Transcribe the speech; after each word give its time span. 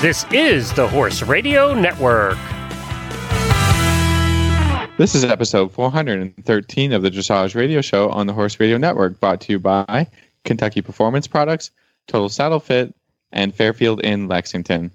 This 0.00 0.24
is 0.30 0.72
the 0.74 0.86
Horse 0.86 1.22
Radio 1.22 1.74
Network. 1.74 2.38
This 4.96 5.16
is 5.16 5.24
episode 5.24 5.72
413 5.72 6.92
of 6.92 7.02
the 7.02 7.10
Dressage 7.10 7.56
Radio 7.56 7.80
Show 7.80 8.08
on 8.10 8.28
the 8.28 8.32
Horse 8.32 8.60
Radio 8.60 8.78
Network, 8.78 9.18
brought 9.18 9.40
to 9.40 9.52
you 9.52 9.58
by 9.58 10.06
Kentucky 10.44 10.82
Performance 10.82 11.26
Products, 11.26 11.72
Total 12.06 12.28
Saddle 12.28 12.60
Fit, 12.60 12.94
and 13.32 13.52
Fairfield 13.52 13.98
in 14.02 14.28
Lexington. 14.28 14.92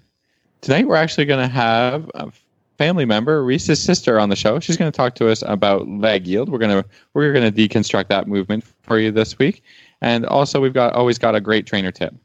Tonight, 0.62 0.88
we're 0.88 0.96
actually 0.96 1.26
going 1.26 1.46
to 1.46 1.54
have 1.54 2.10
a 2.14 2.32
family 2.78 3.04
member, 3.04 3.44
Reese's 3.44 3.84
sister, 3.84 4.22
on 4.22 4.30
the 4.30 4.38
show. 4.38 4.62
She's 4.62 4.78
going 4.78 4.90
to 4.90 4.96
talk 4.96 5.16
to 5.16 5.30
us 5.30 5.44
about 5.46 5.86
leg 5.86 6.26
yield. 6.28 6.48
We're 6.48 6.60
going 6.60 6.82
to 6.82 6.90
we're 7.14 7.34
going 7.34 7.54
to 7.54 7.68
deconstruct 7.68 8.08
that 8.08 8.30
movement 8.30 8.64
for 8.84 8.98
you 9.00 9.12
this 9.12 9.38
week, 9.38 9.66
and 10.00 10.26
also 10.26 10.62
we've 10.62 10.74
got 10.74 10.94
always 10.94 11.18
got 11.18 11.36
a 11.36 11.42
great 11.42 11.66
trainer 11.66 11.92
tip. 11.92 12.16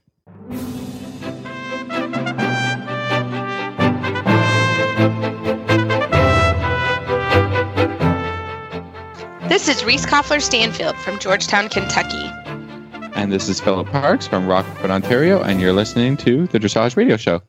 This 9.59 9.79
is 9.79 9.85
Reese 9.85 10.07
Koffler 10.07 10.41
Stanfield 10.41 10.97
from 10.98 11.19
Georgetown, 11.19 11.69
Kentucky. 11.69 12.30
And 13.16 13.33
this 13.33 13.49
is 13.49 13.61
Philip 13.61 13.89
Parks 13.89 14.25
from 14.25 14.47
Rockford, 14.47 14.89
Ontario, 14.89 15.43
and 15.43 15.61
you're 15.61 15.73
listening 15.73 16.16
to 16.19 16.47
the 16.47 16.61
Dressage 16.61 16.95
Radio 16.95 17.16
Show 17.16 17.43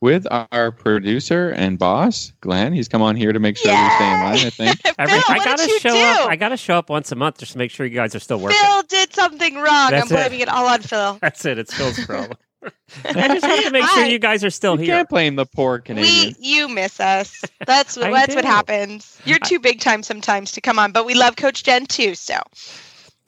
with 0.00 0.26
our 0.50 0.72
producer 0.72 1.50
and 1.50 1.78
boss, 1.78 2.32
Glenn. 2.40 2.72
He's 2.72 2.88
come 2.88 3.00
on 3.00 3.14
here 3.14 3.32
to 3.32 3.38
make 3.38 3.56
sure 3.56 3.70
we 3.70 3.90
stay 3.94 4.12
in 4.12 4.20
line, 4.20 4.38
I 4.38 4.50
think. 4.50 4.80
Every, 4.98 5.20
Phil, 5.20 5.22
I 5.28 5.38
what 5.38 5.44
gotta 5.44 5.62
did 5.62 5.70
you 5.70 5.78
show 5.78 5.90
do? 5.90 6.00
up. 6.00 6.28
I 6.28 6.34
gotta 6.34 6.56
show 6.56 6.78
up 6.78 6.90
once 6.90 7.12
a 7.12 7.14
month 7.14 7.38
just 7.38 7.52
to 7.52 7.58
make 7.58 7.70
sure 7.70 7.86
you 7.86 7.94
guys 7.94 8.16
are 8.16 8.20
still 8.20 8.40
working. 8.40 8.58
Phil 8.60 8.82
did 8.88 9.14
something 9.14 9.54
wrong. 9.54 9.92
That's 9.92 10.10
I'm 10.10 10.16
it. 10.16 10.20
blaming 10.20 10.40
it 10.40 10.48
all 10.48 10.66
on 10.66 10.80
Phil. 10.80 11.18
That's 11.22 11.44
it. 11.44 11.58
It's 11.58 11.72
Phil's 11.72 12.04
problem. 12.04 12.36
I 13.04 13.28
just 13.28 13.44
have 13.44 13.64
to 13.64 13.70
make 13.70 13.84
sure 13.84 14.02
Hi. 14.04 14.08
you 14.08 14.18
guys 14.18 14.44
are 14.44 14.50
still 14.50 14.78
You 14.78 14.86
here. 14.86 14.96
can't 14.96 15.08
blame 15.08 15.36
the 15.36 15.46
poor 15.46 15.78
Canadian. 15.78 16.34
We, 16.40 16.46
you 16.46 16.68
miss 16.68 17.00
us. 17.00 17.42
That's 17.66 17.96
what 17.96 18.06
I 18.08 18.12
that's 18.12 18.34
what 18.34 18.44
happens. 18.44 19.18
You're 19.24 19.38
too 19.40 19.58
big 19.58 19.80
time 19.80 20.02
sometimes 20.02 20.52
to 20.52 20.60
come 20.60 20.78
on, 20.78 20.92
but 20.92 21.04
we 21.06 21.14
love 21.14 21.36
Coach 21.36 21.64
Jen 21.64 21.86
too. 21.86 22.14
So 22.14 22.34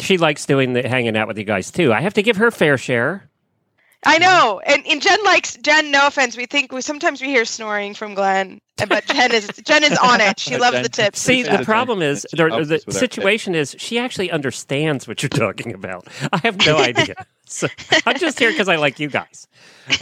She 0.00 0.18
likes 0.18 0.46
doing 0.46 0.72
the 0.74 0.88
hanging 0.88 1.16
out 1.16 1.28
with 1.28 1.38
you 1.38 1.44
guys 1.44 1.70
too. 1.70 1.92
I 1.92 2.00
have 2.00 2.14
to 2.14 2.22
give 2.22 2.36
her 2.36 2.50
fair 2.50 2.76
share. 2.78 3.28
I 4.06 4.18
know, 4.18 4.60
and, 4.66 4.86
and 4.86 5.00
Jen 5.00 5.18
likes 5.24 5.56
Jen. 5.56 5.90
No 5.90 6.06
offense, 6.06 6.36
we 6.36 6.44
think 6.46 6.72
we 6.72 6.82
sometimes 6.82 7.22
we 7.22 7.28
hear 7.28 7.46
snoring 7.46 7.94
from 7.94 8.12
Glenn, 8.14 8.60
but 8.76 9.04
Jen 9.06 9.32
is 9.32 9.46
Jen 9.64 9.84
is 9.84 9.96
on 9.98 10.20
it. 10.20 10.38
She 10.38 10.56
loves 10.58 10.82
the 10.82 10.88
tips. 10.88 11.20
See, 11.20 11.42
Yeah, 11.44 11.58
the 11.58 11.64
problem 11.64 12.02
is 12.02 12.26
the, 12.30 12.36
the 12.36 12.46
us 12.54 12.68
with 12.86 12.88
our 12.88 12.92
situation 13.00 13.54
is 13.54 13.76
she 13.78 13.98
actually 13.98 14.30
understands 14.30 15.06
what 15.06 15.22
you're 15.22 15.28
talking 15.30 15.72
about. 15.72 16.08
I 16.32 16.38
have 16.38 16.58
no 16.66 16.76
idea. 16.78 17.14
So 17.46 17.68
I'm 18.06 18.18
just 18.18 18.38
here 18.38 18.50
because 18.50 18.68
I 18.68 18.76
like 18.76 18.98
you 18.98 19.08
guys. 19.08 19.46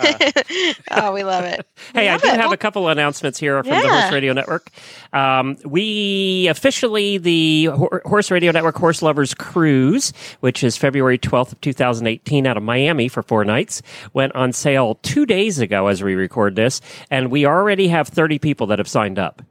oh, 0.93 1.13
we 1.13 1.25
love 1.25 1.45
it. 1.45 1.67
Hey, 1.93 2.09
I 2.09 2.13
Love 2.13 2.23
do 2.23 2.29
it. 2.29 2.35
have 2.37 2.45
Well, 2.45 2.53
a 2.53 2.57
couple 2.57 2.89
announcements 2.89 3.37
here 3.39 3.61
from 3.65 3.73
the 3.73 3.89
Horse 3.89 4.13
Radio 4.13 4.33
Network. 4.33 4.71
Um, 5.13 5.57
we 5.65 6.47
officially, 6.49 7.19
the 7.19 7.65
Hor- 7.67 8.01
Horse 8.05 8.31
Radio 8.31 8.53
Network 8.53 8.77
Horse 8.77 9.03
Lovers 9.03 9.35
Cruise, 9.35 10.13
which 10.39 10.63
is 10.63 10.77
February 10.77 11.19
12th 11.19 11.53
of 11.53 11.61
2018 11.63 12.47
out 12.47 12.57
of 12.57 12.63
Miami 12.63 13.09
for 13.09 13.25
four 13.25 13.45
nights, 13.45 13.83
went 14.13 14.33
on 14.37 14.53
sale 14.53 14.95
two 15.03 15.27
days 15.27 15.59
ago 15.59 15.89
as 15.89 16.01
we 16.03 16.15
record 16.15 16.55
this, 16.55 16.81
and 17.11 17.31
we 17.33 17.45
already 17.45 17.89
have 17.89 18.07
30 18.07 18.39
people 18.39 18.62
that 18.69 18.79
have 18.79 18.89
signed 18.89 19.19
up. 19.19 19.43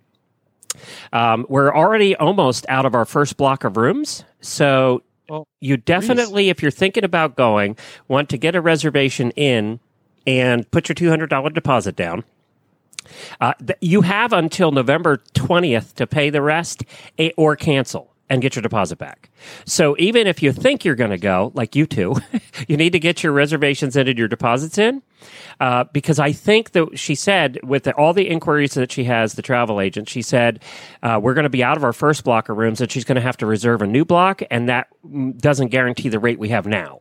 Um, 1.12 1.46
we're 1.50 1.74
already 1.74 2.16
almost 2.16 2.66
out 2.70 2.86
of 2.86 2.96
our 2.96 3.06
first 3.06 3.38
block 3.38 3.64
of 3.64 3.76
rooms, 3.78 4.24
so 4.40 5.04
Well, 5.30 5.48
you 5.60 5.78
definitely, 5.78 6.50
if 6.50 6.62
you're 6.62 6.72
thinking 6.72 7.04
about 7.04 7.36
going, 7.36 7.76
want 8.08 8.30
to 8.30 8.38
get 8.38 8.56
a 8.56 8.62
reservation 8.62 9.32
in 9.32 9.80
and 10.26 10.70
put 10.72 10.88
your 10.88 10.96
$200 10.96 11.54
deposit 11.54 11.96
down. 11.96 12.24
Uh, 13.42 13.54
th- 13.56 13.78
you 13.82 14.02
have 14.02 14.32
until 14.32 14.72
November 14.72 15.18
20th 15.34 15.94
to 15.96 16.08
pay 16.08 16.30
the 16.30 16.42
rest 16.42 16.84
eh, 17.18 17.32
or 17.36 17.56
cancel 17.56 18.11
and 18.32 18.42
get 18.42 18.56
your 18.56 18.64
deposit 18.64 18.98
back. 18.98 19.30
So 19.66 19.94
even 20.00 20.26
if 20.26 20.42
you 20.42 20.54
think 20.54 20.86
you're 20.86 20.96
going 20.96 21.12
to 21.12 21.18
go, 21.18 21.52
like 21.54 21.76
you 21.76 21.86
two, 21.86 22.16
you 22.68 22.78
need 22.78 22.94
to 22.94 23.00
get 23.00 23.24
your 23.24 23.34
reservations 23.34 23.98
in 23.98 24.08
and 24.08 24.18
your 24.18 24.30
deposits 24.30 24.78
in. 24.78 25.04
Uh, 25.60 25.84
because 25.92 26.18
I 26.18 26.32
think 26.32 26.72
that 26.72 26.98
she 26.98 27.14
said, 27.14 27.60
with 27.62 27.84
the, 27.84 27.94
all 27.94 28.14
the 28.14 28.30
inquiries 28.30 28.74
that 28.76 28.90
she 28.90 29.04
has, 29.04 29.34
the 29.34 29.42
travel 29.42 29.82
agent, 29.82 30.08
she 30.08 30.22
said, 30.22 30.64
uh, 31.04 31.20
we're 31.22 31.34
going 31.34 31.44
to 31.44 31.50
be 31.50 31.62
out 31.62 31.76
of 31.76 31.84
our 31.84 31.92
first 31.92 32.24
block 32.24 32.48
of 32.48 32.56
rooms 32.56 32.80
and 32.80 32.90
she's 32.90 33.04
going 33.04 33.18
to 33.18 33.22
have 33.22 33.36
to 33.38 33.46
reserve 33.46 33.82
a 33.82 33.88
new 33.88 34.06
block, 34.06 34.42
and 34.50 34.70
that 34.70 34.88
mm, 35.06 35.38
doesn't 35.38 35.68
guarantee 35.68 36.08
the 36.08 36.18
rate 36.18 36.40
we 36.40 36.50
have 36.50 36.66
now. 36.66 37.01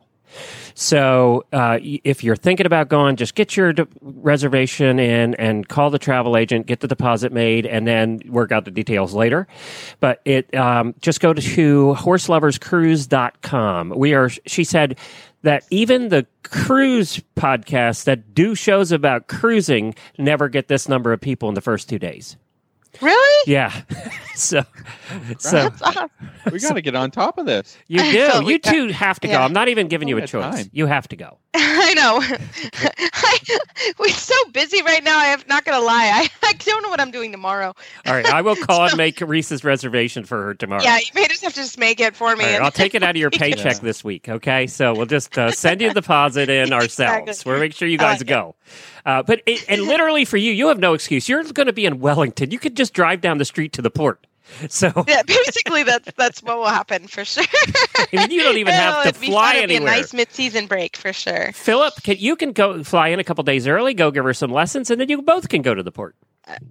So 0.73 1.45
uh, 1.53 1.79
if 1.81 2.23
you're 2.23 2.35
thinking 2.35 2.65
about 2.65 2.89
going, 2.89 3.15
just 3.15 3.35
get 3.35 3.55
your 3.57 3.73
de- 3.73 3.87
reservation 4.01 4.99
in 4.99 5.35
and 5.35 5.67
call 5.67 5.89
the 5.89 5.99
travel 5.99 6.37
agent, 6.37 6.65
get 6.67 6.79
the 6.79 6.87
deposit 6.87 7.31
made, 7.31 7.65
and 7.65 7.87
then 7.87 8.21
work 8.27 8.51
out 8.51 8.65
the 8.65 8.71
details 8.71 9.13
later. 9.13 9.47
But 9.99 10.21
it 10.25 10.53
um, 10.55 10.95
just 11.01 11.19
go 11.19 11.33
to 11.33 11.41
horseloverscruise.com. 11.97 13.93
We 13.95 14.13
are, 14.13 14.29
she 14.45 14.63
said, 14.63 14.97
that 15.43 15.63
even 15.69 16.09
the 16.09 16.25
cruise 16.43 17.21
podcasts 17.35 18.03
that 18.05 18.33
do 18.33 18.55
shows 18.55 18.91
about 18.91 19.27
cruising 19.27 19.95
never 20.17 20.49
get 20.49 20.67
this 20.67 20.87
number 20.87 21.13
of 21.13 21.21
people 21.21 21.49
in 21.49 21.55
the 21.55 21.61
first 21.61 21.89
two 21.89 21.99
days. 21.99 22.37
Really? 22.99 23.43
Yeah. 23.51 23.71
so, 24.35 24.63
so 25.39 25.69
we 26.51 26.59
got 26.59 26.73
to 26.73 26.81
get 26.81 26.95
on 26.95 27.11
top 27.11 27.37
of 27.37 27.45
this. 27.45 27.77
you 27.87 27.99
do. 28.11 28.41
we 28.45 28.53
You 28.53 28.59
got- 28.59 28.73
two 28.73 28.87
have 28.89 29.19
to 29.21 29.27
go. 29.27 29.35
I'm 29.39 29.53
not 29.53 29.69
even 29.69 29.87
giving 29.87 30.07
you 30.07 30.17
a 30.17 30.27
choice. 30.27 30.55
time. 30.55 30.69
You 30.73 30.85
have 30.87 31.07
to 31.09 31.15
go. 31.15 31.37
I 31.53 31.93
know. 31.95 32.19
I, 33.13 33.59
we're 33.99 34.07
so 34.09 34.35
busy 34.51 34.81
right 34.83 35.03
now. 35.03 35.19
I'm 35.19 35.41
not 35.47 35.65
gonna 35.65 35.83
lie. 35.83 36.09
I, 36.13 36.29
I 36.47 36.53
don't 36.53 36.81
know 36.81 36.89
what 36.89 37.01
I'm 37.01 37.11
doing 37.11 37.31
tomorrow. 37.31 37.73
All 38.05 38.13
right, 38.13 38.25
I 38.25 38.41
will 38.41 38.55
call 38.55 38.85
and 38.87 38.95
make 38.97 39.19
Reese's 39.19 39.63
reservation 39.63 40.23
for 40.23 40.41
her 40.45 40.53
tomorrow. 40.53 40.81
Yeah, 40.83 40.97
you 40.97 41.05
may 41.13 41.27
just 41.27 41.43
have 41.43 41.53
to 41.53 41.59
just 41.59 41.77
make 41.77 41.99
it 41.99 42.15
for 42.15 42.35
me. 42.35 42.43
All 42.43 42.49
right, 42.49 42.55
and- 42.55 42.63
I'll 42.63 42.71
take 42.71 42.95
it 42.95 43.03
out 43.03 43.11
of 43.11 43.15
your 43.17 43.31
paycheck 43.31 43.75
Yeah. 43.75 43.79
this 43.81 44.03
week. 44.03 44.29
Okay, 44.29 44.67
so 44.67 44.93
we'll 44.93 45.05
just 45.07 45.37
uh, 45.37 45.51
send 45.51 45.81
you 45.81 45.89
the 45.89 45.95
deposit 46.01 46.49
in 46.49 46.71
ourselves. 46.71 47.27
Exactly. 47.29 47.51
We'll 47.51 47.59
make 47.59 47.73
sure 47.73 47.87
you 47.87 47.95
I 47.95 47.97
guys 47.97 48.21
like 48.21 48.29
it. 48.31 48.55
Uh, 49.05 49.23
but 49.23 49.41
it, 49.45 49.65
and 49.69 49.83
literally 49.87 50.25
for 50.25 50.37
you, 50.37 50.51
you 50.51 50.67
have 50.67 50.79
no 50.79 50.93
excuse. 50.93 51.27
You're 51.29 51.43
going 51.43 51.67
to 51.67 51.73
be 51.73 51.85
in 51.85 51.99
Wellington. 51.99 52.51
You 52.51 52.59
could 52.59 52.75
just 52.75 52.93
drive 52.93 53.21
down 53.21 53.37
the 53.37 53.45
street 53.45 53.73
to 53.73 53.81
the 53.81 53.91
port. 53.91 54.25
So 54.67 54.91
yeah, 55.07 55.21
basically 55.21 55.83
that's 55.83 56.11
that's 56.17 56.43
what 56.43 56.57
will 56.57 56.65
happen 56.65 57.07
for 57.07 57.23
sure. 57.23 57.45
I 57.95 58.07
mean, 58.11 58.31
you 58.31 58.43
don't 58.43 58.57
even 58.57 58.73
have 58.73 59.05
Oh, 59.05 59.09
to 59.09 59.15
fly 59.17 59.53
fun. 59.53 59.55
It'd 59.55 59.69
be 59.69 59.75
anywhere. 59.77 59.93
a 59.93 59.97
nice 59.97 60.13
mid-season 60.13 60.65
break 60.67 60.97
for 60.97 61.13
sure. 61.13 61.53
Philip, 61.53 61.93
can, 62.03 62.17
you 62.19 62.35
can 62.35 62.51
go 62.51 62.83
fly 62.83 63.07
in 63.09 63.19
a 63.19 63.23
couple 63.23 63.45
days 63.45 63.65
early, 63.65 63.93
go 63.93 64.11
give 64.11 64.25
her 64.25 64.33
some 64.33 64.51
lessons, 64.51 64.91
and 64.91 64.99
then 64.99 65.07
you 65.07 65.21
both 65.21 65.47
can 65.47 65.61
go 65.61 65.73
to 65.73 65.81
the 65.81 65.91
port. 65.91 66.15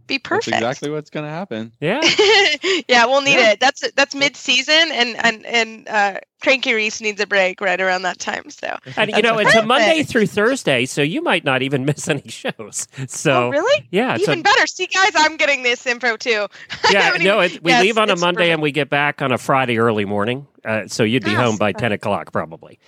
Be 0.07 0.17
That's 0.19 0.29
perfect. 0.29 0.57
exactly 0.57 0.91
what's 0.91 1.11
going 1.11 1.25
to 1.25 1.31
happen. 1.31 1.73
Yeah. 1.81 2.01
yeah, 2.89 3.07
we'll 3.07 3.23
need 3.23 3.35
Yeah. 3.35 3.53
it. 3.53 3.61
That's 3.61 3.91
that's 3.93 4.15
mid-season, 4.15 4.91
and 4.93 5.17
and 5.25 5.47
and 5.47 5.89
uh, 5.89 6.19
Cranky 6.43 6.73
Reese 6.75 7.01
needs 7.01 7.21
a 7.21 7.27
break 7.27 7.61
right 7.61 7.81
around 7.81 8.03
that 8.03 8.19
time. 8.19 8.51
So. 8.51 8.77
And 8.97 9.11
you 9.11 9.15
That's 9.17 9.23
know, 9.23 9.39
it's 9.39 9.55
a 9.55 9.65
Monday 9.65 10.03
through 10.03 10.27
Thursday, 10.27 10.87
so 10.87 11.03
you 11.03 11.23
might 11.23 11.45
not 11.45 11.63
even 11.63 11.85
miss 11.87 12.09
any 12.09 12.29
shows. 12.29 12.87
So 13.09 13.47
oh, 13.47 13.51
really? 13.51 13.89
yeah, 13.91 14.15
it's 14.15 14.27
a- 14.29 14.33
Even 14.33 14.43
better. 14.43 14.67
See, 14.67 14.87
guys, 14.87 15.13
I'm 15.17 15.37
getting 15.37 15.63
this 15.63 15.87
info 15.87 16.17
too. 16.17 16.47
Yeah, 16.91 17.11
no, 17.21 17.41
it, 17.41 17.63
we 17.63 17.71
Yes, 17.73 17.83
leave 17.83 17.99
on 17.99 18.11
a 18.11 18.17
Monday 18.17 18.37
perfect. 18.45 18.53
and 18.53 18.63
we 18.63 18.73
get 18.73 18.91
back 18.91 19.23
on 19.23 19.33
a 19.33 19.39
Friday 19.39 19.79
early 19.79 20.05
morning. 20.05 20.47
Uh, 20.65 20.87
so 20.87 21.03
you'd 21.05 21.25
be 21.25 21.35
Ah, 21.35 21.43
home 21.45 21.57
by 21.57 21.73
10 21.73 21.93
o'clock 21.93 22.33
probably. 22.33 22.79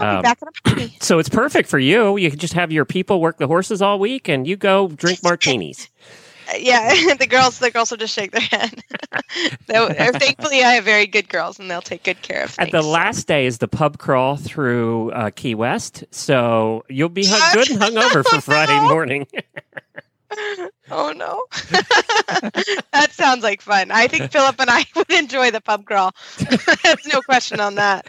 Um, 0.00 0.22
back 0.22 0.38
in 0.40 0.48
a 0.48 0.52
party. 0.68 0.96
So 1.00 1.18
it's 1.18 1.28
perfect 1.28 1.68
for 1.68 1.78
you. 1.78 2.16
You 2.16 2.30
can 2.30 2.38
just 2.38 2.54
have 2.54 2.72
your 2.72 2.84
people 2.86 3.20
work 3.20 3.36
the 3.38 3.46
horses 3.46 3.82
all 3.82 3.98
week 3.98 4.28
and 4.28 4.46
you 4.46 4.56
go 4.56 4.88
drink 4.88 5.22
martinis. 5.22 5.88
Yeah, 6.56 7.14
the 7.18 7.26
girls, 7.26 7.58
the 7.58 7.70
girls 7.70 7.90
will 7.90 7.98
just 7.98 8.14
shake 8.14 8.32
their 8.32 8.40
head. 8.40 8.82
uh, 9.74 10.12
thankfully, 10.18 10.62
I 10.62 10.72
have 10.72 10.84
very 10.84 11.06
good 11.06 11.28
girls, 11.28 11.58
and 11.58 11.70
they'll 11.70 11.82
take 11.82 12.04
good 12.04 12.22
care 12.22 12.44
of 12.44 12.54
And 12.58 12.70
things. 12.70 12.84
the 12.84 12.88
last 12.88 13.26
day 13.26 13.46
is 13.46 13.58
the 13.58 13.68
pub 13.68 13.98
crawl 13.98 14.36
through 14.36 15.10
uh, 15.12 15.30
Key 15.30 15.54
West. 15.54 16.04
So 16.10 16.84
you'll 16.88 17.08
be 17.10 17.26
hung, 17.26 17.52
good 17.52 17.70
and 17.70 17.80
hungover 17.80 18.24
for 18.24 18.40
Friday 18.40 18.80
morning. 18.80 19.26
Oh 20.90 21.12
no, 21.12 21.44
that 22.92 23.08
sounds 23.12 23.42
like 23.42 23.60
fun. 23.60 23.90
I 23.90 24.06
think 24.08 24.30
Philip 24.30 24.56
and 24.58 24.70
I 24.70 24.86
would 24.96 25.10
enjoy 25.12 25.50
the 25.50 25.60
pub 25.60 25.84
crawl. 25.84 26.12
There's 26.38 27.06
no 27.12 27.20
question 27.22 27.60
on 27.60 27.74
that. 27.76 28.06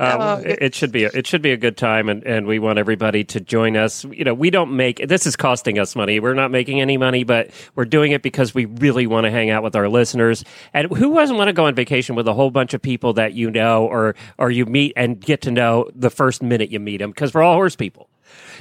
Um, 0.00 0.20
Oh, 0.22 0.36
it, 0.44 0.58
it 0.62 0.74
should 0.74 0.92
be 0.92 1.04
a, 1.04 1.10
it 1.14 1.26
should 1.26 1.42
be 1.42 1.52
a 1.52 1.56
good 1.56 1.76
time, 1.76 2.08
and, 2.08 2.22
and 2.24 2.46
we 2.46 2.58
want 2.58 2.78
everybody 2.78 3.24
to 3.24 3.40
join 3.40 3.76
us. 3.76 4.04
You 4.04 4.24
know, 4.24 4.34
we 4.34 4.50
don't 4.50 4.76
make 4.76 5.06
this 5.08 5.26
is 5.26 5.36
costing 5.36 5.78
us 5.78 5.96
money. 5.96 6.20
We're 6.20 6.34
not 6.34 6.50
making 6.50 6.80
any 6.80 6.96
money, 6.96 7.24
but 7.24 7.50
we're 7.74 7.84
doing 7.84 8.12
it 8.12 8.22
because 8.22 8.54
we 8.54 8.66
really 8.66 9.06
want 9.06 9.24
to 9.24 9.30
hang 9.30 9.50
out 9.50 9.62
with 9.62 9.74
our 9.76 9.88
listeners. 9.88 10.44
And 10.72 10.90
who 10.92 11.14
doesn't 11.14 11.36
want 11.36 11.48
to 11.48 11.52
go 11.52 11.66
on 11.66 11.74
vacation 11.74 12.14
with 12.14 12.28
a 12.28 12.34
whole 12.34 12.50
bunch 12.50 12.74
of 12.74 12.82
people 12.82 13.14
that 13.14 13.32
you 13.34 13.50
know 13.50 13.86
or 13.86 14.14
or 14.38 14.50
you 14.50 14.66
meet 14.66 14.92
and 14.96 15.20
get 15.20 15.40
to 15.42 15.50
know 15.50 15.90
the 15.94 16.10
first 16.10 16.42
minute 16.42 16.70
you 16.70 16.80
meet 16.80 16.98
them? 16.98 17.10
Because 17.10 17.34
we're 17.34 17.42
all 17.42 17.54
horse 17.54 17.76
people. 17.76 18.08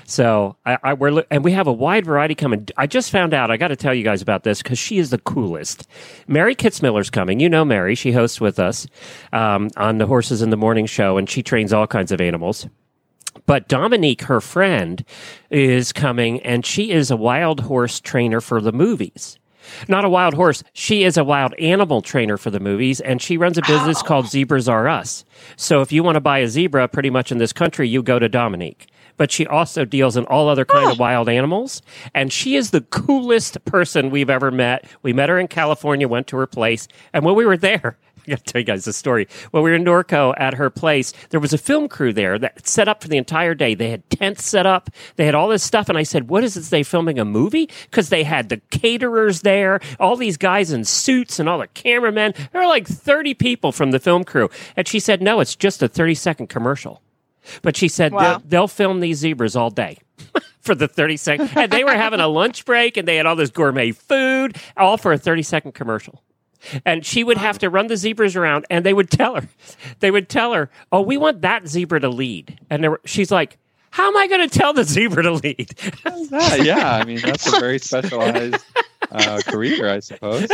So 0.06 0.56
I, 0.66 0.78
I 0.84 0.94
we're 0.94 1.12
li- 1.12 1.24
and 1.32 1.44
we 1.44 1.52
have 1.54 1.68
a 1.68 1.74
wide 1.74 2.06
variety 2.06 2.36
coming. 2.36 2.68
I 2.78 2.88
just 2.88 3.12
found 3.12 3.34
out. 3.34 3.52
I 3.52 3.58
got 3.58 3.70
to 3.70 3.76
tell 3.76 3.94
you 3.94 4.04
guys 4.04 4.22
about 4.22 4.44
this 4.44 4.62
because 4.62 4.80
she 4.80 4.98
is 4.98 5.10
the 5.10 5.18
coolest. 5.20 5.88
Mary 6.28 6.56
Kitzmiller's 6.56 7.10
coming. 7.10 7.40
You 7.40 7.50
know 7.50 7.64
Mary. 7.64 7.96
She 7.96 8.12
hosts 8.12 8.42
with 8.42 8.60
us 8.60 8.88
um, 9.32 9.70
on 9.78 9.98
the 9.98 10.08
Horses 10.08 10.42
in 10.42 10.50
the 10.50 10.58
Morning 10.58 10.86
show, 10.86 11.18
and 11.18 11.30
she 11.30 11.44
trains 11.44 11.72
all 11.72 11.88
kinds 11.88 12.12
of 12.12 12.20
animals. 12.20 12.68
But 13.46 13.68
Dominique, 13.68 14.24
her 14.24 14.42
friend, 14.42 15.06
is 15.50 15.94
coming, 15.94 16.42
and 16.42 16.66
she 16.66 16.92
is 16.92 17.12
a 17.12 17.18
wild 17.18 17.62
horse 17.62 18.00
trainer 18.00 18.42
for 18.42 18.62
the 18.62 18.74
movies. 18.74 19.40
Not 19.88 20.06
a 20.06 20.10
wild 20.10 20.34
horse. 20.34 20.64
She 20.74 21.04
is 21.04 21.18
a 21.18 21.24
wild 21.24 21.54
animal 21.56 22.02
trainer 22.02 22.38
for 22.38 22.50
the 22.50 22.60
movies, 22.60 23.00
and 23.00 23.22
she 23.22 23.38
runs 23.38 23.58
a 23.58 23.62
business 23.62 24.02
called 24.02 24.28
Zebras 24.28 24.68
Are 24.68 24.88
Us. 24.88 25.24
So 25.56 25.82
if 25.82 25.92
you 25.92 26.04
want 26.04 26.16
to 26.16 26.22
buy 26.22 26.40
a 26.40 26.48
zebra, 26.48 26.88
pretty 26.88 27.10
much 27.10 27.32
in 27.32 27.38
this 27.38 27.54
country, 27.54 27.88
you 27.88 28.04
go 28.04 28.20
to 28.20 28.28
Dominique. 28.28 28.88
But 29.22 29.32
she 29.32 29.46
also 29.46 29.86
deals 29.86 30.18
in 30.18 30.26
all 30.26 30.50
other 30.50 30.66
kind 30.66 30.92
of 30.92 30.98
wild 30.98 31.30
animals, 31.30 31.84
and 32.16 32.34
she 32.34 32.56
is 32.56 32.72
the 32.72 32.82
coolest 32.82 33.64
person 33.66 34.10
we've 34.10 34.32
ever 34.32 34.50
met. 34.50 34.86
We 35.04 35.14
met 35.14 35.30
her 35.30 35.38
in 35.38 35.48
California, 35.48 36.08
went 36.08 36.26
to 36.30 36.38
her 36.38 36.48
place, 36.48 36.88
and 37.14 37.24
when 37.24 37.36
we 37.36 37.46
were 37.46 37.56
there, 37.56 38.00
I 38.26 38.32
got 38.32 38.40
to 38.40 38.44
tell 38.52 38.62
you 38.62 38.66
guys 38.66 38.86
the 38.86 38.94
story. 38.94 39.28
When 39.52 39.62
we 39.62 39.70
were 39.70 39.76
in 39.76 39.86
Norco 39.86 40.34
at 40.38 40.56
her 40.56 40.72
place, 40.72 41.14
there 41.30 41.40
was 41.40 41.54
a 41.54 41.60
film 41.60 41.88
crew 41.88 42.12
there 42.12 42.40
that 42.40 42.68
set 42.68 42.88
up 42.88 43.04
for 43.04 43.10
the 43.10 43.18
entire 43.18 43.54
day. 43.54 43.76
They 43.76 43.92
had 43.92 44.10
tents 44.10 44.44
set 44.44 44.66
up. 44.66 44.90
They 45.18 45.28
had 45.28 45.36
all 45.36 45.50
this 45.50 45.62
stuff. 45.62 45.88
And 45.88 46.00
I 46.00 46.04
said, 46.04 46.28
what 46.28 46.44
is 46.44 46.56
this? 46.56 46.70
They 46.70 46.82
filming 46.82 47.20
a 47.20 47.24
movie? 47.24 47.70
Because 47.92 48.10
they 48.10 48.24
had 48.24 48.50
the 48.50 48.58
caterers 48.72 49.42
there, 49.42 49.82
all 50.00 50.16
these 50.16 50.38
guys 50.38 50.72
in 50.72 50.84
suits 50.84 51.40
and 51.40 51.48
all 51.48 51.60
the 51.60 51.68
cameramen. 51.68 52.34
There 52.52 52.62
were 52.62 52.68
like 52.68 52.88
30 52.88 53.36
people 53.36 53.72
from 53.72 53.92
the 53.92 54.00
film 54.00 54.24
crew. 54.24 54.50
And 54.76 54.88
she 54.88 55.00
said, 55.00 55.22
no, 55.22 55.42
it's 55.42 55.56
just 55.56 55.84
a 55.84 55.88
30 55.88 56.16
second 56.16 56.48
commercial. 56.48 57.04
But 57.62 57.76
she 57.76 57.88
said 57.88 58.12
Wow. 58.14 58.20
they'll, 58.38 58.40
they'll 58.48 58.68
film 58.68 59.00
these 59.00 59.18
zebras 59.18 59.56
all 59.56 59.70
day. 59.70 59.98
For 60.62 60.76
the 60.76 60.88
30 60.88 61.18
second. 61.18 61.50
And 61.56 61.72
they 61.72 61.84
were 61.84 61.96
having 61.96 62.20
a 62.20 62.28
lunch 62.28 62.66
break 62.66 62.96
and 62.96 63.08
they 63.08 63.16
had 63.16 63.26
all 63.26 63.36
this 63.36 63.50
gourmet 63.50 63.92
food, 63.94 64.58
all 64.78 64.96
for 64.98 65.12
a 65.12 65.18
30 65.18 65.42
second 65.42 65.72
commercial 65.74 66.22
and 66.86 67.04
she 67.04 67.24
would 67.24 67.38
have 67.38 67.58
to 67.58 67.72
run 67.72 67.88
the 67.88 67.98
zebras 67.98 68.36
around 68.36 68.68
and 68.70 68.86
they 68.86 68.94
would 68.94 69.10
tell 69.10 69.34
her 69.34 69.48
they 70.00 70.12
would 70.12 70.30
tell 70.30 70.54
her 70.54 70.70
oh 70.92 71.02
we 71.02 71.18
want 71.18 71.42
that 71.42 71.68
zebra 71.68 72.00
to 72.00 72.08
lead 72.08 72.60
and 72.70 72.84
there 72.84 72.92
were, 72.92 73.02
she's 73.04 73.32
like 73.32 73.58
how 73.90 74.08
am 74.08 74.16
i 74.16 74.28
going 74.28 74.48
to 74.48 74.60
tell 74.60 74.72
the 74.72 74.84
zebra 74.84 75.24
to 75.24 75.32
lead 75.32 75.74
Yeah, 76.06 76.56
yeah. 76.58 76.96
I 76.98 77.04
mean, 77.04 77.18
that's 77.20 77.48
a 77.52 77.60
very 77.60 77.80
specialized 77.80 78.64
uh, 79.12 79.42
career, 79.48 79.90
I 79.90 80.00
suppose. 80.02 80.48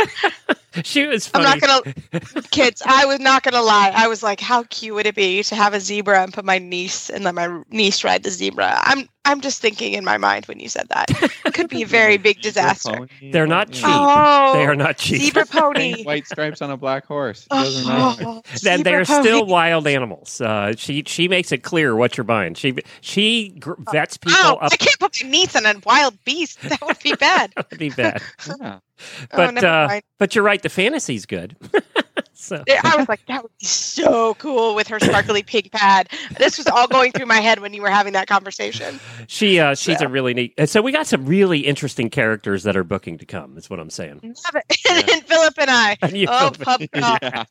She 0.84 1.06
was 1.06 1.30
I'm 1.34 1.42
not 1.42 1.60
gonna, 1.60 1.94
kids. 2.50 2.82
I 2.84 3.04
was 3.06 3.20
not 3.20 3.42
gonna 3.42 3.62
lie. 3.62 3.92
I 3.94 4.08
was 4.08 4.22
like, 4.22 4.40
how 4.40 4.64
cute 4.64 4.94
would 4.94 5.06
it 5.06 5.14
be 5.14 5.42
to 5.44 5.54
have 5.54 5.74
a 5.74 5.80
zebra 5.80 6.22
and 6.22 6.32
put 6.32 6.44
my 6.44 6.58
niece 6.58 7.10
and 7.10 7.24
let 7.24 7.34
my 7.34 7.62
niece 7.70 8.04
ride 8.04 8.22
the 8.22 8.30
zebra? 8.30 8.78
I'm, 8.82 9.08
I'm 9.24 9.40
just 9.40 9.60
thinking 9.60 9.92
in 9.94 10.04
my 10.04 10.16
mind 10.16 10.46
when 10.46 10.58
you 10.60 10.68
said 10.68 10.88
that. 10.90 11.10
It 11.44 11.52
could 11.54 11.68
be 11.68 11.82
a 11.82 11.86
very 11.86 12.16
big 12.28 12.40
disaster. 12.40 13.08
They're 13.20 13.46
not 13.46 13.68
yeah. 13.68 13.74
cheap. 13.74 13.84
Oh, 13.88 14.52
they 14.54 14.66
are 14.66 14.76
not 14.76 14.96
cheap 14.96 15.20
zebra 15.22 15.46
pony. 15.50 16.02
White 16.04 16.26
stripes 16.26 16.62
on 16.62 16.70
a 16.70 16.76
black 16.76 17.04
horse. 17.06 17.42
It. 17.42 17.48
Oh, 17.52 18.42
and 18.66 18.84
they're 18.84 19.04
zebra 19.04 19.22
still 19.22 19.46
wild 19.46 19.86
animals 19.86 20.40
uh, 20.40 20.74
she 20.76 21.02
she 21.06 21.28
makes 21.28 21.52
it 21.52 21.62
clear 21.62 21.94
what 21.96 22.16
you're 22.16 22.24
buying 22.24 22.54
she 22.54 22.74
she 23.00 23.50
gr- 23.58 23.74
vets 23.92 24.16
people 24.16 24.38
Oh, 24.40 24.58
up 24.60 24.72
I 24.72 24.76
can't 24.76 24.98
put 24.98 25.22
my 25.22 25.30
niece 25.30 25.56
on 25.56 25.66
a 25.66 25.74
wild 25.84 26.22
beast. 26.24 26.60
That 26.62 26.80
would 26.82 26.98
be 27.00 27.14
bad. 27.14 27.52
that 27.56 27.70
would 27.70 27.78
be 27.78 27.90
bad 27.90 28.22
Yeah. 28.60 28.78
but 29.34 29.54
never 29.54 29.66
uh, 29.66 30.00
but 30.18 30.34
you're 30.34 30.44
right 30.44 30.62
the 30.62 30.68
fantasy's 30.68 31.26
good 31.26 31.56
so 32.32 32.62
I 32.84 32.96
was 32.96 33.08
like, 33.08 33.24
that 33.26 33.42
would 33.42 33.50
be 33.58 33.66
so 33.66 34.34
cool 34.34 34.74
with 34.76 34.86
her 34.88 35.00
sparkly 35.00 35.42
pig 35.42 35.72
pad. 35.72 36.08
This 36.38 36.56
was 36.56 36.68
all 36.68 36.86
going 36.86 37.10
through 37.10 37.26
my 37.26 37.40
head 37.40 37.58
when 37.58 37.74
you 37.74 37.82
were 37.82 37.90
having 37.90 38.12
that 38.12 38.28
conversation. 38.28 39.00
She 39.26 39.58
uh, 39.58 39.74
she's 39.74 39.98
So. 39.98 40.06
a 40.06 40.08
really 40.08 40.34
neat. 40.34 40.54
and 40.56 40.70
So 40.70 40.80
we 40.80 40.92
got 40.92 41.08
some 41.08 41.26
really 41.26 41.60
interesting 41.60 42.10
characters 42.10 42.62
that 42.62 42.76
are 42.76 42.84
booking 42.84 43.18
to 43.18 43.26
come. 43.26 43.58
Is 43.58 43.68
what 43.68 43.80
I'm 43.80 43.90
saying. 43.90 44.20
Love 44.22 44.62
it. 44.70 45.10
and 45.14 45.24
Philip 45.26 45.54
and 45.58 45.68
I. 45.70 45.96
And 46.00 46.16
you, 46.16 46.26
Oh, 46.30 46.50
Philip. 46.50 46.60
pub 46.60 46.80
crawl. 46.92 47.18
yeah. 47.22 47.44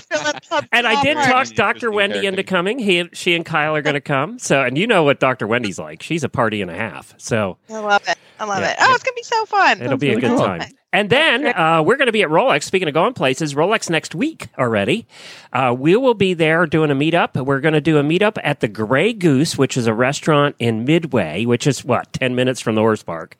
Philip, 0.00 0.36
pub 0.50 0.66
And 0.72 0.86
I 0.86 1.00
did 1.02 1.16
talk 1.16 1.46
Dr. 1.54 1.92
Wendy 1.92 2.26
into 2.26 2.42
coming. 2.42 2.80
He, 2.80 3.08
she, 3.12 3.34
and 3.36 3.46
Kyle 3.46 3.76
are 3.76 3.82
going 3.82 3.94
to 3.94 4.00
come. 4.00 4.38
So, 4.40 4.62
and 4.62 4.76
you 4.76 4.86
know 4.88 5.04
what 5.04 5.20
Dr. 5.20 5.46
Wendy's 5.46 5.78
like. 5.78 6.02
She's 6.02 6.24
a 6.24 6.28
party 6.28 6.60
and 6.60 6.70
a 6.72 6.74
half. 6.76 7.14
So 7.18 7.56
I 7.70 7.78
love 7.78 8.02
it. 8.08 8.18
I 8.40 8.44
love 8.46 8.60
Yeah, 8.60 8.70
it. 8.72 8.76
Oh, 8.80 8.94
it's 8.94 9.04
gonna 9.04 9.14
be 9.14 9.22
so 9.22 9.44
fun. 9.46 9.80
it'll 9.80 9.96
be 9.96 10.10
a 10.10 10.18
good 10.20 10.30
cool. 10.30 10.38
time. 10.40 10.62
And 10.94 11.10
then 11.10 11.46
uh, 11.46 11.82
we're 11.84 11.96
going 11.96 12.06
to 12.06 12.12
be 12.12 12.22
at 12.22 12.28
Rolex. 12.28 12.62
Speaking 12.62 12.86
of 12.86 12.94
going 12.94 13.14
places, 13.14 13.54
Rolex 13.54 13.90
next 13.90 14.14
week 14.14 14.46
already. 14.56 15.08
Uh, 15.52 15.74
we 15.76 15.96
will 15.96 16.14
be 16.14 16.34
there 16.34 16.66
doing 16.66 16.92
a 16.92 16.94
meetup. 16.94 17.44
We're 17.44 17.58
going 17.58 17.74
to 17.74 17.80
do 17.80 17.98
a 17.98 18.04
meetup 18.04 18.38
at 18.44 18.60
the 18.60 18.68
Gray 18.68 19.12
Goose, 19.12 19.58
which 19.58 19.76
is 19.76 19.88
a 19.88 19.92
restaurant 19.92 20.54
in 20.60 20.84
Midway, 20.84 21.46
which 21.46 21.66
is 21.66 21.84
what 21.84 22.12
ten 22.12 22.36
minutes 22.36 22.60
from 22.60 22.76
the 22.76 22.80
horse 22.80 23.02
park. 23.02 23.36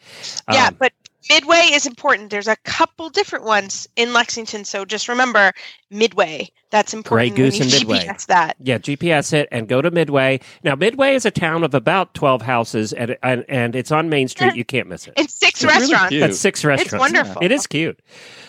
Yeah, 0.50 0.66
Um, 0.66 0.76
but 0.80 0.92
Midway 1.30 1.70
is 1.72 1.86
important. 1.86 2.30
There's 2.30 2.48
a 2.48 2.56
couple 2.64 3.08
different 3.08 3.44
ones 3.44 3.88
in 3.96 4.12
Lexington, 4.12 4.64
so 4.64 4.84
just 4.84 5.08
remember 5.08 5.52
Midway. 5.90 6.50
That's 6.70 6.92
important. 6.92 7.34
Gray 7.34 7.44
Goose 7.44 7.58
when 7.58 7.68
and 7.68 7.72
Midway. 7.72 7.98
GPS 8.06 8.26
that. 8.26 8.56
Yeah, 8.60 8.78
GPS 8.78 9.32
it 9.32 9.48
and 9.52 9.68
go 9.68 9.80
to 9.80 9.90
Midway. 9.90 10.40
Now, 10.62 10.74
Midway 10.74 11.14
is 11.14 11.24
a 11.24 11.30
town 11.30 11.64
of 11.64 11.72
about 11.74 12.14
12 12.14 12.42
houses, 12.42 12.92
and, 12.92 13.16
and, 13.22 13.44
and 13.48 13.76
it's 13.76 13.92
on 13.92 14.08
Main 14.08 14.28
Street. 14.28 14.56
You 14.56 14.64
can't 14.64 14.88
miss 14.88 15.06
it. 15.06 15.14
And 15.16 15.30
six 15.30 15.62
It's 15.62 15.72
restaurants. 15.72 16.08
cute. 16.08 16.20
That's 16.20 16.38
six 16.38 16.64
restaurants. 16.64 16.92
It's 16.92 17.00
wonderful. 17.00 17.42
It 17.42 17.52
is 17.52 17.66
cute. 17.66 18.00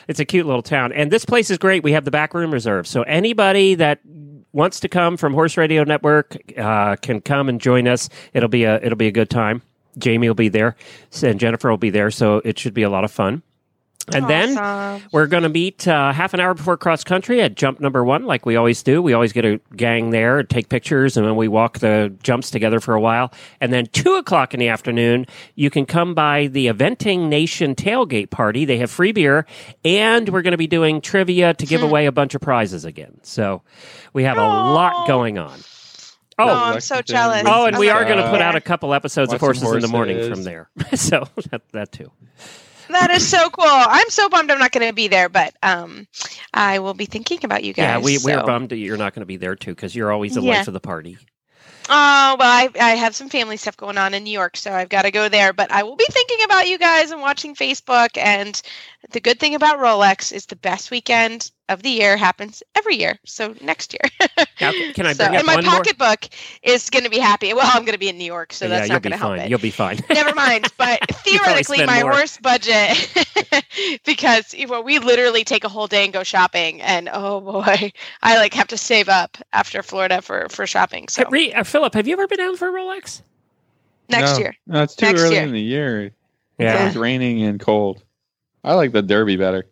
It's 0.07 0.19
a 0.19 0.25
cute 0.25 0.45
little 0.45 0.63
town. 0.63 0.91
And 0.91 1.11
this 1.11 1.25
place 1.25 1.49
is 1.49 1.57
great. 1.57 1.83
We 1.83 1.91
have 1.93 2.05
the 2.05 2.11
back 2.11 2.33
room 2.33 2.51
reserved. 2.51 2.87
So 2.87 3.03
anybody 3.03 3.75
that 3.75 3.99
wants 4.53 4.79
to 4.79 4.89
come 4.89 5.17
from 5.17 5.33
Horse 5.33 5.57
Radio 5.57 5.83
Network 5.83 6.37
uh, 6.57 6.95
can 6.97 7.21
come 7.21 7.49
and 7.49 7.59
join 7.59 7.87
us. 7.87 8.09
It'll 8.33 8.49
be 8.49 8.63
a 8.63 8.77
it'll 8.77 8.95
be 8.95 9.07
a 9.07 9.11
good 9.11 9.29
time. 9.29 9.61
Jamie 9.97 10.27
will 10.27 10.35
be 10.35 10.49
there, 10.49 10.75
and 11.21 11.39
Jennifer 11.39 11.69
will 11.69 11.77
be 11.77 11.89
there. 11.89 12.11
So 12.11 12.41
it 12.43 12.59
should 12.59 12.73
be 12.73 12.83
a 12.83 12.89
lot 12.89 13.03
of 13.03 13.11
fun. 13.11 13.43
And 14.13 14.29
then 14.29 15.01
we're 15.11 15.25
going 15.25 15.43
to 15.43 15.49
meet 15.49 15.87
uh, 15.87 16.11
half 16.11 16.35
an 16.35 16.39
hour 16.39 16.53
before 16.53 16.77
cross 16.77 17.03
country 17.03 17.41
at 17.41 17.55
jump 17.55 17.79
number 17.79 18.03
one, 18.03 18.25
like 18.25 18.45
we 18.45 18.55
always 18.55 18.83
do. 18.83 19.01
We 19.01 19.13
always 19.13 19.33
get 19.33 19.45
a 19.45 19.59
gang 19.75 20.11
there, 20.11 20.39
and 20.39 20.49
take 20.49 20.69
pictures, 20.69 21.17
and 21.17 21.25
then 21.25 21.35
we 21.35 21.47
walk 21.47 21.79
the 21.79 22.15
jumps 22.21 22.51
together 22.51 22.79
for 22.79 22.93
a 22.93 23.01
while. 23.01 23.33
And 23.59 23.73
then 23.73 23.87
two 23.87 24.13
o'clock 24.15 24.53
in 24.53 24.59
the 24.59 24.67
afternoon, 24.67 25.25
you 25.55 25.71
can 25.71 25.87
come 25.87 26.13
by 26.13 26.47
the 26.47 26.67
Eventing 26.67 27.29
Nation 27.29 27.73
tailgate 27.73 28.29
party. 28.29 28.65
They 28.65 28.77
have 28.77 28.91
free 28.91 29.11
beer, 29.11 29.47
and 29.83 30.29
we're 30.29 30.43
going 30.43 30.51
to 30.51 30.57
be 30.57 30.67
doing 30.67 31.01
trivia 31.01 31.55
to 31.55 31.65
give 31.65 31.81
away 31.81 32.05
a 32.05 32.11
bunch 32.11 32.35
of 32.35 32.41
prizes 32.41 32.85
again. 32.85 33.19
So 33.23 33.63
we 34.13 34.23
have 34.23 34.37
a 34.37 34.41
lot 34.41 35.07
going 35.07 35.39
on. 35.39 35.59
Oh, 36.37 36.49
Oh, 36.49 36.53
I'm 36.53 36.81
so 36.81 36.95
Lexington, 36.95 37.13
jealous. 37.15 37.43
Oh, 37.45 37.65
and 37.65 37.77
we 37.77 37.89
are 37.89 38.03
going 38.03 38.17
to 38.17 38.29
put 38.29 38.41
out 38.41 38.55
a 38.55 38.61
couple 38.61 38.93
episodes 38.93 39.31
of 39.31 39.41
Watch 39.41 39.57
some 39.57 39.63
Horses 39.65 39.75
in 39.75 39.81
the 39.81 39.87
Morning 39.87 40.29
from 40.29 40.43
there. 40.43 40.69
so 40.93 41.27
that, 41.51 41.61
that 41.71 41.91
too. 41.91 42.11
That 42.89 43.09
is 43.11 43.27
so 43.27 43.49
cool. 43.49 43.65
I'm 43.67 44.09
so 44.09 44.29
bummed 44.29 44.51
I'm 44.51 44.59
not 44.59 44.71
going 44.71 44.87
to 44.87 44.93
be 44.93 45.07
there, 45.07 45.29
but 45.29 45.55
um, 45.63 46.07
I 46.53 46.79
will 46.79 46.93
be 46.93 47.05
thinking 47.05 47.39
about 47.43 47.63
you 47.63 47.73
guys. 47.73 47.83
Yeah, 47.83 47.99
we, 47.99 48.17
we're 48.23 48.43
bummed 48.43 48.69
that 48.69 48.77
you're 48.77 48.97
not 48.97 49.13
going 49.13 49.21
to 49.21 49.25
be 49.25 49.37
there 49.37 49.55
too 49.55 49.71
because 49.73 49.95
you're 49.95 50.11
always 50.11 50.35
the 50.35 50.41
Yeah. 50.41 50.57
life 50.57 50.67
of 50.67 50.73
the 50.73 50.79
party. 50.79 51.17
Oh, 51.87 52.35
well, 52.39 52.41
I, 52.41 52.69
I 52.79 52.89
have 52.95 53.15
some 53.15 53.29
family 53.29 53.57
stuff 53.57 53.77
going 53.77 53.97
on 53.97 54.13
in 54.15 54.23
New 54.23 54.31
York, 54.31 54.57
so 54.57 54.71
I've 54.71 54.89
got 54.89 55.03
to 55.03 55.11
go 55.11 55.29
there. 55.29 55.53
But 55.53 55.71
I 55.71 55.83
will 55.83 55.95
be 55.95 56.05
thinking 56.09 56.43
about 56.43 56.67
you 56.67 56.77
guys 56.79 57.11
and 57.11 57.21
watching 57.21 57.55
Facebook. 57.55 58.17
And 58.17 58.59
the 59.11 59.19
good 59.19 59.39
thing 59.39 59.53
about 59.55 59.77
Rolex 59.79 60.31
is 60.31 60.47
the 60.47 60.55
best 60.55 60.89
weekend 60.91 61.51
of 61.69 61.81
the 61.83 61.89
year 61.89 62.17
happens 62.17 62.61
every 62.75 62.95
year. 62.95 63.17
So 63.25 63.55
next 63.61 63.93
year. 63.93 64.27
Now, 64.61 64.71
can 64.93 65.05
I 65.05 65.11
so, 65.11 65.25
bring 65.25 65.35
up 65.35 65.39
and 65.39 65.47
my 65.47 65.55
one 65.55 65.65
more? 65.65 65.73
pocketbook 65.73 66.27
is 66.63 66.89
going 66.89 67.03
to 67.03 67.09
be 67.09 67.19
happy. 67.19 67.53
Well, 67.53 67.69
I'm 67.73 67.81
going 67.83 67.93
to 67.93 67.99
be 67.99 68.07
in 68.07 68.17
New 68.17 68.25
York, 68.25 68.53
so 68.53 68.65
yeah, 68.65 68.69
that's 68.69 68.89
not 68.89 69.01
going 69.01 69.11
to 69.11 69.17
help 69.17 69.37
it. 69.37 69.49
You'll 69.49 69.59
be 69.59 69.69
fine. 69.69 69.99
Never 70.09 70.33
mind. 70.33 70.71
But 70.77 71.01
theoretically, 71.11 71.85
my 71.85 72.01
more. 72.03 72.13
horse 72.13 72.37
budget, 72.37 73.13
because 74.05 74.53
you 74.53 74.67
know, 74.67 74.79
we 74.81 74.99
literally 74.99 75.43
take 75.43 75.65
a 75.65 75.69
whole 75.69 75.87
day 75.87 76.05
and 76.05 76.13
go 76.13 76.23
shopping, 76.23 76.81
and 76.81 77.09
oh 77.11 77.41
boy, 77.41 77.91
I 78.23 78.37
like 78.37 78.53
have 78.53 78.67
to 78.69 78.77
save 78.77 79.09
up 79.09 79.37
after 79.51 79.83
Florida 79.83 80.21
for 80.21 80.47
for 80.49 80.65
shopping. 80.65 81.09
So 81.09 81.25
Hey, 81.29 81.51
uh, 81.51 81.63
Philip, 81.65 81.93
have 81.93 82.07
you 82.07 82.13
ever 82.13 82.27
been 82.27 82.37
down 82.37 82.55
for 82.55 82.69
a 82.69 82.71
Rolex? 82.71 83.21
next 84.09 84.33
No, 84.33 84.37
year, 84.37 84.55
No, 84.67 84.83
it's 84.83 84.95
too 84.95 85.05
Next 85.07 85.21
early 85.21 85.35
year. 85.35 85.43
in 85.43 85.51
the 85.51 85.61
year. 85.61 86.11
Yeah. 86.59 86.87
It's 86.87 86.95
raining 86.95 87.43
and 87.43 87.59
cold. 87.59 88.03
I 88.63 88.73
like 88.75 88.93
the 88.93 89.01
Derby 89.01 89.35
better. 89.35 89.65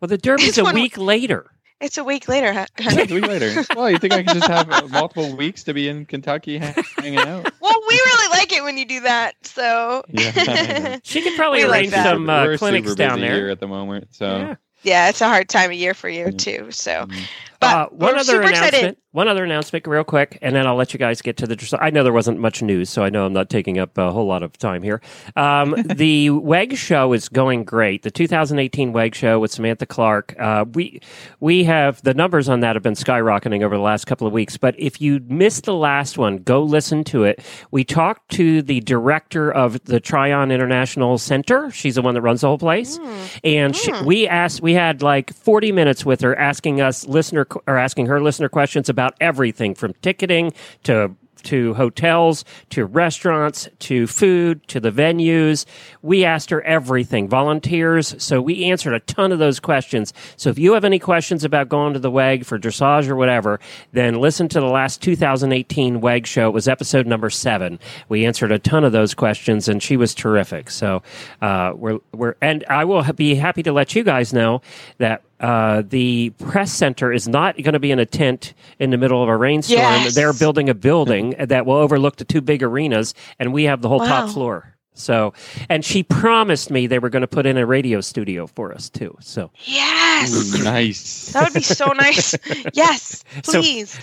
Well, 0.00 0.08
the 0.08 0.18
Derby's 0.18 0.58
a 0.58 0.64
one- 0.64 0.74
week 0.74 0.96
later. 0.96 1.50
it's 1.80 1.98
a 1.98 2.04
week 2.04 2.28
later. 2.28 2.52
Huh? 2.52 2.66
Yeah, 2.78 3.02
a 3.08 3.14
week 3.14 3.26
later. 3.26 3.64
Well, 3.76 3.90
you 3.90 3.98
think 3.98 4.12
I 4.14 4.22
can 4.22 4.34
just 4.34 4.48
have 4.48 4.70
uh, 4.70 4.86
multiple 4.88 5.34
weeks 5.36 5.62
to 5.64 5.74
be 5.74 5.88
in 5.88 6.06
Kentucky 6.06 6.58
hanging 6.58 7.18
out? 7.18 7.50
well, 7.60 7.80
we 7.88 7.94
really 7.94 8.28
like 8.38 8.52
it 8.52 8.62
when 8.62 8.76
you 8.78 8.84
do 8.86 9.00
that. 9.00 9.34
So 9.42 10.02
Yeah. 10.08 10.98
She 11.02 11.22
could 11.22 11.36
probably 11.36 11.60
We 11.64 11.68
like 11.68 11.80
arrange 11.80 11.90
that. 11.92 12.04
some 12.04 12.28
uh, 12.30 12.56
clinics 12.56 12.88
super 12.88 12.96
down 12.96 13.20
there. 13.20 13.36
Year 13.36 13.50
at 13.50 13.60
the 13.60 13.66
moment, 13.68 14.08
so 14.14 14.36
Yeah. 14.38 14.54
yeah, 14.82 15.08
it's 15.10 15.20
a 15.20 15.28
hard 15.28 15.48
time 15.48 15.70
of 15.70 15.76
year 15.76 15.94
for 15.94 16.08
you 16.08 16.26
Mm. 16.26 16.38
too. 16.38 16.70
So, 16.70 17.06
mm. 17.06 17.22
But 17.60 17.66
Uh, 17.76 17.86
one 17.90 18.18
other 18.18 18.40
announcement. 18.40 18.66
excited. 18.74 18.96
One 19.12 19.26
other 19.26 19.42
announcement, 19.42 19.88
real 19.88 20.04
quick, 20.04 20.38
and 20.40 20.54
then 20.54 20.68
I'll 20.68 20.76
let 20.76 20.92
you 20.92 20.98
guys 20.98 21.20
get 21.20 21.36
to 21.38 21.46
the. 21.48 21.56
dress- 21.56 21.74
I 21.80 21.90
know 21.90 22.04
there 22.04 22.12
wasn't 22.12 22.38
much 22.38 22.62
news, 22.62 22.88
so 22.88 23.02
I 23.02 23.10
know 23.10 23.26
I'm 23.26 23.32
not 23.32 23.50
taking 23.50 23.76
up 23.76 23.98
a 23.98 24.12
whole 24.12 24.26
lot 24.26 24.44
of 24.44 24.56
time 24.56 24.84
here. 24.84 25.00
Um, 25.34 25.74
the 25.84 26.30
WEG 26.30 26.76
show 26.76 27.12
is 27.12 27.28
going 27.28 27.64
great. 27.64 28.02
The 28.04 28.12
2018 28.12 28.92
WEG 28.92 29.16
show 29.16 29.40
with 29.40 29.50
Samantha 29.50 29.84
Clark. 29.84 30.36
Uh, 30.38 30.64
we 30.74 31.00
we 31.40 31.64
have 31.64 32.00
the 32.02 32.14
numbers 32.14 32.48
on 32.48 32.60
that 32.60 32.76
have 32.76 32.84
been 32.84 32.94
skyrocketing 32.94 33.64
over 33.64 33.74
the 33.76 33.82
last 33.82 34.04
couple 34.06 34.28
of 34.28 34.32
weeks. 34.32 34.56
But 34.56 34.76
if 34.78 35.00
you 35.00 35.20
missed 35.26 35.64
the 35.64 35.74
last 35.74 36.16
one, 36.16 36.36
go 36.36 36.62
listen 36.62 37.02
to 37.04 37.24
it. 37.24 37.42
We 37.72 37.82
talked 37.82 38.30
to 38.34 38.62
the 38.62 38.78
director 38.78 39.50
of 39.50 39.82
the 39.86 39.98
Tryon 39.98 40.52
International 40.52 41.18
Center. 41.18 41.68
She's 41.72 41.96
the 41.96 42.02
one 42.02 42.14
that 42.14 42.22
runs 42.22 42.42
the 42.42 42.46
whole 42.46 42.58
place, 42.58 42.96
and 43.42 43.74
she, 43.74 43.90
we 44.04 44.28
asked. 44.28 44.60
We 44.62 44.74
had 44.74 45.02
like 45.02 45.34
40 45.34 45.72
minutes 45.72 46.06
with 46.06 46.20
her, 46.20 46.36
asking 46.38 46.80
us 46.80 47.08
listener 47.08 47.44
or 47.66 47.76
asking 47.76 48.06
her 48.06 48.20
listener 48.20 48.48
questions 48.48 48.88
about 48.88 49.14
everything 49.20 49.74
from 49.74 49.94
ticketing 50.02 50.52
to 50.84 51.14
to 51.44 51.74
hotels, 51.74 52.44
to 52.70 52.84
restaurants, 52.84 53.68
to 53.80 54.06
food, 54.06 54.66
to 54.68 54.80
the 54.80 54.90
venues. 54.90 55.64
We 56.02 56.24
asked 56.24 56.50
her 56.50 56.62
everything, 56.62 57.28
volunteers. 57.28 58.14
So 58.22 58.40
we 58.40 58.64
answered 58.64 58.94
a 58.94 59.00
ton 59.00 59.32
of 59.32 59.38
those 59.38 59.60
questions. 59.60 60.12
So 60.36 60.50
if 60.50 60.58
you 60.58 60.74
have 60.74 60.84
any 60.84 60.98
questions 60.98 61.44
about 61.44 61.68
going 61.68 61.94
to 61.94 61.98
the 61.98 62.10
WEG 62.10 62.44
for 62.44 62.58
dressage 62.58 63.08
or 63.08 63.16
whatever, 63.16 63.60
then 63.92 64.14
listen 64.14 64.48
to 64.48 64.60
the 64.60 64.66
last 64.66 65.02
2018 65.02 66.00
WEG 66.00 66.26
show. 66.26 66.48
It 66.48 66.54
was 66.54 66.68
episode 66.68 67.06
number 67.06 67.30
seven. 67.30 67.78
We 68.08 68.26
answered 68.26 68.52
a 68.52 68.58
ton 68.58 68.84
of 68.84 68.92
those 68.92 69.14
questions, 69.14 69.68
and 69.68 69.82
she 69.82 69.96
was 69.96 70.14
terrific. 70.14 70.70
So 70.70 71.02
uh, 71.40 71.72
we're 71.74 71.98
we're 72.12 72.34
and 72.40 72.64
I 72.68 72.84
will 72.84 73.02
be 73.12 73.34
happy 73.34 73.62
to 73.62 73.72
let 73.72 73.94
you 73.94 74.04
guys 74.04 74.32
know 74.32 74.62
that 74.98 75.22
uh, 75.40 75.82
the 75.86 76.30
press 76.38 76.70
center 76.72 77.12
is 77.12 77.26
not 77.26 77.56
going 77.56 77.72
to 77.72 77.78
be 77.80 77.90
in 77.90 77.98
a 77.98 78.06
tent 78.06 78.54
in 78.78 78.90
the 78.90 78.98
middle 78.98 79.22
of 79.22 79.28
a 79.28 79.36
rainstorm. 79.36 79.78
Yes. 79.80 80.14
They're 80.14 80.32
building 80.34 80.68
a 80.68 80.74
building 80.74 81.34
that 81.38 81.66
will 81.66 81.76
overlook 81.76 82.16
the 82.16 82.24
two 82.24 82.40
big 82.40 82.62
arenas, 82.62 83.14
and 83.38 83.52
we 83.52 83.64
have 83.64 83.80
the 83.82 83.88
whole 83.88 84.00
top 84.00 84.30
floor. 84.30 84.74
So, 84.92 85.32
and 85.70 85.82
she 85.82 86.02
promised 86.02 86.70
me 86.70 86.86
they 86.86 86.98
were 86.98 87.08
going 87.08 87.22
to 87.22 87.28
put 87.28 87.46
in 87.46 87.56
a 87.56 87.64
radio 87.64 88.02
studio 88.02 88.46
for 88.46 88.74
us 88.74 88.90
too. 88.90 89.16
So, 89.20 89.50
Yes. 89.64 90.34
Ooh, 90.58 90.62
nice. 90.64 91.32
That 91.32 91.44
would 91.44 91.54
be 91.54 91.62
so 91.62 91.86
nice. 91.92 92.34
Yes, 92.74 93.24
So- 93.42 93.60
please. 93.62 93.98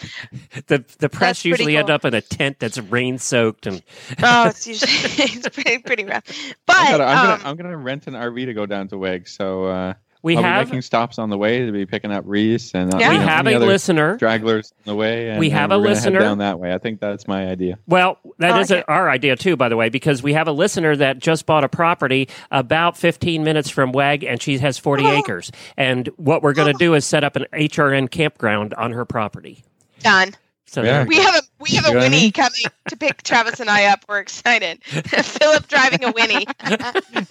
the 0.65 0.84
the 0.98 1.10
press 1.10 1.20
That's 1.38 1.41
pretty 1.44 1.50
usually 1.50 1.77
end 1.77 1.91
up 1.91 2.03
in 2.06 2.15
a 2.15 2.22
tent 2.22 2.58
that's 2.60 2.79
rain 2.79 3.20
soaked, 3.20 3.67
and 3.67 3.84
Oh, 4.24 4.48
it's 4.48 4.65
usually 4.67 4.91
it's 5.36 5.50
pretty 5.50 5.77
pretty 5.79 6.06
rough. 6.06 6.24
But 6.65 6.75
I 6.77 6.91
gotta, 6.91 7.03
I'm, 7.03 7.17
um, 7.17 7.38
gonna, 7.38 7.50
I'm 7.50 7.56
gonna 7.58 7.77
rent 7.77 8.08
an 8.08 8.13
RV 8.15 8.46
to 8.46 8.53
go 8.56 8.65
down 8.65 8.88
to 8.88 8.98
WEG, 8.98 9.27
so 9.27 9.65
uh, 9.65 9.94
we 10.27 10.38
I'll 10.38 10.43
have 10.43 10.65
be 10.67 10.72
making 10.72 10.81
stops 10.84 11.17
on 11.17 11.29
the 11.29 11.38
way 11.38 11.65
to 11.65 11.72
be 11.72 11.86
picking 11.86 12.12
up 12.12 12.24
Reese 12.27 12.74
and 12.75 12.93
uh, 12.93 12.98
Yeah. 13.00 13.10
we 13.12 13.17
know, 13.17 13.24
have 13.25 13.48
a 13.48 13.57
listener. 13.57 14.17
stragglers 14.17 14.74
on 14.86 14.91
the 14.91 14.96
way. 14.96 15.29
And, 15.29 15.39
We 15.39 15.48
and 15.50 15.57
have 15.57 15.72
a 15.72 15.77
we're 15.79 15.86
gonna 15.86 15.96
head 15.96 16.03
listener. 16.03 16.19
down 16.19 16.38
that 16.39 16.60
way. 16.60 16.74
I 16.74 16.77
think 16.77 17.00
that's 17.00 17.27
my 17.27 17.48
idea. 17.48 17.79
Well, 17.88 18.19
that 18.39 18.51
Oh, 18.51 18.60
is 18.60 18.72
okay. 18.72 18.84
our 18.88 19.10
idea 19.10 19.36
too, 19.36 19.55
by 19.55 19.69
the 19.69 19.75
way, 19.77 19.89
because 19.89 20.22
we 20.22 20.34
have 20.34 20.48
a 20.48 20.51
listener 20.51 20.96
that 20.98 21.19
just 21.19 21.46
bought 21.46 21.63
a 21.63 21.69
property 21.69 22.29
about 22.51 22.98
15 22.98 23.43
minutes 23.43 23.69
from 23.69 23.91
WEG, 23.91 24.24
and 24.24 24.41
she 24.41 24.57
has 24.60 24.77
40 24.77 25.05
Oh. 25.05 25.17
acres. 25.17 25.51
And 25.77 26.07
what 26.17 26.43
we're 26.43 26.53
going 26.53 26.72
to 26.72 26.77
do 26.77 26.93
is 26.93 27.05
set 27.05 27.24
up 27.24 27.36
an 27.36 27.46
HRN 27.53 28.07
campground 28.10 28.74
on 28.75 28.91
her 28.91 29.05
property. 29.05 29.63
done. 30.03 30.36
So 30.67 30.83
Yeah. 30.83 31.05
We 31.05 31.15
have 31.17 31.36
a 31.36 31.41
we 31.59 31.69
have 31.71 31.86
a 31.86 31.89
know 31.89 31.95
what 31.95 32.03
I 32.03 32.09
Winnie 32.09 32.21
mean? 32.24 32.31
coming 32.33 32.51
to 32.89 32.97
pick 32.97 33.24
Travis 33.24 33.59
and 33.59 33.69
I 33.69 33.86
up. 33.86 34.03
We're 34.07 34.19
excited. 34.19 34.83
Philip 34.83 35.67
driving 35.67 36.03
a 36.03 36.12
Winnie. 36.12 36.45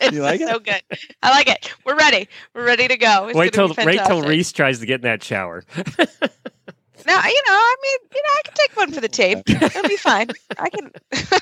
it's 0.00 0.12
You 0.12 0.22
like 0.22 0.40
it? 0.40 0.48
so 0.48 0.58
good. 0.58 0.82
I 1.22 1.30
like 1.30 1.48
it. 1.48 1.72
We're 1.84 1.96
ready. 1.96 2.28
We're 2.54 2.64
ready 2.64 2.88
to 2.88 2.96
go. 2.96 3.28
It's 3.28 3.36
wait 3.36 3.52
till 3.52 3.68
gonna 3.68 3.86
wait 3.86 4.00
till. 4.06 4.22
Reese 4.22 4.52
tries 4.52 4.80
to 4.80 4.86
get 4.86 4.96
in 4.96 5.02
that 5.02 5.22
shower. 5.22 5.64
No, 7.06 7.14
you 7.14 7.42
know, 7.46 7.52
I 7.52 7.76
mean, 7.82 7.98
you 8.14 8.22
know, 8.22 8.30
I 8.36 8.40
can 8.44 8.54
take 8.56 8.76
one 8.76 8.90
for 8.90 9.00
the 9.00 9.08
tape. 9.08 9.38
It'll 9.46 9.88
be 9.88 9.96
fine. 9.96 10.28
I 10.58 10.68
can. 10.70 10.90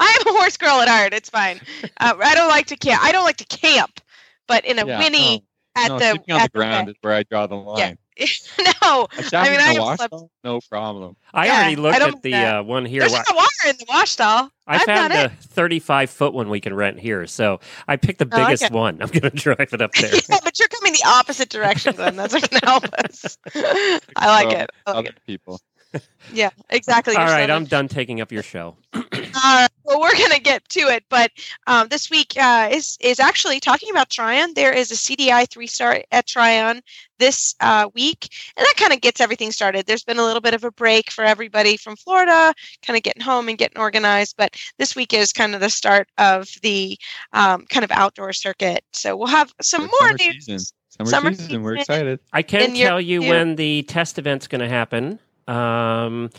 I 0.00 0.18
am 0.20 0.34
a 0.34 0.38
horse 0.38 0.56
girl 0.56 0.80
at 0.80 0.88
heart. 0.88 1.12
It's 1.14 1.30
fine. 1.30 1.60
Uh, 2.00 2.14
I 2.20 2.34
don't 2.34 2.48
like 2.48 2.66
to 2.66 2.76
camp. 2.76 3.02
I 3.04 3.12
don't 3.12 3.24
like 3.24 3.36
to 3.36 3.44
camp, 3.44 4.00
but 4.48 4.64
in 4.64 4.78
a 4.78 4.86
Yeah, 4.86 4.98
Winnie 4.98 5.44
no, 5.76 5.82
at 5.82 5.88
no, 5.88 5.98
the 5.98 6.32
on 6.34 6.40
at 6.40 6.52
the 6.52 6.58
ground 6.58 6.88
is 6.88 6.96
where 7.00 7.12
I 7.14 7.22
draw 7.24 7.46
the 7.46 7.54
line. 7.56 7.98
no, 8.82 9.08
A 9.18 9.22
shower 9.24 9.42
I 9.42 9.50
mean, 9.50 9.54
in 9.54 9.60
I 9.60 9.66
the 9.68 9.74
have 9.74 9.78
wash 9.82 9.96
slept- 9.98 10.10
though? 10.12 10.30
no 10.44 10.60
problem. 10.70 11.16
I 11.32 11.46
Yeah, 11.46 11.54
already 11.58 11.76
looked 11.76 11.98
don't 11.98 12.14
at 12.16 12.22
the 12.22 12.34
uh, 12.34 12.62
one 12.62 12.84
here. 12.86 13.00
there's 13.00 13.12
Wa- 13.12 13.24
not 13.28 13.34
water 13.36 13.48
in 13.68 13.76
the 13.78 13.86
wash 13.88 14.10
stall. 14.10 14.50
I 14.66 14.76
I've 14.76 14.82
found 14.82 15.12
done 15.12 15.26
a 15.26 15.28
35 15.30 16.10
foot 16.10 16.32
one 16.32 16.48
we 16.48 16.60
can 16.60 16.74
rent 16.74 16.98
here, 17.00 17.26
so 17.26 17.60
I 17.88 17.96
picked 17.96 18.20
the 18.20 18.28
Oh, 18.30 18.36
okay. 18.36 18.44
biggest 18.46 18.70
one. 18.70 19.02
I'm 19.02 19.08
going 19.08 19.22
to 19.30 19.30
drive 19.30 19.68
it 19.72 19.82
up 19.82 19.92
there. 20.00 20.14
yeah, 20.14 20.38
but 20.44 20.58
you're 20.58 20.68
coming 20.68 20.92
the 20.92 21.04
opposite 21.06 21.48
direction, 21.48 21.94
Glenn. 21.96 22.16
That's 22.16 22.32
not 22.34 22.48
going 22.48 22.60
to 22.60 22.66
help 22.66 22.84
us. 23.04 23.36
I 23.54 24.00
like 24.44 24.50
So, 24.50 24.58
it. 24.58 24.70
I 24.86 24.90
like 24.92 24.98
Other 24.98 25.08
it. 25.08 25.26
people. 25.26 25.60
Yeah, 26.32 26.50
exactly. 26.70 27.14
All 27.16 27.24
right, 27.24 27.40
You're 27.40 27.48
so- 27.48 27.54
I'm 27.54 27.64
done 27.66 27.88
taking 27.88 28.20
up 28.20 28.30
your 28.32 28.42
show. 28.42 28.76
Well, 29.84 30.00
we're 30.00 30.16
going 30.16 30.30
to 30.32 30.40
get 30.40 30.66
to 30.70 30.80
it, 30.80 31.04
but 31.10 31.30
um, 31.66 31.88
this 31.88 32.10
week 32.10 32.32
uh, 32.40 32.68
is 32.72 32.96
is 33.00 33.20
actually 33.20 33.60
talking 33.60 33.90
about 33.90 34.08
Tryon. 34.10 34.54
There 34.54 34.72
is 34.72 34.90
a 34.90 34.94
CDI 34.94 35.48
three 35.50 35.66
star 35.66 36.02
at 36.10 36.26
Tryon 36.26 36.80
this 37.18 37.54
uh, 37.60 37.88
week, 37.94 38.28
and 38.56 38.64
that 38.64 38.74
kind 38.76 38.92
of 38.94 39.00
gets 39.02 39.20
everything 39.20 39.52
started. 39.52 39.86
There's 39.86 40.02
been 40.02 40.18
a 40.18 40.24
little 40.24 40.40
bit 40.40 40.54
of 40.54 40.64
a 40.64 40.70
break 40.70 41.10
for 41.10 41.22
everybody 41.22 41.76
from 41.76 41.96
Florida, 41.96 42.54
kind 42.82 42.96
of 42.96 43.02
getting 43.02 43.22
home 43.22 43.48
and 43.48 43.58
getting 43.58 43.78
organized, 43.78 44.36
but 44.38 44.56
this 44.78 44.96
week 44.96 45.12
is 45.12 45.32
kind 45.32 45.54
of 45.54 45.60
the 45.60 45.70
start 45.70 46.08
of 46.18 46.48
the 46.62 46.98
um, 47.34 47.66
kind 47.68 47.84
of 47.84 47.90
outdoor 47.90 48.32
circuit. 48.32 48.82
So 48.92 49.16
we'll 49.16 49.26
have 49.28 49.52
some 49.60 49.84
It's 49.84 49.92
more 50.00 50.08
summer 50.08 50.18
news. 50.18 50.44
season. 50.46 50.66
Summer, 50.96 51.10
Summer 51.10 51.34
season. 51.34 51.62
We're 51.62 51.76
excited. 51.76 52.20
I 52.32 52.42
can 52.42 52.62
And 52.62 52.76
you're- 52.76 52.88
tell 52.88 53.00
you 53.00 53.20
you- 53.22 53.28
when 53.28 53.56
the 53.56 53.82
test 53.82 54.18
event's 54.18 54.46
going 54.46 54.60
to 54.62 54.68
happen. 54.68 55.18
Um, 55.46 56.30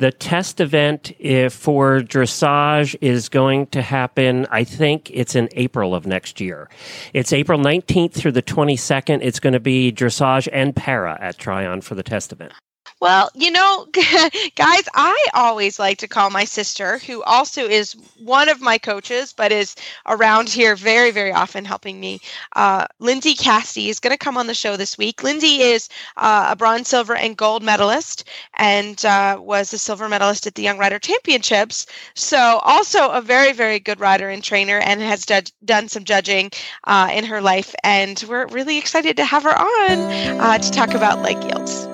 the 0.00 0.10
test 0.10 0.60
event 0.60 1.12
eh, 1.20 1.50
for 1.50 2.00
dressage 2.00 2.96
is 3.02 3.28
going 3.28 3.66
to 3.68 3.82
happen. 3.82 4.46
I 4.50 4.64
think 4.64 5.10
it's 5.12 5.34
in 5.34 5.50
April 5.52 5.94
of 5.94 6.06
next 6.06 6.40
year. 6.40 6.70
It's 7.12 7.34
April 7.34 7.60
19th 7.60 8.14
through 8.14 8.32
the 8.32 8.42
22nd. 8.42 9.20
It's 9.22 9.38
going 9.38 9.52
to 9.52 9.60
be 9.60 9.92
dressage 9.92 10.48
and 10.52 10.74
para 10.74 11.18
at 11.20 11.36
Tryon 11.36 11.82
for 11.82 11.94
the 11.94 12.02
test 12.02 12.32
event. 12.32 12.54
Well, 13.00 13.30
you 13.34 13.50
know, 13.50 13.86
guys, 14.56 14.88
I 14.94 15.26
always 15.34 15.78
like 15.78 15.98
to 15.98 16.08
call 16.08 16.30
my 16.30 16.44
sister, 16.44 16.98
who 16.98 17.22
also 17.24 17.66
is 17.66 17.92
one 18.16 18.48
of 18.48 18.60
my 18.60 18.78
coaches, 18.78 19.32
but 19.32 19.52
is 19.52 19.74
around 20.06 20.50
here 20.50 20.76
very, 20.76 21.10
very 21.10 21.32
often 21.32 21.64
helping 21.64 21.98
me. 22.00 22.20
Uh, 22.54 22.86
Lindsay 23.00 23.34
Cassidy 23.34 23.88
is 23.88 24.00
going 24.00 24.12
to 24.12 24.18
come 24.18 24.36
on 24.38 24.46
the 24.46 24.54
show 24.54 24.76
this 24.76 24.98
week. 24.98 25.22
Lindsay 25.22 25.62
is 25.62 25.88
uh, 26.16 26.48
a 26.50 26.56
bronze, 26.56 26.88
silver, 26.88 27.14
and 27.16 27.36
gold 27.36 27.62
medalist 27.62 28.24
and 28.54 29.04
uh, 29.04 29.38
was 29.40 29.72
a 29.72 29.78
silver 29.78 30.08
medalist 30.08 30.46
at 30.46 30.54
the 30.54 30.62
Young 30.62 30.78
Rider 30.78 30.98
Championships. 30.98 31.86
So, 32.14 32.38
also 32.62 33.10
a 33.10 33.20
very, 33.22 33.52
very 33.52 33.80
good 33.80 34.00
rider 34.00 34.30
and 34.30 34.42
trainer 34.44 34.78
and 34.78 35.00
has 35.02 35.26
judge- 35.26 35.52
done 35.64 35.88
some 35.88 36.04
judging 36.04 36.50
uh, 36.84 37.10
in 37.12 37.24
her 37.26 37.42
life. 37.42 37.74
And 37.84 38.22
we're 38.28 38.46
really 38.48 38.78
excited 38.78 39.16
to 39.18 39.24
have 39.26 39.44
her 39.44 39.58
on 39.58 40.06
uh, 40.38 40.58
to 40.58 40.70
talk 40.70 40.94
about 40.94 41.22
leg 41.22 41.44
yields. 41.44 41.89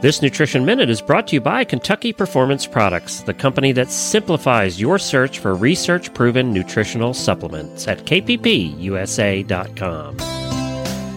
This 0.00 0.22
Nutrition 0.22 0.64
Minute 0.64 0.90
is 0.90 1.02
brought 1.02 1.26
to 1.26 1.34
you 1.34 1.40
by 1.40 1.64
Kentucky 1.64 2.12
Performance 2.12 2.68
Products, 2.68 3.22
the 3.22 3.34
company 3.34 3.72
that 3.72 3.90
simplifies 3.90 4.80
your 4.80 4.96
search 4.96 5.40
for 5.40 5.56
research 5.56 6.14
proven 6.14 6.52
nutritional 6.52 7.12
supplements 7.12 7.88
at 7.88 8.04
kppusa.com. 8.04 10.16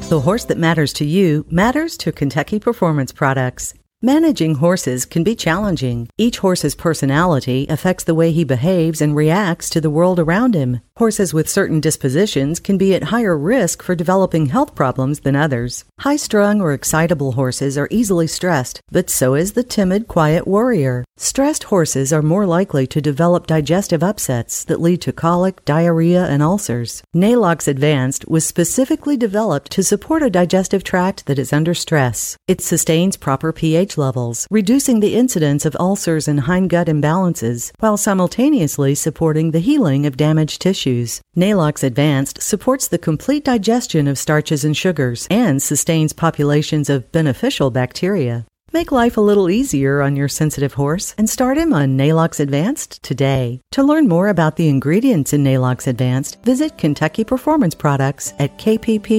The 0.09 0.19
horse 0.19 0.45
that 0.45 0.57
matters 0.57 0.93
to 0.93 1.05
you 1.05 1.45
matters 1.51 1.95
to 1.97 2.11
Kentucky 2.11 2.59
Performance 2.59 3.11
Products. 3.11 3.75
Managing 4.03 4.55
horses 4.55 5.05
can 5.05 5.24
be 5.24 5.36
challenging. 5.36 6.10
Each 6.17 6.39
horse's 6.39 6.74
personality 6.74 7.67
affects 7.70 8.03
the 8.03 8.15
way 8.15 8.31
he 8.31 8.43
behaves 8.43 9.00
and 9.00 9.15
reacts 9.15 9.70
to 9.70 9.79
the 9.79 9.91
world 9.91 10.20
around 10.20 10.55
him. 10.55 10.81
Horses 10.98 11.36
with 11.36 11.48
certain 11.48 11.79
dispositions 11.79 12.60
can 12.60 12.79
be 12.79 12.96
at 12.96 13.05
higher 13.05 13.38
risk 13.38 13.84
for 13.84 13.93
developing 13.93 14.48
health 14.48 14.74
problems 14.74 15.20
than 15.20 15.36
others. 15.36 15.86
High 16.00 16.15
strung 16.15 16.62
or 16.62 16.74
excitable 16.74 17.34
horses 17.34 17.77
are 17.77 17.88
easily 17.91 18.25
stressed, 18.25 18.81
but 18.91 19.12
so 19.12 19.36
is 19.36 19.53
the 19.53 19.63
timid, 19.63 20.08
quiet 20.08 20.48
warrior. 20.48 21.05
Stressed 21.17 21.65
horses 21.65 22.12
are 22.12 22.24
more 22.24 22.48
likely 22.48 22.88
to 22.88 23.01
develop 23.01 23.46
digestive 23.46 24.01
upsets 24.01 24.63
that 24.63 24.81
lead 24.81 25.01
to 25.01 25.13
colic, 25.13 25.63
diarrhea, 25.65 26.25
and 26.25 26.41
ulcers. 26.41 27.03
Neigh-Lox 27.13 27.67
Advanced 27.67 28.27
was 28.27 28.48
specifically 28.48 29.15
developed 29.15 29.72
to 29.74 29.84
support 29.84 30.24
a 30.24 30.29
digestive 30.31 30.84
tract 30.84 31.27
that 31.27 31.38
is 31.38 31.53
under 31.53 31.75
stress. 31.75 32.36
It 32.48 32.62
sustains 32.62 33.17
proper 33.17 33.53
pH 33.53 33.90
levels, 33.98 34.48
reducing 34.51 35.00
the 35.00 35.15
incidence 35.15 35.65
of 35.65 35.75
ulcers 35.79 36.27
and 36.27 36.41
hindgut 36.41 36.88
imbalances, 36.88 37.71
while 37.79 37.98
simultaneously 37.98 38.95
supporting 38.95 39.51
the 39.51 39.60
healing 39.60 40.05
of 40.05 40.17
damaged 40.17 40.62
tissues. 40.62 41.21
Neigh-Lox 41.36 41.83
Advanced 41.83 42.41
supports 42.41 42.88
the 42.88 42.98
complete 42.98 43.45
digestion 43.45 44.07
of 44.07 44.17
starches 44.17 44.63
and 44.63 44.75
sugars 44.75 45.27
and 45.29 45.62
sustains 45.62 46.13
populations 46.13 46.89
of 46.89 47.12
beneficial 47.12 47.71
bacteria. 47.71 48.45
Make 48.74 48.93
life 48.93 49.17
a 49.17 49.21
little 49.21 49.50
easier 49.50 50.01
on 50.01 50.15
your 50.15 50.29
sensitive 50.29 50.75
horse 50.75 51.13
and 51.17 51.29
start 51.29 51.57
him 51.57 51.74
on 51.74 51.98
Neigh-Lox 51.98 52.39
Advanced 52.39 53.03
today. 53.03 53.60
To 53.71 53.83
learn 53.83 54.07
more 54.07 54.29
about 54.29 54.55
the 54.55 54.69
ingredients 54.69 55.33
in 55.33 55.43
Neigh-Lox 55.43 55.88
Advanced, 55.88 56.41
visit 56.43 56.77
Kentucky 56.77 57.25
Performance 57.25 57.75
Products 57.75 58.33
at 58.39 58.57
kppusa.com. 58.57 59.12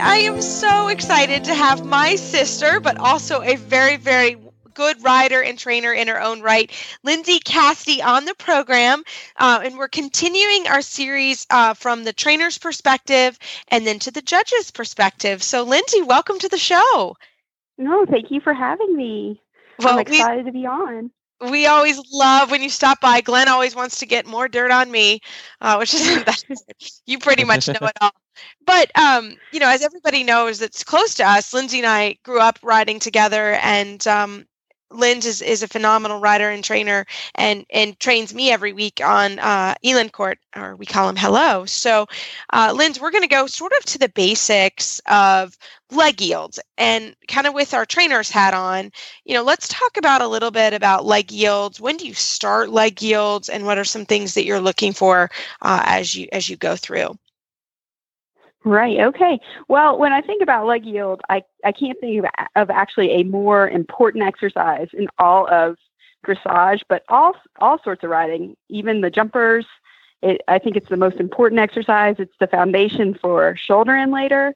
I 0.00 0.18
am 0.18 0.42
so 0.42 0.88
excited 0.88 1.44
to 1.44 1.54
have 1.54 1.84
my 1.84 2.16
sister, 2.16 2.80
but 2.80 2.98
also 2.98 3.40
a 3.40 3.56
very, 3.56 3.96
very 3.96 4.36
good 4.74 5.02
rider 5.02 5.42
and 5.42 5.58
trainer 5.58 5.92
in 5.92 6.08
her 6.08 6.20
own 6.20 6.42
right, 6.42 6.70
Lindsay 7.02 7.38
Cassidy, 7.38 8.02
on 8.02 8.26
the 8.26 8.34
program. 8.34 9.04
Uh, 9.36 9.60
and 9.64 9.78
we're 9.78 9.88
continuing 9.88 10.66
our 10.68 10.82
series 10.82 11.46
uh, 11.50 11.74
from 11.74 12.04
the 12.04 12.12
trainer's 12.12 12.58
perspective 12.58 13.38
and 13.68 13.86
then 13.86 13.98
to 14.00 14.10
the 14.10 14.22
judge's 14.22 14.70
perspective. 14.70 15.42
So, 15.42 15.62
Lindsay, 15.62 16.02
welcome 16.02 16.38
to 16.40 16.48
the 16.48 16.58
show. 16.58 17.16
No, 17.78 18.04
thank 18.04 18.30
you 18.30 18.40
for 18.40 18.52
having 18.52 18.94
me. 18.94 19.40
Well, 19.78 19.98
I'm 19.98 20.04
we, 20.08 20.18
excited 20.18 20.46
to 20.46 20.52
be 20.52 20.66
on. 20.66 21.10
We 21.40 21.66
always 21.66 22.00
love 22.12 22.50
when 22.50 22.62
you 22.62 22.68
stop 22.70 23.00
by. 23.00 23.20
Glenn 23.20 23.48
always 23.48 23.74
wants 23.74 23.98
to 24.00 24.06
get 24.06 24.26
more 24.26 24.48
dirt 24.48 24.70
on 24.70 24.90
me, 24.90 25.20
uh, 25.60 25.76
which 25.76 25.94
is 25.94 26.24
that, 26.24 26.42
you 27.06 27.18
pretty 27.18 27.44
much 27.44 27.70
know 27.70 27.78
it 27.82 27.96
all. 28.00 28.10
But 28.66 28.90
um, 28.98 29.36
you 29.52 29.60
know, 29.60 29.68
as 29.68 29.82
everybody 29.82 30.24
knows 30.24 30.58
that's 30.58 30.84
close 30.84 31.14
to 31.16 31.24
us, 31.24 31.52
Lindsay 31.52 31.78
and 31.78 31.86
I 31.86 32.16
grew 32.24 32.40
up 32.40 32.58
riding 32.62 32.98
together, 33.00 33.52
and 33.62 34.04
um, 34.06 34.46
Linz 34.90 35.26
is, 35.26 35.42
is 35.42 35.62
a 35.62 35.68
phenomenal 35.68 36.20
rider 36.20 36.48
and 36.50 36.62
trainer 36.64 37.06
and, 37.34 37.66
and 37.70 37.98
trains 37.98 38.32
me 38.34 38.50
every 38.50 38.72
week 38.72 39.00
on 39.04 39.38
uh, 39.38 39.74
Eland 39.84 40.12
Court, 40.12 40.38
or 40.54 40.76
we 40.76 40.86
call 40.86 41.08
him 41.08 41.16
Hello. 41.16 41.66
So, 41.66 42.06
uh, 42.52 42.72
Linz, 42.76 43.00
we're 43.00 43.10
going 43.10 43.22
to 43.22 43.28
go 43.28 43.46
sort 43.46 43.72
of 43.78 43.84
to 43.86 43.98
the 43.98 44.08
basics 44.08 45.00
of 45.06 45.56
leg 45.90 46.20
yields 46.20 46.58
and 46.78 47.14
kind 47.28 47.46
of 47.46 47.54
with 47.54 47.74
our 47.74 47.86
trainer's 47.86 48.30
hat 48.30 48.54
on. 48.54 48.90
You 49.24 49.34
know, 49.34 49.42
let's 49.42 49.68
talk 49.68 49.96
about 49.96 50.22
a 50.22 50.28
little 50.28 50.50
bit 50.50 50.72
about 50.72 51.04
leg 51.04 51.30
yields. 51.32 51.80
When 51.80 51.96
do 51.96 52.06
you 52.06 52.14
start 52.14 52.70
leg 52.70 53.02
yields, 53.02 53.48
and 53.48 53.66
what 53.66 53.78
are 53.78 53.84
some 53.84 54.06
things 54.06 54.34
that 54.34 54.44
you're 54.44 54.60
looking 54.60 54.92
for 54.92 55.30
uh, 55.62 55.82
as 55.86 56.14
you 56.14 56.28
as 56.32 56.48
you 56.48 56.56
go 56.56 56.76
through? 56.76 57.16
Right. 58.66 58.98
Okay. 58.98 59.38
Well, 59.68 59.96
when 59.96 60.12
I 60.12 60.20
think 60.20 60.42
about 60.42 60.66
leg 60.66 60.84
yield, 60.84 61.20
I, 61.30 61.44
I 61.64 61.70
can't 61.70 61.96
think 62.00 62.24
of, 62.24 62.30
of 62.56 62.68
actually 62.68 63.12
a 63.12 63.22
more 63.22 63.68
important 63.68 64.24
exercise 64.24 64.88
in 64.92 65.06
all 65.20 65.46
of 65.48 65.76
dressage, 66.26 66.82
but 66.88 67.04
all 67.08 67.36
all 67.60 67.80
sorts 67.84 68.02
of 68.02 68.10
riding, 68.10 68.56
even 68.68 69.02
the 69.02 69.10
jumpers. 69.10 69.66
It, 70.20 70.40
I 70.48 70.58
think 70.58 70.76
it's 70.76 70.88
the 70.88 70.96
most 70.96 71.18
important 71.18 71.60
exercise. 71.60 72.16
It's 72.18 72.34
the 72.40 72.48
foundation 72.48 73.14
for 73.14 73.54
shoulder 73.54 73.94
in 73.94 74.10
later. 74.10 74.52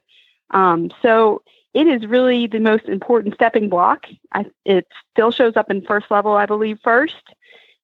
Um, 0.49 0.91
so 1.01 1.41
it 1.73 1.87
is 1.87 2.05
really 2.05 2.47
the 2.47 2.59
most 2.59 2.89
important 2.89 3.35
stepping 3.35 3.69
block. 3.69 4.07
I, 4.33 4.45
it 4.65 4.87
still 5.13 5.31
shows 5.31 5.55
up 5.55 5.71
in 5.71 5.83
first 5.83 6.11
level, 6.11 6.33
I 6.33 6.47
believe, 6.47 6.79
first, 6.83 7.23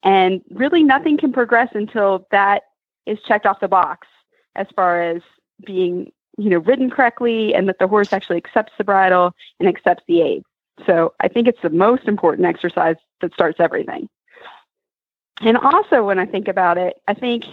and 0.03 0.41
really 0.51 0.83
nothing 0.83 1.17
can 1.17 1.31
progress 1.31 1.69
until 1.73 2.27
that 2.31 2.63
is 3.05 3.17
checked 3.25 3.45
off 3.45 3.61
the 3.61 3.69
box 3.69 4.09
as 4.57 4.67
far 4.75 5.01
as 5.01 5.21
being 5.65 6.11
you 6.37 6.49
know 6.49 6.59
ridden 6.59 6.89
correctly 6.89 7.53
and 7.53 7.67
that 7.67 7.79
the 7.79 7.87
horse 7.87 8.13
actually 8.13 8.37
accepts 8.37 8.73
the 8.77 8.83
bridle 8.83 9.33
and 9.59 9.67
accepts 9.67 10.03
the 10.07 10.21
aid. 10.21 10.43
So 10.85 11.13
i 11.19 11.27
think 11.27 11.47
it's 11.47 11.61
the 11.61 11.69
most 11.69 12.07
important 12.07 12.47
exercise 12.47 12.95
that 13.21 13.33
starts 13.33 13.59
everything. 13.59 14.09
And 15.41 15.57
also 15.57 16.03
when 16.03 16.19
i 16.19 16.25
think 16.25 16.47
about 16.47 16.77
it 16.77 16.97
i 17.07 17.13
think 17.13 17.45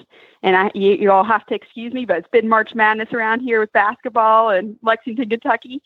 and 0.42 0.56
i 0.56 0.70
you, 0.74 0.92
you 0.92 1.10
all 1.10 1.24
have 1.24 1.46
to 1.46 1.54
excuse 1.54 1.92
me 1.92 2.04
but 2.04 2.18
it's 2.18 2.28
been 2.28 2.48
march 2.48 2.74
madness 2.74 3.12
around 3.12 3.40
here 3.40 3.60
with 3.60 3.72
basketball 3.72 4.50
and 4.50 4.76
lexington 4.82 5.28
kentucky. 5.28 5.82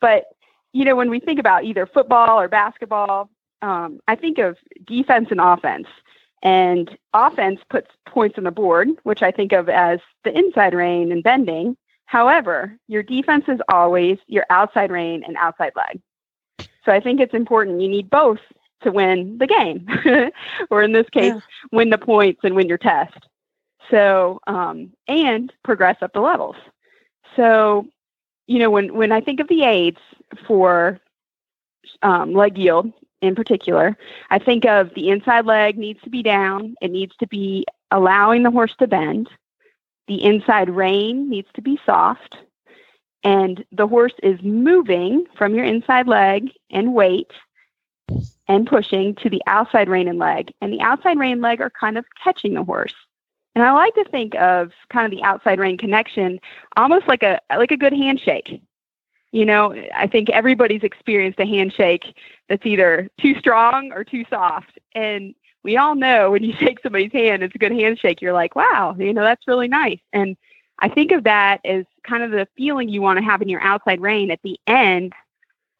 But 0.00 0.24
you 0.72 0.84
know 0.84 0.96
when 0.96 1.10
we 1.10 1.20
think 1.20 1.38
about 1.38 1.64
either 1.64 1.86
football 1.86 2.40
or 2.40 2.48
basketball 2.48 3.30
um, 3.62 4.00
i 4.08 4.14
think 4.16 4.38
of 4.38 4.56
defense 4.86 5.28
and 5.30 5.40
offense. 5.40 5.86
And 6.42 6.98
offense 7.14 7.60
puts 7.70 7.90
points 8.06 8.36
on 8.36 8.44
the 8.44 8.50
board, 8.50 8.88
which 9.04 9.22
I 9.22 9.30
think 9.30 9.52
of 9.52 9.68
as 9.68 10.00
the 10.24 10.36
inside 10.36 10.74
rein 10.74 11.12
and 11.12 11.22
bending. 11.22 11.76
However, 12.12 12.76
your 12.88 13.02
defense 13.02 13.46
is 13.48 13.58
always 13.70 14.18
your 14.26 14.44
outside 14.50 14.90
rein 14.90 15.24
and 15.26 15.34
outside 15.38 15.72
leg. 15.74 15.98
So 16.84 16.92
I 16.92 17.00
think 17.00 17.20
it's 17.20 17.32
important. 17.32 17.80
You 17.80 17.88
need 17.88 18.10
both 18.10 18.38
to 18.82 18.92
win 18.92 19.38
the 19.38 19.46
game, 19.46 19.88
or 20.70 20.82
in 20.82 20.92
this 20.92 21.08
case, 21.08 21.32
yeah. 21.32 21.40
win 21.72 21.88
the 21.88 21.96
points 21.96 22.40
and 22.44 22.54
win 22.54 22.68
your 22.68 22.76
test. 22.76 23.16
So, 23.90 24.40
um, 24.46 24.92
and 25.08 25.50
progress 25.64 26.02
up 26.02 26.12
the 26.12 26.20
levels. 26.20 26.56
So, 27.34 27.86
you 28.46 28.58
know, 28.58 28.68
when, 28.68 28.92
when 28.92 29.10
I 29.10 29.22
think 29.22 29.40
of 29.40 29.48
the 29.48 29.62
aids 29.62 30.00
for 30.46 31.00
um, 32.02 32.34
leg 32.34 32.58
yield 32.58 32.92
in 33.22 33.34
particular, 33.34 33.96
I 34.28 34.38
think 34.38 34.66
of 34.66 34.92
the 34.92 35.08
inside 35.08 35.46
leg 35.46 35.78
needs 35.78 36.02
to 36.02 36.10
be 36.10 36.22
down, 36.22 36.74
it 36.82 36.90
needs 36.90 37.16
to 37.20 37.26
be 37.26 37.64
allowing 37.90 38.42
the 38.42 38.50
horse 38.50 38.74
to 38.80 38.86
bend. 38.86 39.30
The 40.08 40.22
inside 40.22 40.70
rein 40.70 41.28
needs 41.30 41.48
to 41.54 41.62
be 41.62 41.78
soft, 41.86 42.36
and 43.22 43.64
the 43.72 43.86
horse 43.86 44.14
is 44.22 44.42
moving 44.42 45.26
from 45.36 45.54
your 45.54 45.64
inside 45.64 46.08
leg 46.08 46.50
and 46.70 46.94
weight 46.94 47.30
and 48.48 48.66
pushing 48.66 49.14
to 49.16 49.30
the 49.30 49.42
outside 49.46 49.88
rein 49.88 50.08
and 50.08 50.18
leg. 50.18 50.52
And 50.60 50.72
the 50.72 50.80
outside 50.80 51.18
rein 51.18 51.32
and 51.32 51.42
leg 51.42 51.60
are 51.60 51.70
kind 51.70 51.96
of 51.96 52.04
catching 52.22 52.54
the 52.54 52.64
horse. 52.64 52.94
And 53.54 53.62
I 53.62 53.72
like 53.72 53.94
to 53.94 54.04
think 54.04 54.34
of 54.36 54.72
kind 54.90 55.04
of 55.04 55.10
the 55.10 55.24
outside 55.24 55.58
rein 55.58 55.76
connection 55.76 56.40
almost 56.76 57.06
like 57.06 57.22
a 57.22 57.40
like 57.50 57.70
a 57.70 57.76
good 57.76 57.92
handshake. 57.92 58.62
You 59.30 59.46
know, 59.46 59.74
I 59.94 60.06
think 60.06 60.28
everybody's 60.30 60.82
experienced 60.82 61.40
a 61.40 61.46
handshake 61.46 62.14
that's 62.48 62.66
either 62.66 63.08
too 63.20 63.38
strong 63.38 63.92
or 63.92 64.04
too 64.04 64.24
soft. 64.28 64.78
And 64.94 65.34
we 65.62 65.76
all 65.76 65.94
know 65.94 66.30
when 66.30 66.42
you 66.42 66.52
shake 66.58 66.80
somebody's 66.82 67.12
hand, 67.12 67.42
it's 67.42 67.54
a 67.54 67.58
good 67.58 67.72
handshake. 67.72 68.20
You're 68.20 68.32
like, 68.32 68.56
wow, 68.56 68.94
you 68.98 69.12
know, 69.12 69.22
that's 69.22 69.46
really 69.48 69.68
nice. 69.68 70.00
And 70.12 70.36
I 70.78 70.88
think 70.88 71.12
of 71.12 71.24
that 71.24 71.60
as 71.64 71.84
kind 72.02 72.22
of 72.22 72.30
the 72.30 72.48
feeling 72.56 72.88
you 72.88 73.02
want 73.02 73.18
to 73.18 73.24
have 73.24 73.42
in 73.42 73.48
your 73.48 73.62
outside 73.62 74.00
rein 74.00 74.30
at 74.30 74.40
the 74.42 74.58
end 74.66 75.12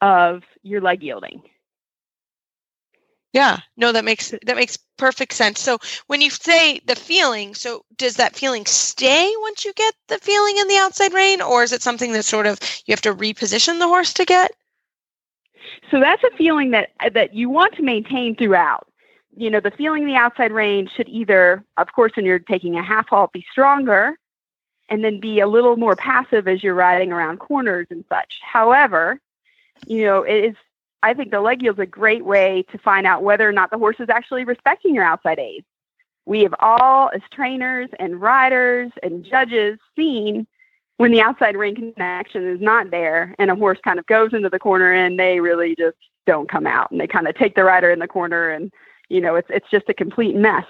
of 0.01 0.43
your 0.61 0.81
leg 0.81 1.03
yielding. 1.03 1.41
Yeah, 3.33 3.57
no, 3.77 3.91
that 3.91 4.05
makes 4.05 4.31
that 4.45 4.55
makes 4.55 4.77
perfect 4.97 5.33
sense. 5.33 5.59
So 5.59 5.79
when 6.05 6.21
you 6.21 6.29
say 6.29 6.79
the 6.85 6.95
feeling, 6.95 7.55
so 7.55 7.83
does 7.97 8.17
that 8.17 8.35
feeling 8.35 8.63
stay 8.67 9.33
once 9.39 9.65
you 9.65 9.73
get 9.73 9.95
the 10.07 10.19
feeling 10.19 10.57
in 10.59 10.67
the 10.67 10.77
outside 10.77 11.13
rein, 11.13 11.41
or 11.41 11.63
is 11.63 11.73
it 11.73 11.81
something 11.81 12.13
that 12.13 12.23
sort 12.23 12.45
of 12.45 12.59
you 12.85 12.91
have 12.91 13.01
to 13.01 13.13
reposition 13.13 13.79
the 13.79 13.87
horse 13.87 14.13
to 14.13 14.25
get? 14.25 14.51
So 15.89 15.99
that's 15.99 16.23
a 16.23 16.37
feeling 16.37 16.71
that 16.71 16.89
that 17.13 17.33
you 17.33 17.49
want 17.49 17.73
to 17.75 17.81
maintain 17.81 18.35
throughout 18.35 18.87
you 19.35 19.49
know, 19.49 19.59
the 19.59 19.71
feeling 19.71 20.03
in 20.03 20.09
the 20.09 20.15
outside 20.15 20.51
rein 20.51 20.87
should 20.87 21.09
either, 21.09 21.63
of 21.77 21.91
course, 21.93 22.11
when 22.15 22.25
you're 22.25 22.39
taking 22.39 22.77
a 22.77 22.83
half 22.83 23.09
halt, 23.09 23.31
be 23.31 23.45
stronger 23.51 24.17
and 24.89 25.03
then 25.03 25.19
be 25.19 25.39
a 25.39 25.47
little 25.47 25.75
more 25.75 25.95
passive 25.95 26.47
as 26.47 26.63
you're 26.63 26.73
riding 26.75 27.11
around 27.11 27.39
corners 27.39 27.87
and 27.89 28.03
such. 28.09 28.39
However, 28.43 29.19
you 29.87 30.05
know, 30.05 30.23
it 30.23 30.45
is, 30.45 30.55
I 31.01 31.13
think 31.13 31.31
the 31.31 31.41
leg 31.41 31.63
yield 31.63 31.79
is 31.79 31.83
a 31.83 31.87
great 31.87 32.25
way 32.25 32.63
to 32.71 32.77
find 32.77 33.07
out 33.07 33.23
whether 33.23 33.47
or 33.47 33.51
not 33.51 33.71
the 33.71 33.77
horse 33.77 33.97
is 33.99 34.09
actually 34.09 34.43
respecting 34.43 34.93
your 34.93 35.03
outside 35.03 35.39
aids. 35.39 35.65
We 36.25 36.43
have 36.43 36.55
all, 36.59 37.09
as 37.13 37.21
trainers 37.31 37.89
and 37.99 38.21
riders 38.21 38.91
and 39.01 39.25
judges, 39.25 39.79
seen 39.95 40.47
when 40.97 41.11
the 41.11 41.21
outside 41.21 41.57
rein 41.57 41.75
connection 41.75 42.47
is 42.47 42.61
not 42.61 42.91
there 42.91 43.35
and 43.39 43.49
a 43.49 43.55
horse 43.55 43.79
kind 43.83 43.99
of 43.99 44.05
goes 44.05 44.33
into 44.33 44.49
the 44.49 44.59
corner 44.59 44.93
and 44.93 45.19
they 45.19 45.39
really 45.39 45.75
just 45.75 45.97
don't 46.25 46.49
come 46.49 46.67
out 46.67 46.91
and 46.91 47.01
they 47.01 47.07
kind 47.07 47.27
of 47.27 47.35
take 47.35 47.55
the 47.55 47.63
rider 47.63 47.91
in 47.91 47.99
the 47.99 48.07
corner 48.07 48.51
and 48.51 48.71
you 49.09 49.21
know, 49.21 49.35
it's 49.35 49.49
it's 49.49 49.69
just 49.69 49.89
a 49.89 49.93
complete 49.93 50.35
mess. 50.35 50.65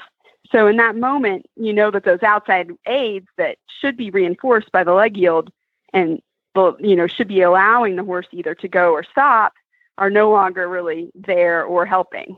So 0.51 0.67
in 0.67 0.77
that 0.77 0.95
moment, 0.95 1.45
you 1.55 1.73
know 1.73 1.89
that 1.91 2.03
those 2.03 2.21
outside 2.23 2.71
aids 2.85 3.27
that 3.37 3.57
should 3.79 3.97
be 3.97 4.09
reinforced 4.09 4.71
by 4.71 4.83
the 4.83 4.93
leg 4.93 5.17
yield 5.17 5.51
and 5.93 6.21
the 6.55 6.75
you 6.79 6.95
know 6.95 7.07
should 7.07 7.27
be 7.27 7.41
allowing 7.41 7.95
the 7.95 8.03
horse 8.03 8.27
either 8.31 8.53
to 8.55 8.67
go 8.67 8.91
or 8.91 9.03
stop 9.03 9.53
are 9.97 10.09
no 10.09 10.29
longer 10.29 10.67
really 10.67 11.11
there 11.15 11.63
or 11.63 11.85
helping. 11.85 12.37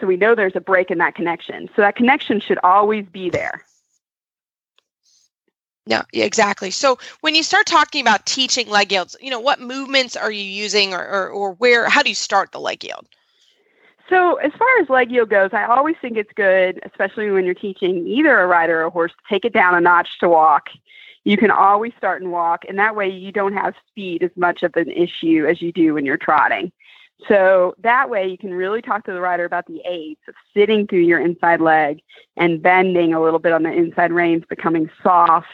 So 0.00 0.06
we 0.06 0.16
know 0.16 0.34
there's 0.34 0.56
a 0.56 0.60
break 0.60 0.90
in 0.90 0.98
that 0.98 1.14
connection. 1.14 1.68
So 1.74 1.82
that 1.82 1.96
connection 1.96 2.40
should 2.40 2.58
always 2.62 3.06
be 3.06 3.30
there. 3.30 3.64
Yeah, 5.86 6.02
exactly. 6.12 6.70
So 6.72 6.98
when 7.20 7.36
you 7.36 7.44
start 7.44 7.66
talking 7.66 8.00
about 8.00 8.26
teaching 8.26 8.68
leg 8.68 8.90
yields, 8.90 9.16
you 9.20 9.30
know, 9.30 9.40
what 9.40 9.60
movements 9.60 10.16
are 10.16 10.32
you 10.32 10.42
using 10.42 10.92
or, 10.92 11.06
or, 11.06 11.28
or 11.28 11.52
where, 11.52 11.88
how 11.88 12.02
do 12.02 12.08
you 12.08 12.14
start 12.14 12.50
the 12.50 12.60
leg 12.60 12.82
yield? 12.82 13.06
So, 14.08 14.36
as 14.36 14.52
far 14.52 14.68
as 14.80 14.88
leg 14.88 15.10
yield 15.10 15.30
goes, 15.30 15.50
I 15.52 15.64
always 15.64 15.96
think 16.00 16.16
it's 16.16 16.32
good, 16.34 16.80
especially 16.84 17.30
when 17.30 17.44
you're 17.44 17.54
teaching 17.54 18.06
either 18.06 18.38
a 18.38 18.46
rider 18.46 18.82
or 18.82 18.84
a 18.84 18.90
horse, 18.90 19.12
to 19.12 19.34
take 19.34 19.44
it 19.44 19.52
down 19.52 19.74
a 19.74 19.80
notch 19.80 20.18
to 20.20 20.28
walk. 20.28 20.68
You 21.24 21.36
can 21.36 21.50
always 21.50 21.92
start 21.98 22.22
and 22.22 22.30
walk, 22.30 22.64
and 22.68 22.78
that 22.78 22.94
way 22.94 23.08
you 23.08 23.32
don't 23.32 23.54
have 23.54 23.74
speed 23.88 24.22
as 24.22 24.30
much 24.36 24.62
of 24.62 24.76
an 24.76 24.90
issue 24.90 25.46
as 25.48 25.60
you 25.60 25.72
do 25.72 25.94
when 25.94 26.06
you're 26.06 26.16
trotting. 26.16 26.70
So 27.28 27.74
that 27.80 28.08
way 28.10 28.28
you 28.28 28.38
can 28.38 28.54
really 28.54 28.82
talk 28.82 29.04
to 29.06 29.12
the 29.12 29.20
rider 29.20 29.44
about 29.44 29.66
the 29.66 29.80
aids 29.88 30.20
of 30.28 30.34
sitting 30.54 30.86
through 30.86 31.00
your 31.00 31.18
inside 31.18 31.60
leg 31.60 32.00
and 32.36 32.62
bending 32.62 33.12
a 33.14 33.22
little 33.22 33.38
bit 33.38 33.52
on 33.52 33.64
the 33.64 33.72
inside 33.72 34.12
reins, 34.12 34.44
becoming 34.48 34.88
soft 35.02 35.48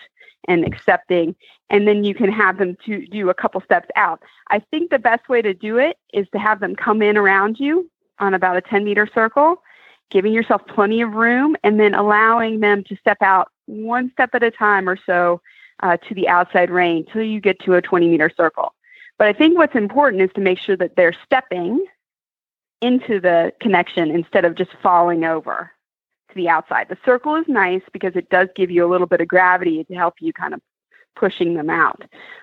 and 0.48 0.66
accepting. 0.66 1.36
And 1.70 1.86
then 1.86 2.04
you 2.04 2.14
can 2.14 2.30
have 2.30 2.58
them 2.58 2.76
to 2.84 3.06
do 3.06 3.30
a 3.30 3.34
couple 3.34 3.60
steps 3.62 3.88
out. 3.96 4.20
I 4.50 4.58
think 4.58 4.90
the 4.90 4.98
best 4.98 5.28
way 5.28 5.40
to 5.40 5.54
do 5.54 5.78
it 5.78 5.96
is 6.12 6.26
to 6.32 6.38
have 6.38 6.60
them 6.60 6.74
come 6.74 7.00
in 7.00 7.16
around 7.16 7.58
you 7.58 7.88
on 8.22 8.32
about 8.34 8.56
a 8.56 8.62
10 8.62 8.84
meter 8.84 9.06
circle, 9.12 9.62
giving 10.10 10.32
yourself 10.32 10.62
plenty 10.66 11.02
of 11.02 11.12
room, 11.12 11.56
and 11.62 11.78
then 11.78 11.94
allowing 11.94 12.60
them 12.60 12.84
to 12.84 12.96
step 12.96 13.18
out 13.20 13.50
one 13.66 14.10
step 14.12 14.30
at 14.34 14.42
a 14.42 14.50
time 14.50 14.88
or 14.88 14.96
so 15.04 15.40
uh, 15.82 15.96
to 15.96 16.14
the 16.14 16.28
outside 16.28 16.70
rein 16.70 17.04
till 17.12 17.22
you 17.22 17.40
get 17.40 17.58
to 17.60 17.74
a 17.74 17.82
20 17.82 18.08
meter 18.08 18.30
circle. 18.34 18.74
But 19.18 19.26
I 19.26 19.32
think 19.32 19.58
what's 19.58 19.74
important 19.74 20.22
is 20.22 20.30
to 20.34 20.40
make 20.40 20.58
sure 20.58 20.76
that 20.76 20.96
they're 20.96 21.14
stepping 21.24 21.84
into 22.80 23.20
the 23.20 23.52
connection 23.60 24.10
instead 24.10 24.44
of 24.44 24.54
just 24.54 24.70
falling 24.82 25.24
over 25.24 25.70
to 26.28 26.34
the 26.34 26.48
outside. 26.48 26.88
The 26.88 26.98
circle 27.04 27.36
is 27.36 27.46
nice 27.46 27.82
because 27.92 28.16
it 28.16 28.30
does 28.30 28.48
give 28.56 28.70
you 28.70 28.84
a 28.84 28.90
little 28.90 29.06
bit 29.06 29.20
of 29.20 29.28
gravity 29.28 29.84
to 29.84 29.94
help 29.94 30.14
you 30.20 30.32
kind 30.32 30.54
of 30.54 30.60
pushing 31.14 31.54
them 31.54 31.70
out. 31.70 32.02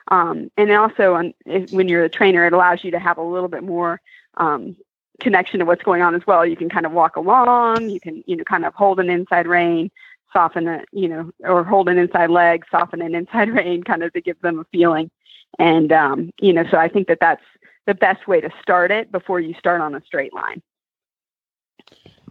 Um, 0.09 0.51
and 0.57 0.71
also, 0.71 1.15
on, 1.15 1.33
if, 1.45 1.71
when 1.71 1.87
you're 1.87 2.03
a 2.03 2.09
trainer, 2.09 2.45
it 2.45 2.53
allows 2.53 2.83
you 2.83 2.91
to 2.91 2.99
have 2.99 3.17
a 3.17 3.23
little 3.23 3.49
bit 3.49 3.63
more 3.63 3.99
um, 4.37 4.77
connection 5.19 5.59
to 5.59 5.65
what's 5.65 5.83
going 5.83 6.01
on 6.01 6.15
as 6.15 6.25
well. 6.25 6.45
You 6.45 6.55
can 6.55 6.69
kind 6.69 6.85
of 6.85 6.91
walk 6.91 7.15
along. 7.15 7.89
You 7.89 7.99
can 7.99 8.23
you 8.27 8.35
know 8.35 8.43
kind 8.43 8.65
of 8.65 8.73
hold 8.73 8.99
an 8.99 9.09
inside 9.09 9.47
rein, 9.47 9.91
soften 10.33 10.67
it, 10.67 10.85
you 10.91 11.07
know, 11.07 11.31
or 11.43 11.63
hold 11.63 11.89
an 11.89 11.97
inside 11.97 12.29
leg, 12.29 12.65
soften 12.69 13.01
an 13.01 13.15
inside 13.15 13.49
rein, 13.53 13.83
kind 13.83 14.03
of 14.03 14.13
to 14.13 14.21
give 14.21 14.39
them 14.41 14.59
a 14.59 14.65
feeling. 14.65 15.09
And 15.57 15.91
um, 15.91 16.31
you 16.39 16.53
know, 16.53 16.63
so 16.69 16.77
I 16.77 16.87
think 16.87 17.07
that 17.07 17.19
that's 17.19 17.43
the 17.85 17.93
best 17.93 18.27
way 18.27 18.41
to 18.41 18.49
start 18.61 18.91
it 18.91 19.11
before 19.11 19.39
you 19.39 19.53
start 19.55 19.81
on 19.81 19.95
a 19.95 20.01
straight 20.05 20.33
line. 20.33 20.61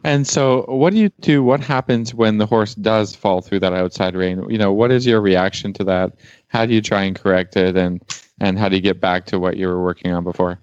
And 0.05 0.27
so, 0.27 0.65
what 0.69 0.93
do 0.93 0.99
you 0.99 1.09
do? 1.21 1.43
What 1.43 1.61
happens 1.61 2.15
when 2.15 2.39
the 2.39 2.47
horse 2.47 2.75
does 2.77 3.17
fall 3.17 3.41
through 3.41 3.61
that 3.61 3.73
outside 3.73 4.15
rein? 4.15 4.49
You 4.49 4.59
know, 4.59 4.73
what 4.73 4.93
is 4.93 5.05
your 5.05 5.21
reaction 5.21 5.73
to 5.75 5.85
that? 5.85 6.13
How 6.47 6.67
do 6.67 6.75
you 6.75 6.81
try 6.81 7.03
and 7.03 7.17
correct 7.17 7.57
it, 7.57 7.77
and 7.77 8.01
and 8.41 8.59
how 8.59 8.69
do 8.69 8.77
you 8.77 8.83
get 8.83 9.01
back 9.01 9.27
to 9.27 9.39
what 9.39 9.57
you 9.57 9.67
were 9.67 9.83
working 9.83 10.13
on 10.13 10.23
before? 10.23 10.61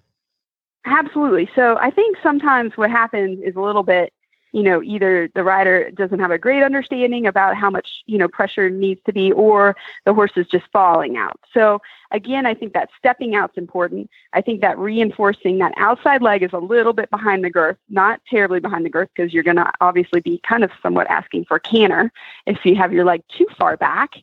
Absolutely. 0.85 1.49
So 1.55 1.77
I 1.79 1.89
think 1.89 2.17
sometimes 2.21 2.77
what 2.77 2.91
happens 2.91 3.41
is 3.43 3.55
a 3.55 3.61
little 3.61 3.83
bit 3.83 4.13
you 4.55 4.63
know, 4.63 4.81
either 4.81 5.29
the 5.35 5.43
rider 5.43 5.91
doesn't 5.91 6.19
have 6.19 6.31
a 6.31 6.37
great 6.37 6.63
understanding 6.63 7.27
about 7.27 7.57
how 7.57 7.69
much, 7.69 7.89
you 8.05 8.17
know, 8.17 8.29
pressure 8.29 8.69
needs 8.69 9.01
to 9.05 9.11
be, 9.11 9.29
or 9.33 9.75
the 10.05 10.13
horse 10.13 10.31
is 10.37 10.47
just 10.47 10.63
falling 10.71 11.17
out. 11.17 11.37
So 11.53 11.81
again, 12.11 12.45
I 12.45 12.53
think 12.53 12.71
that 12.71 12.87
stepping 12.97 13.35
out's 13.35 13.57
important. 13.57 14.09
I 14.31 14.39
think 14.39 14.61
that 14.61 14.77
reinforcing 14.79 15.57
that 15.57 15.73
outside 15.75 16.21
leg 16.21 16.41
is 16.41 16.53
a 16.53 16.57
little 16.57 16.93
bit 16.93 17.09
behind 17.09 17.43
the 17.43 17.49
girth, 17.49 17.75
not 17.89 18.21
terribly 18.29 18.61
behind 18.61 18.85
the 18.85 18.89
girth, 18.89 19.09
because 19.13 19.33
you're 19.33 19.43
going 19.43 19.57
to 19.57 19.69
obviously 19.81 20.21
be 20.21 20.39
kind 20.47 20.63
of 20.63 20.71
somewhat 20.81 21.07
asking 21.07 21.43
for 21.49 21.59
canter 21.59 22.09
if 22.45 22.65
you 22.65 22.77
have 22.77 22.93
your 22.93 23.03
leg 23.03 23.23
too 23.27 23.47
far 23.59 23.75
back 23.75 24.13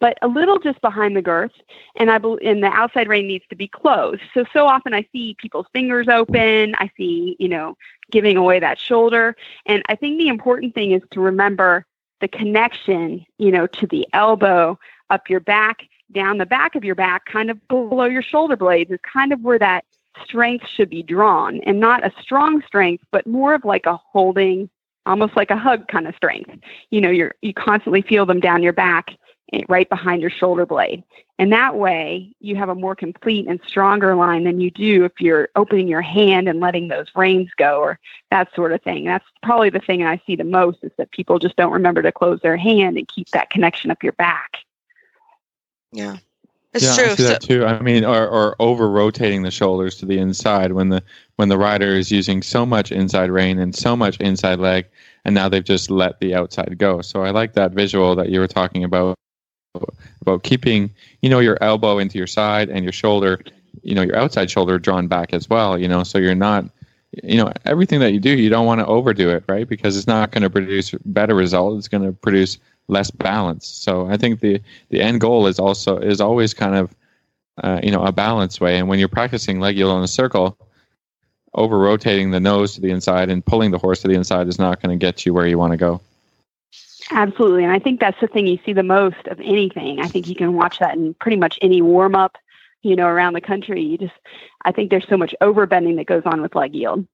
but 0.00 0.18
a 0.22 0.28
little 0.28 0.58
just 0.58 0.80
behind 0.80 1.16
the 1.16 1.22
girth. 1.22 1.52
And 1.96 2.10
I 2.10 2.18
believe 2.18 2.46
and 2.46 2.62
the 2.62 2.68
outside 2.68 3.08
rein 3.08 3.26
needs 3.26 3.44
to 3.50 3.56
be 3.56 3.68
closed. 3.68 4.22
So 4.34 4.44
so 4.52 4.66
often 4.66 4.94
I 4.94 5.06
see 5.12 5.36
people's 5.38 5.66
fingers 5.72 6.08
open. 6.08 6.74
I 6.76 6.90
see 6.96 7.36
you 7.38 7.48
know 7.48 7.76
giving 8.10 8.36
away 8.36 8.60
that 8.60 8.78
shoulder. 8.78 9.36
And 9.66 9.82
I 9.88 9.96
think 9.96 10.18
the 10.18 10.28
important 10.28 10.74
thing 10.74 10.92
is 10.92 11.02
to 11.12 11.20
remember 11.20 11.86
the 12.20 12.28
connection, 12.28 13.24
you 13.38 13.50
know, 13.50 13.66
to 13.66 13.86
the 13.86 14.06
elbow, 14.12 14.78
up 15.10 15.28
your 15.28 15.40
back, 15.40 15.82
down 16.12 16.38
the 16.38 16.46
back 16.46 16.74
of 16.74 16.84
your 16.84 16.94
back, 16.94 17.24
kind 17.26 17.50
of 17.50 17.68
below 17.68 18.04
your 18.04 18.22
shoulder 18.22 18.56
blades 18.56 18.90
is 18.90 19.00
kind 19.02 19.32
of 19.32 19.40
where 19.40 19.58
that 19.58 19.84
strength 20.24 20.66
should 20.68 20.88
be 20.88 21.02
drawn 21.02 21.60
and 21.64 21.78
not 21.78 22.04
a 22.04 22.12
strong 22.20 22.62
strength, 22.66 23.04
but 23.10 23.26
more 23.26 23.54
of 23.54 23.64
like 23.64 23.86
a 23.86 23.96
holding, 23.96 24.70
almost 25.04 25.36
like 25.36 25.50
a 25.50 25.56
hug 25.56 25.88
kind 25.88 26.06
of 26.06 26.14
strength. 26.14 26.50
You 26.90 27.00
know, 27.00 27.10
you're 27.10 27.34
you 27.42 27.52
constantly 27.52 28.02
feel 28.02 28.24
them 28.24 28.40
down 28.40 28.62
your 28.62 28.72
back 28.72 29.10
Eh, 29.52 29.62
right 29.68 29.88
behind 29.88 30.20
your 30.20 30.30
shoulder 30.30 30.66
blade. 30.66 31.04
And 31.38 31.52
that 31.52 31.76
way, 31.76 32.34
you 32.40 32.56
have 32.56 32.68
a 32.68 32.74
more 32.74 32.96
complete 32.96 33.46
and 33.46 33.60
stronger 33.64 34.16
line 34.16 34.42
than 34.42 34.60
you 34.60 34.72
do 34.72 35.04
if 35.04 35.20
you're 35.20 35.50
opening 35.54 35.86
your 35.86 36.02
hand 36.02 36.48
and 36.48 36.58
letting 36.58 36.88
those 36.88 37.06
reins 37.14 37.50
go 37.56 37.78
or 37.78 38.00
that 38.32 38.52
sort 38.56 38.72
of 38.72 38.82
thing. 38.82 39.04
That's 39.04 39.24
probably 39.44 39.70
the 39.70 39.78
thing 39.78 40.02
I 40.02 40.20
see 40.26 40.34
the 40.34 40.42
most 40.42 40.78
is 40.82 40.90
that 40.98 41.12
people 41.12 41.38
just 41.38 41.54
don't 41.54 41.72
remember 41.72 42.02
to 42.02 42.10
close 42.10 42.40
their 42.40 42.56
hand 42.56 42.98
and 42.98 43.06
keep 43.06 43.28
that 43.30 43.50
connection 43.50 43.92
up 43.92 44.02
your 44.02 44.14
back. 44.14 44.56
Yeah. 45.92 46.16
It's 46.74 46.84
yeah, 46.84 47.04
true. 47.04 47.12
I 47.12 47.14
see 47.14 47.22
that 47.22 47.40
too. 47.40 47.64
I 47.64 47.80
mean, 47.80 48.04
or, 48.04 48.28
or 48.28 48.56
over 48.58 48.90
rotating 48.90 49.42
the 49.42 49.52
shoulders 49.52 49.96
to 49.98 50.06
the 50.06 50.18
inside 50.18 50.72
when 50.72 50.88
the 50.88 51.02
when 51.36 51.48
the 51.48 51.56
rider 51.56 51.94
is 51.94 52.10
using 52.10 52.42
so 52.42 52.66
much 52.66 52.92
inside 52.92 53.30
rein 53.30 53.58
and 53.58 53.74
so 53.74 53.96
much 53.96 54.20
inside 54.20 54.58
leg, 54.58 54.86
and 55.24 55.34
now 55.34 55.48
they've 55.48 55.64
just 55.64 55.90
let 55.90 56.20
the 56.20 56.34
outside 56.34 56.76
go. 56.76 57.00
So 57.00 57.22
I 57.22 57.30
like 57.30 57.54
that 57.54 57.72
visual 57.72 58.14
that 58.16 58.28
you 58.28 58.40
were 58.40 58.48
talking 58.48 58.84
about 58.84 59.16
about 60.20 60.42
keeping 60.42 60.90
you 61.22 61.30
know 61.30 61.38
your 61.38 61.58
elbow 61.60 61.98
into 61.98 62.18
your 62.18 62.26
side 62.26 62.68
and 62.68 62.84
your 62.84 62.92
shoulder 62.92 63.40
you 63.82 63.94
know 63.94 64.02
your 64.02 64.16
outside 64.16 64.50
shoulder 64.50 64.78
drawn 64.78 65.08
back 65.08 65.32
as 65.32 65.48
well 65.48 65.78
you 65.78 65.88
know 65.88 66.02
so 66.02 66.18
you're 66.18 66.34
not 66.34 66.64
you 67.22 67.36
know 67.36 67.52
everything 67.64 68.00
that 68.00 68.12
you 68.12 68.20
do 68.20 68.30
you 68.30 68.48
don't 68.48 68.66
want 68.66 68.80
to 68.80 68.86
overdo 68.86 69.30
it 69.30 69.44
right? 69.48 69.68
Because 69.68 69.96
it's 69.96 70.06
not 70.06 70.30
going 70.30 70.42
to 70.42 70.50
produce 70.50 70.92
better 71.04 71.34
results 71.34 71.78
it's 71.78 71.88
going 71.88 72.04
to 72.04 72.12
produce 72.12 72.58
less 72.88 73.10
balance. 73.10 73.66
So 73.66 74.06
i 74.06 74.16
think 74.16 74.40
the 74.40 74.60
the 74.90 75.00
end 75.00 75.20
goal 75.20 75.46
is 75.46 75.58
also 75.58 75.98
is 75.98 76.20
always 76.20 76.54
kind 76.54 76.74
of 76.76 76.94
uh, 77.62 77.80
you 77.82 77.90
know 77.90 78.02
a 78.02 78.12
balanced 78.12 78.60
way. 78.60 78.78
And 78.78 78.88
when 78.88 78.98
you're 78.98 79.08
practicing 79.08 79.60
leg 79.60 79.76
yield 79.76 79.96
in 79.96 80.04
a 80.04 80.08
circle 80.08 80.58
over 81.54 81.78
rotating 81.78 82.30
the 82.30 82.40
nose 82.40 82.74
to 82.74 82.80
the 82.82 82.90
inside 82.90 83.30
and 83.30 83.44
pulling 83.44 83.70
the 83.70 83.78
horse 83.78 84.02
to 84.02 84.08
the 84.08 84.14
inside 84.14 84.46
is 84.46 84.58
not 84.58 84.82
going 84.82 84.96
to 84.96 85.02
get 85.02 85.24
you 85.24 85.32
where 85.32 85.46
you 85.46 85.56
want 85.56 85.72
to 85.72 85.78
go 85.78 86.00
Absolutely. 87.10 87.64
And 87.64 87.72
I 87.72 87.78
think 87.78 88.00
that's 88.00 88.20
the 88.20 88.26
thing 88.26 88.46
you 88.46 88.58
see 88.64 88.72
the 88.72 88.82
most 88.82 89.26
of 89.28 89.38
anything. 89.40 90.00
I 90.00 90.08
think 90.08 90.28
you 90.28 90.34
can 90.34 90.54
watch 90.54 90.78
that 90.78 90.96
in 90.96 91.14
pretty 91.14 91.36
much 91.36 91.58
any 91.62 91.80
warm 91.80 92.14
up, 92.14 92.36
you 92.82 92.96
know, 92.96 93.06
around 93.06 93.34
the 93.34 93.40
country. 93.40 93.82
You 93.82 93.98
just, 93.98 94.14
I 94.62 94.72
think 94.72 94.90
there's 94.90 95.06
so 95.08 95.16
much 95.16 95.34
overbending 95.40 95.96
that 95.96 96.06
goes 96.06 96.22
on 96.24 96.42
with 96.42 96.54
leg 96.54 96.74
yield. 96.74 97.06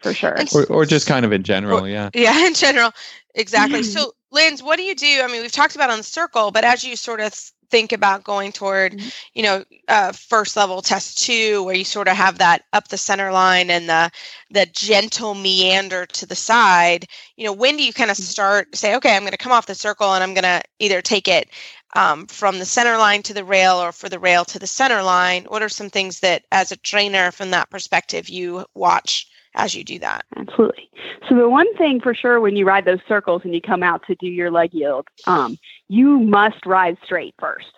For 0.00 0.12
sure. 0.14 0.36
Or, 0.54 0.66
or 0.66 0.84
just 0.84 1.06
kind 1.06 1.24
of 1.24 1.32
in 1.32 1.44
general 1.44 1.88
yeah 1.88 2.10
Yeah, 2.14 2.46
in 2.46 2.54
general. 2.54 2.92
Exactly. 3.34 3.82
So, 3.92 4.12
Linz, 4.30 4.62
what 4.62 4.76
do 4.76 4.82
you 4.82 4.94
do? 4.94 5.20
I 5.22 5.26
mean, 5.26 5.42
we've 5.42 5.52
talked 5.52 5.74
about 5.74 5.90
on 5.90 5.98
the 5.98 6.04
circle, 6.04 6.50
but 6.50 6.64
as 6.64 6.84
you 6.84 6.96
sort 6.96 7.20
of 7.20 7.38
think 7.72 7.92
about 7.92 8.24
going 8.24 8.52
toward, 8.52 8.98
Mhm. 8.98 9.12
you 9.34 9.42
know, 9.42 9.64
uh, 9.88 10.12
first 10.12 10.56
level 10.56 10.82
test 10.82 11.18
two, 11.24 11.64
where 11.64 11.74
you 11.74 11.84
sort 11.84 12.08
of 12.08 12.16
have 12.16 12.38
that 12.38 12.62
up 12.74 12.88
the 12.88 12.98
center 12.98 13.32
line 13.32 13.70
and 13.70 13.88
the 13.88 14.10
the 14.50 14.66
gentle 14.66 15.34
meander 15.34 16.06
to 16.06 16.26
the 16.26 16.36
side, 16.36 17.06
you 17.36 17.44
know, 17.46 17.52
when 17.52 17.76
do 17.78 17.82
you 17.84 17.92
kind 17.92 18.10
of 18.10 18.16
start 18.18 18.68
say, 18.76 18.94
okay, 18.96 19.16
I'm 19.16 19.22
going 19.22 19.32
to 19.32 19.38
come 19.38 19.52
off 19.52 19.66
the 19.66 19.74
circle 19.74 20.14
and 20.14 20.22
I'm 20.22 20.34
going 20.34 20.44
to 20.44 20.62
either 20.78 21.02
take 21.02 21.28
it 21.28 21.48
um, 21.96 22.26
from 22.26 22.58
the 22.58 22.64
center 22.66 22.96
line 22.98 23.22
to 23.24 23.34
the 23.34 23.44
rail 23.44 23.76
or 23.82 23.92
for 23.92 24.08
the 24.08 24.18
rail 24.18 24.44
to 24.46 24.58
the 24.58 24.66
center 24.66 25.02
line? 25.02 25.44
What 25.44 25.62
are 25.62 25.68
some 25.68 25.90
things 25.90 26.20
that, 26.20 26.44
as 26.52 26.72
a 26.72 26.76
trainer, 26.76 27.32
from 27.32 27.50
that 27.50 27.70
perspective, 27.70 28.28
you 28.28 28.66
watch 28.74 29.26
as 29.54 29.74
you 29.74 29.84
do 29.84 29.98
that? 29.98 30.24
Absolutely. 30.36 30.90
So 31.28 31.34
the 31.34 31.48
one 31.48 31.72
thing 31.76 32.00
for 32.00 32.14
sure 32.14 32.40
when 32.40 32.56
you 32.56 32.66
ride 32.66 32.84
those 32.84 33.00
circles 33.06 33.42
and 33.44 33.54
you 33.54 33.60
come 33.60 33.82
out 33.82 34.06
to 34.06 34.14
do 34.16 34.26
your 34.26 34.50
leg 34.50 34.72
yield, 34.72 35.06
um, 35.26 35.58
you 35.88 36.20
must 36.20 36.64
ride 36.66 36.96
straight 37.04 37.34
first. 37.38 37.72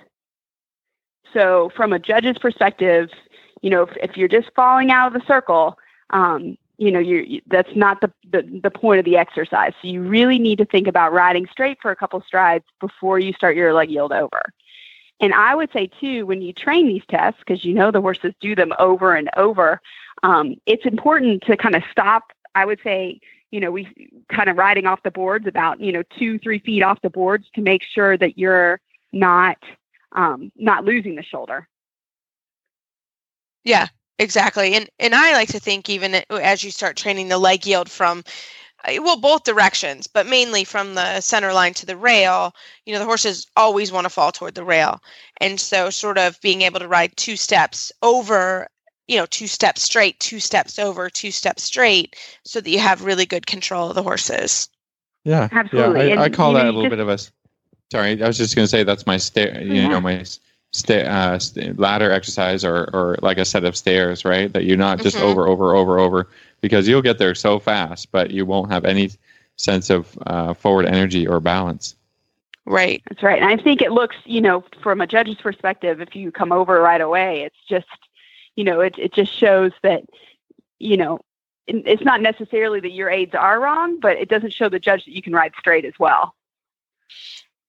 So 1.32 1.70
from 1.76 1.92
a 1.92 1.98
judge's 1.98 2.38
perspective, 2.38 3.10
you 3.60 3.70
know, 3.70 3.82
if, 3.82 3.90
if 4.02 4.16
you're 4.16 4.28
just 4.28 4.50
falling 4.54 4.90
out 4.90 5.08
of 5.08 5.20
the 5.20 5.26
circle, 5.26 5.78
um, 6.10 6.56
you 6.78 6.90
know, 6.90 6.98
you 6.98 7.40
that's 7.46 7.74
not 7.74 8.00
the, 8.00 8.12
the 8.30 8.42
the 8.62 8.70
point 8.70 8.98
of 8.98 9.04
the 9.04 9.16
exercise. 9.16 9.72
So 9.80 9.88
you 9.88 10.02
really 10.02 10.38
need 10.38 10.58
to 10.58 10.64
think 10.64 10.86
about 10.86 11.12
riding 11.12 11.46
straight 11.50 11.78
for 11.80 11.90
a 11.90 11.96
couple 11.96 12.20
strides 12.26 12.64
before 12.80 13.18
you 13.18 13.32
start 13.32 13.56
your 13.56 13.72
leg 13.72 13.90
yield 13.90 14.12
over. 14.12 14.42
And 15.20 15.32
I 15.32 15.54
would 15.54 15.70
say 15.72 15.88
too, 16.00 16.26
when 16.26 16.42
you 16.42 16.52
train 16.52 16.88
these 16.88 17.04
tests, 17.08 17.40
because 17.46 17.64
you 17.64 17.74
know 17.74 17.90
the 17.90 18.00
horses 18.00 18.34
do 18.40 18.54
them 18.54 18.72
over 18.78 19.14
and 19.14 19.30
over, 19.36 19.80
um, 20.24 20.56
it's 20.64 20.86
important 20.86 21.42
to 21.42 21.56
kind 21.56 21.76
of 21.76 21.82
stop. 21.92 22.32
I 22.54 22.64
would 22.64 22.80
say, 22.82 23.20
you 23.50 23.60
know, 23.60 23.70
we 23.70 23.86
kind 24.32 24.48
of 24.48 24.56
riding 24.56 24.86
off 24.86 25.02
the 25.02 25.10
boards 25.10 25.46
about 25.46 25.80
you 25.80 25.92
know 25.92 26.02
two, 26.18 26.38
three 26.38 26.58
feet 26.58 26.82
off 26.82 27.02
the 27.02 27.10
boards 27.10 27.46
to 27.54 27.60
make 27.60 27.82
sure 27.84 28.16
that 28.16 28.38
you're 28.38 28.80
not 29.12 29.58
um, 30.12 30.50
not 30.56 30.84
losing 30.84 31.14
the 31.14 31.22
shoulder. 31.22 31.68
Yeah, 33.64 33.88
exactly. 34.18 34.74
And 34.74 34.88
and 34.98 35.14
I 35.14 35.34
like 35.34 35.48
to 35.48 35.60
think 35.60 35.90
even 35.90 36.22
as 36.30 36.64
you 36.64 36.70
start 36.70 36.96
training 36.96 37.28
the 37.28 37.38
leg 37.38 37.66
yield 37.66 37.90
from 37.90 38.24
uh, 38.88 38.94
well 39.02 39.20
both 39.20 39.44
directions, 39.44 40.06
but 40.06 40.26
mainly 40.26 40.64
from 40.64 40.94
the 40.94 41.20
center 41.20 41.52
line 41.52 41.74
to 41.74 41.86
the 41.86 41.98
rail, 41.98 42.54
you 42.86 42.94
know, 42.94 42.98
the 42.98 43.04
horses 43.04 43.46
always 43.56 43.92
want 43.92 44.06
to 44.06 44.10
fall 44.10 44.32
toward 44.32 44.54
the 44.54 44.64
rail. 44.64 45.00
And 45.38 45.60
so 45.60 45.90
sort 45.90 46.16
of 46.16 46.40
being 46.40 46.62
able 46.62 46.80
to 46.80 46.88
ride 46.88 47.14
two 47.16 47.36
steps 47.36 47.92
over, 48.00 48.68
you 49.08 49.16
know, 49.16 49.26
two 49.26 49.46
steps 49.46 49.82
straight, 49.82 50.18
two 50.20 50.40
steps 50.40 50.78
over, 50.78 51.10
two 51.10 51.30
steps 51.30 51.62
straight 51.62 52.16
so 52.44 52.60
that 52.60 52.70
you 52.70 52.78
have 52.78 53.04
really 53.04 53.26
good 53.26 53.46
control 53.46 53.88
of 53.90 53.94
the 53.94 54.02
horses. 54.02 54.68
Yeah, 55.24 55.48
Absolutely. 55.52 56.08
Yeah, 56.10 56.20
I, 56.20 56.24
I 56.24 56.28
call 56.30 56.52
you 56.52 56.58
know, 56.58 56.64
that 56.64 56.66
a 56.66 56.72
little 56.72 56.82
just- 56.84 56.90
bit 56.90 57.00
of 57.00 57.08
a. 57.08 57.12
s- 57.12 57.30
Sorry, 57.92 58.20
I 58.22 58.26
was 58.26 58.38
just 58.38 58.56
going 58.56 58.64
to 58.64 58.68
say 58.68 58.82
that's 58.82 59.06
my 59.06 59.18
stair. 59.18 59.60
You 59.62 59.74
Yeah. 59.74 59.88
know, 59.88 60.00
my 60.00 60.24
stair 60.72 61.08
uh, 61.08 61.38
st- 61.38 61.78
ladder 61.78 62.10
exercise, 62.10 62.64
or 62.64 62.88
or 62.92 63.16
like 63.22 63.38
a 63.38 63.44
set 63.44 63.64
of 63.64 63.76
stairs, 63.76 64.24
right? 64.24 64.52
That 64.52 64.64
you're 64.64 64.76
not 64.78 65.00
just 65.00 65.16
Mhm. 65.16 65.22
over, 65.22 65.46
over, 65.46 65.74
over, 65.76 65.98
over, 66.00 66.28
because 66.60 66.88
you'll 66.88 67.02
get 67.02 67.18
there 67.18 67.34
so 67.34 67.58
fast, 67.60 68.10
but 68.10 68.30
you 68.32 68.46
won't 68.46 68.72
have 68.72 68.84
any 68.84 69.10
sense 69.56 69.90
of 69.90 70.18
uh, 70.26 70.54
forward 70.54 70.86
energy 70.86 71.26
or 71.28 71.38
balance. 71.40 71.94
Right. 72.66 73.02
That's 73.08 73.22
right. 73.22 73.40
And 73.40 73.48
I 73.50 73.62
think 73.62 73.82
it 73.82 73.92
looks, 73.92 74.16
you 74.24 74.40
know, 74.40 74.64
from 74.82 75.00
a 75.00 75.06
judge's 75.06 75.36
perspective, 75.36 76.00
if 76.00 76.16
you 76.16 76.32
come 76.32 76.50
over 76.50 76.80
right 76.80 77.00
away, 77.02 77.42
it's 77.42 77.56
just, 77.68 77.86
you 78.56 78.64
know, 78.64 78.80
it, 78.80 78.98
it 78.98 79.12
just 79.12 79.32
shows 79.32 79.72
that, 79.82 80.02
you 80.78 80.96
know, 80.96 81.20
it's 81.66 82.02
not 82.04 82.20
necessarily 82.20 82.80
that 82.80 82.92
your 82.92 83.08
aids 83.10 83.34
are 83.34 83.60
wrong, 83.60 83.98
but 84.00 84.16
it 84.18 84.28
doesn't 84.28 84.52
show 84.52 84.68
the 84.68 84.78
judge 84.78 85.04
that 85.06 85.14
you 85.14 85.22
can 85.22 85.32
ride 85.32 85.52
straight 85.58 85.84
as 85.84 85.94
well. 85.98 86.34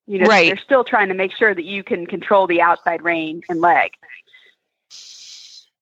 You 0.07 0.19
know, 0.19 0.27
Right. 0.27 0.45
they're 0.45 0.57
still 0.57 0.83
trying 0.83 1.09
to 1.09 1.15
make 1.15 1.31
sure 1.31 1.53
that 1.53 1.63
you 1.65 1.83
can 1.83 2.05
control 2.05 2.47
the 2.47 2.61
outside 2.61 3.03
rein 3.03 3.43
and 3.49 3.61
leg. 3.61 3.91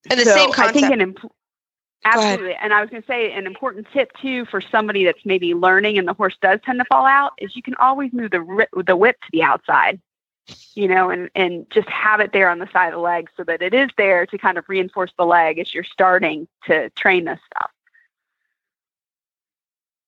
And 0.09 0.19
the 0.19 0.25
So 0.25 0.31
same 0.33 0.51
I 0.59 0.67
concept. 0.67 0.73
think 0.73 0.91
an 0.91 1.01
imp- 1.01 1.31
absolutely, 2.05 2.55
and 2.55 2.73
I 2.73 2.81
was 2.81 2.89
going 2.89 3.01
to 3.01 3.07
say 3.07 3.31
an 3.33 3.45
important 3.47 3.87
tip 3.93 4.11
too 4.21 4.45
for 4.45 4.61
somebody 4.61 5.05
that's 5.05 5.25
maybe 5.25 5.53
learning 5.53 5.97
and 5.97 6.07
the 6.07 6.13
horse 6.13 6.37
does 6.41 6.59
tend 6.65 6.79
to 6.79 6.85
fall 6.85 7.05
out 7.05 7.33
is 7.37 7.55
you 7.55 7.63
can 7.63 7.75
always 7.75 8.13
move 8.13 8.31
the 8.31 8.67
the 8.85 8.95
whip 8.95 9.19
to 9.21 9.27
the 9.31 9.43
outside. 9.43 9.99
You 10.75 10.87
know, 10.87 11.09
and, 11.09 11.29
and 11.35 11.65
just 11.71 11.87
have 11.89 12.19
it 12.19 12.33
there 12.33 12.49
on 12.49 12.59
the 12.59 12.69
side 12.71 12.87
of 12.87 12.93
the 12.93 12.99
leg 12.99 13.29
so 13.37 13.43
that 13.43 13.61
it 13.61 13.73
is 13.73 13.89
there 13.97 14.25
to 14.25 14.37
kind 14.37 14.57
of 14.57 14.65
reinforce 14.67 15.11
the 15.17 15.25
leg 15.25 15.59
as 15.59 15.73
you're 15.73 15.83
starting 15.83 16.47
to 16.65 16.89
train 16.91 17.25
this 17.25 17.39
stuff. 17.45 17.71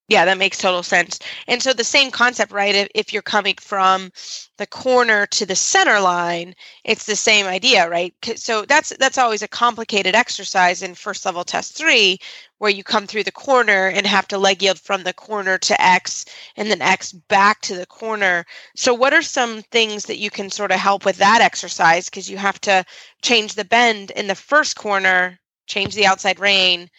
Yeah, 0.08 0.26
that 0.26 0.38
makes 0.38 0.60
total 0.60 0.84
sense. 0.84 1.18
And 1.48 1.64
so 1.64 1.74
the 1.74 1.84
same 1.84 2.12
concept, 2.12 2.52
right? 2.52 2.76
If, 2.76 2.88
if 2.94 3.14
you're 3.14 3.24
coming 3.24 3.56
from 3.60 4.12
the 4.58 4.68
corner 4.68 5.26
to 5.28 5.48
the 5.48 5.56
center 5.56 6.00
line, 6.00 6.54
it's 6.84 7.08
the 7.08 7.16
same 7.16 7.48
idea, 7.48 7.90
right? 7.90 8.14
So 8.36 8.66
that's 8.66 8.96
that's 9.00 9.18
always 9.18 9.42
a 9.42 9.48
complicated 9.48 10.14
exercise 10.14 10.84
in 10.84 10.94
first 10.94 11.26
level 11.26 11.44
test 11.44 11.76
3 11.76 12.20
where 12.58 12.72
you 12.72 12.84
come 12.84 13.06
through 13.06 13.24
the 13.24 13.32
corner 13.32 13.88
and 13.88 14.08
have 14.08 14.28
to 14.30 14.38
leg 14.38 14.64
yield 14.64 14.80
from 14.80 15.04
the 15.04 15.14
corner 15.14 15.58
to 15.58 15.82
X 15.82 16.26
and 16.56 16.70
then 16.72 16.82
X 16.82 17.12
back 17.12 17.62
to 17.62 17.76
the 17.76 17.86
corner. 17.86 18.46
So 18.76 18.94
what 18.94 19.14
are 19.14 19.22
some 19.22 19.62
things 19.64 20.06
that 20.06 20.18
you 20.18 20.30
can 20.30 20.50
sort 20.50 20.72
of 20.72 20.80
help 20.80 21.06
with 21.06 21.18
that 21.18 21.42
exercise 21.42 22.10
because 22.10 22.30
you 22.30 22.38
have 22.38 22.60
to 22.62 22.86
change 23.22 23.56
the 23.56 23.66
bend 23.66 24.12
in 24.12 24.28
the 24.28 24.36
first 24.36 24.78
corner, 24.78 25.40
change 25.68 25.96
the 25.96 26.06
outside 26.06 26.40
rein 26.40 26.90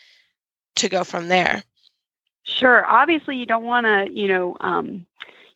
to 0.76 0.88
go 0.88 1.04
from 1.04 1.28
there? 1.28 1.62
Sure. 2.44 2.86
Obviously, 2.86 3.36
you 3.36 3.46
don't 3.46 3.64
want 3.64 3.86
to, 3.86 4.08
you 4.12 4.28
know, 4.28 4.56
um, 4.60 5.06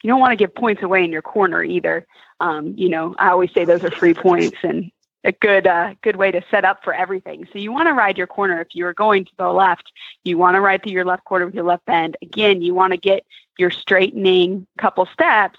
you 0.03 0.09
don't 0.09 0.21
want 0.21 0.33
to 0.33 0.37
give 0.37 0.55
points 0.55 0.83
away 0.83 1.05
in 1.05 1.13
your 1.13 1.23
corner 1.23 1.63
either. 1.63 2.07
Um, 2.41 2.75
you 2.77 2.89
know, 2.89 3.15
I 3.19 3.29
always 3.29 3.53
say 3.53 3.65
those 3.65 3.85
are 3.85 3.91
free 3.91 4.15
points 4.15 4.57
and 4.63 4.91
a 5.24 5.33
good, 5.33 5.66
uh, 5.66 5.94
good 6.02 6.16
way 6.16 6.30
to 6.30 6.42
set 6.50 6.64
up 6.64 6.83
for 6.83 6.94
everything. 6.94 7.46
So 7.52 7.59
you 7.59 7.72
want 7.72 7.88
to 7.88 7.92
ride 7.92 8.16
your 8.16 8.26
corner. 8.26 8.61
If 8.61 8.74
you 8.74 8.87
are 8.87 8.94
going 8.94 9.24
to 9.26 9.33
the 9.37 9.50
left, 9.50 9.92
you 10.24 10.38
want 10.38 10.54
to 10.54 10.61
ride 10.61 10.83
through 10.83 10.92
your 10.92 11.04
left 11.04 11.24
corner 11.24 11.46
with 11.46 11.54
your 11.54 11.64
left 11.64 11.85
bend. 11.85 12.16
Again, 12.22 12.62
you 12.62 12.74
want 12.74 12.92
to 12.92 12.96
get 12.96 13.24
your 13.59 13.70
straightening 13.70 14.66
couple 14.78 15.06
steps, 15.06 15.59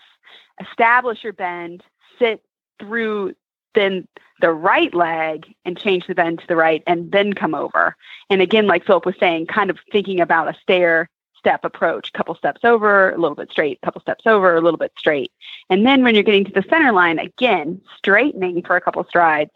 establish 0.59 1.23
your 1.23 1.33
bend, 1.33 1.83
sit 2.17 2.43
through 2.79 3.35
then 3.73 4.07
the 4.41 4.51
right 4.51 4.93
leg 4.93 5.45
and 5.63 5.77
change 5.77 6.07
the 6.07 6.15
bend 6.15 6.39
to 6.39 6.47
the 6.47 6.55
right 6.55 6.83
and 6.87 7.11
then 7.11 7.33
come 7.33 7.55
over. 7.55 7.95
And 8.29 8.41
again, 8.41 8.67
like 8.67 8.85
Philip 8.85 9.05
was 9.05 9.15
saying, 9.19 9.47
kind 9.47 9.69
of 9.69 9.77
thinking 9.91 10.19
about 10.19 10.49
a 10.49 10.59
stair 10.61 11.09
step 11.41 11.65
approach, 11.65 12.13
couple 12.13 12.35
steps 12.35 12.61
over, 12.63 13.11
a 13.11 13.17
little 13.17 13.35
bit 13.35 13.51
straight, 13.51 13.81
couple 13.81 13.99
steps 14.01 14.25
over, 14.25 14.55
a 14.55 14.61
little 14.61 14.77
bit 14.77 14.93
straight. 14.97 15.31
And 15.69 15.85
then 15.85 16.03
when 16.03 16.13
you're 16.13 16.23
getting 16.23 16.45
to 16.45 16.51
the 16.51 16.63
center 16.69 16.91
line, 16.91 17.17
again, 17.19 17.81
straightening 17.97 18.61
for 18.61 18.75
a 18.75 18.81
couple 18.81 19.03
strides, 19.05 19.51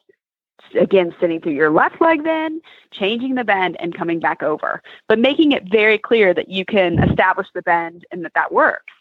again, 0.80 1.16
sitting 1.20 1.40
through 1.40 1.54
your 1.54 1.70
left 1.70 2.02
leg 2.02 2.24
then, 2.24 2.60
changing 2.92 3.36
the 3.36 3.44
bend 3.44 3.78
and 3.80 3.96
coming 3.96 4.20
back 4.20 4.42
over, 4.42 4.82
but 5.08 5.20
making 5.20 5.52
it 5.52 5.64
very 5.70 5.98
clear 5.98 6.34
that 6.34 6.50
you 6.50 6.66
can 6.66 6.98
establish 7.04 7.48
the 7.54 7.62
bend 7.62 8.04
and 8.12 8.26
that 8.26 8.34
that 8.34 8.52
works. 8.52 8.92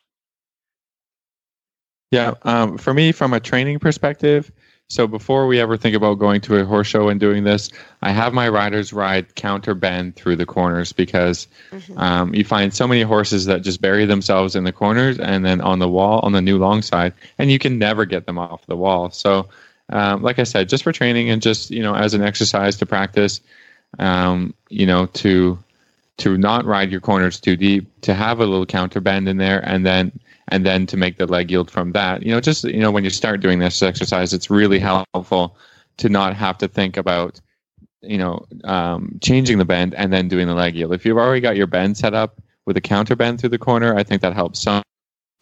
Yeah, 2.10 2.34
um, 2.42 2.78
for 2.78 2.94
me, 2.94 3.10
from 3.12 3.32
a 3.32 3.40
training 3.40 3.80
perspective, 3.80 4.52
so 4.88 5.06
before 5.06 5.46
we 5.46 5.60
ever 5.60 5.76
think 5.76 5.96
about 5.96 6.18
going 6.18 6.40
to 6.42 6.56
a 6.56 6.64
horse 6.64 6.86
show 6.86 7.08
and 7.08 7.18
doing 7.18 7.44
this, 7.44 7.70
I 8.02 8.12
have 8.12 8.34
my 8.34 8.48
riders 8.48 8.92
ride 8.92 9.34
counter 9.34 9.74
bend 9.74 10.14
through 10.14 10.36
the 10.36 10.44
corners 10.44 10.92
because 10.92 11.48
mm-hmm. 11.70 11.98
um, 11.98 12.34
you 12.34 12.44
find 12.44 12.72
so 12.74 12.86
many 12.86 13.02
horses 13.02 13.46
that 13.46 13.62
just 13.62 13.80
bury 13.80 14.04
themselves 14.04 14.54
in 14.54 14.64
the 14.64 14.72
corners 14.72 15.18
and 15.18 15.44
then 15.44 15.60
on 15.62 15.78
the 15.78 15.88
wall 15.88 16.20
on 16.20 16.32
the 16.32 16.42
new 16.42 16.58
long 16.58 16.82
side, 16.82 17.14
and 17.38 17.50
you 17.50 17.58
can 17.58 17.78
never 17.78 18.04
get 18.04 18.26
them 18.26 18.38
off 18.38 18.66
the 18.66 18.76
wall. 18.76 19.10
So, 19.10 19.48
um, 19.88 20.22
like 20.22 20.38
I 20.38 20.44
said, 20.44 20.68
just 20.68 20.84
for 20.84 20.92
training 20.92 21.30
and 21.30 21.40
just 21.40 21.70
you 21.70 21.82
know 21.82 21.94
as 21.94 22.12
an 22.12 22.22
exercise 22.22 22.76
to 22.76 22.86
practice, 22.86 23.40
um, 23.98 24.54
you 24.68 24.86
know 24.86 25.06
to 25.06 25.58
to 26.18 26.38
not 26.38 26.64
ride 26.64 26.90
your 26.90 27.00
corners 27.00 27.40
too 27.40 27.56
deep, 27.56 28.00
to 28.02 28.14
have 28.14 28.40
a 28.40 28.46
little 28.46 28.66
counter 28.66 29.00
bend 29.00 29.28
in 29.28 29.36
there, 29.36 29.60
and 29.68 29.84
then 29.84 30.12
and 30.48 30.64
then 30.64 30.86
to 30.86 30.96
make 30.96 31.16
the 31.16 31.26
leg 31.26 31.50
yield 31.50 31.70
from 31.70 31.92
that. 31.92 32.22
You 32.22 32.32
know, 32.32 32.40
just 32.40 32.64
you 32.64 32.80
know, 32.80 32.90
when 32.90 33.04
you 33.04 33.10
start 33.10 33.40
doing 33.40 33.58
this 33.58 33.82
exercise, 33.82 34.32
it's 34.32 34.50
really 34.50 34.78
helpful 34.78 35.56
to 35.96 36.08
not 36.08 36.34
have 36.34 36.58
to 36.58 36.68
think 36.68 36.96
about 36.96 37.40
you 38.02 38.18
know 38.18 38.44
um, 38.64 39.18
changing 39.22 39.58
the 39.58 39.64
bend 39.64 39.94
and 39.94 40.12
then 40.12 40.28
doing 40.28 40.46
the 40.46 40.54
leg 40.54 40.74
yield. 40.74 40.92
If 40.92 41.04
you've 41.04 41.18
already 41.18 41.40
got 41.40 41.56
your 41.56 41.66
bend 41.66 41.96
set 41.96 42.14
up 42.14 42.40
with 42.66 42.76
a 42.76 42.80
counter 42.80 43.16
bend 43.16 43.40
through 43.40 43.50
the 43.50 43.58
corner, 43.58 43.96
I 43.96 44.02
think 44.02 44.22
that 44.22 44.34
helps 44.34 44.60
so, 44.60 44.82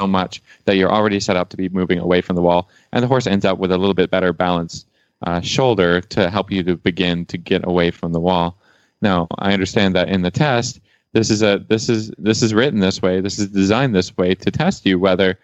so 0.00 0.06
much 0.06 0.42
that 0.64 0.76
you're 0.76 0.90
already 0.90 1.20
set 1.20 1.36
up 1.36 1.50
to 1.50 1.56
be 1.56 1.68
moving 1.68 1.98
away 1.98 2.20
from 2.20 2.36
the 2.36 2.42
wall, 2.42 2.68
and 2.92 3.02
the 3.02 3.08
horse 3.08 3.26
ends 3.26 3.44
up 3.44 3.58
with 3.58 3.72
a 3.72 3.78
little 3.78 3.94
bit 3.94 4.10
better 4.10 4.32
balance 4.32 4.86
uh, 5.26 5.40
shoulder 5.40 6.00
to 6.00 6.30
help 6.30 6.50
you 6.50 6.62
to 6.62 6.76
begin 6.76 7.26
to 7.26 7.38
get 7.38 7.66
away 7.66 7.90
from 7.90 8.12
the 8.12 8.20
wall. 8.20 8.58
Now, 9.02 9.26
I 9.38 9.52
understand 9.52 9.94
that 9.96 10.08
in 10.08 10.22
the 10.22 10.30
test, 10.30 10.80
this 11.12 11.30
is 11.30 11.42
a 11.42 11.64
this 11.68 11.88
is 11.88 12.10
this 12.18 12.42
is 12.42 12.54
written 12.54 12.80
this 12.80 13.02
way 13.02 13.20
this 13.20 13.38
is 13.38 13.48
designed 13.48 13.94
this 13.94 14.16
way 14.16 14.34
to 14.34 14.50
test 14.50 14.86
you 14.86 14.98
whether 14.98 15.38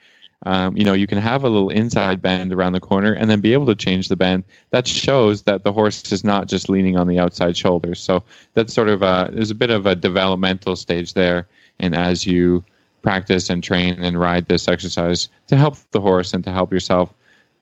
um, 0.46 0.76
you 0.76 0.84
know 0.84 0.92
you 0.92 1.06
can 1.06 1.18
have 1.18 1.44
a 1.44 1.48
little 1.48 1.68
inside 1.68 2.22
bend 2.22 2.52
around 2.52 2.72
the 2.72 2.80
corner 2.80 3.12
and 3.12 3.28
then 3.28 3.40
be 3.40 3.52
able 3.52 3.66
to 3.66 3.74
change 3.74 4.08
the 4.08 4.16
bend. 4.16 4.44
That 4.70 4.86
shows 4.86 5.42
that 5.42 5.64
the 5.64 5.72
horse 5.72 6.10
is 6.12 6.24
not 6.24 6.46
just 6.46 6.68
leaning 6.68 6.96
on 6.96 7.08
the 7.08 7.18
outside 7.18 7.56
shoulders 7.56 8.00
so 8.00 8.22
that's 8.54 8.72
sort 8.72 8.88
of 8.88 9.02
a 9.02 9.30
there's 9.32 9.50
a 9.50 9.54
bit 9.54 9.70
of 9.70 9.86
a 9.86 9.94
developmental 9.94 10.76
stage 10.76 11.14
there. 11.14 11.46
And 11.80 11.94
as 11.94 12.26
you 12.26 12.64
practice 13.02 13.50
and 13.50 13.62
train 13.62 13.94
and 14.02 14.18
ride 14.18 14.46
this 14.46 14.68
exercise 14.68 15.28
to 15.48 15.56
help 15.56 15.76
the 15.92 16.00
horse 16.00 16.34
and 16.34 16.42
to 16.44 16.52
help 16.52 16.72
yourself 16.72 17.12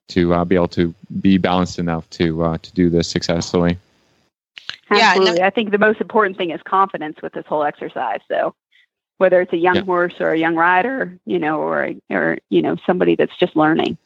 to 0.08 0.32
uh, 0.32 0.44
be 0.44 0.54
able 0.54 0.68
to 0.68 0.94
be 1.20 1.38
balanced 1.38 1.78
enough 1.78 2.08
to 2.10 2.44
uh, 2.44 2.58
to 2.58 2.72
do 2.72 2.90
this 2.90 3.08
successfully 3.08 3.78
Absolutely. 4.90 5.38
Yeah, 5.38 5.46
I 5.46 5.50
think 5.50 5.70
the 5.70 5.78
most 5.78 6.00
important 6.00 6.36
thing 6.36 6.50
is 6.50 6.60
confidence 6.62 7.16
with 7.22 7.32
this 7.32 7.46
whole 7.46 7.64
exercise. 7.64 8.20
So 8.28 8.54
whether 9.18 9.40
it's 9.40 9.52
a 9.52 9.58
young 9.58 9.76
yeah. 9.76 9.84
horse 9.84 10.14
or 10.20 10.32
a 10.32 10.38
young 10.38 10.56
rider, 10.56 11.18
you 11.24 11.38
know, 11.38 11.60
or 11.60 11.92
or 12.10 12.38
you 12.50 12.62
know 12.62 12.76
somebody 12.86 13.16
that's 13.16 13.36
just 13.38 13.56
learning. 13.56 13.98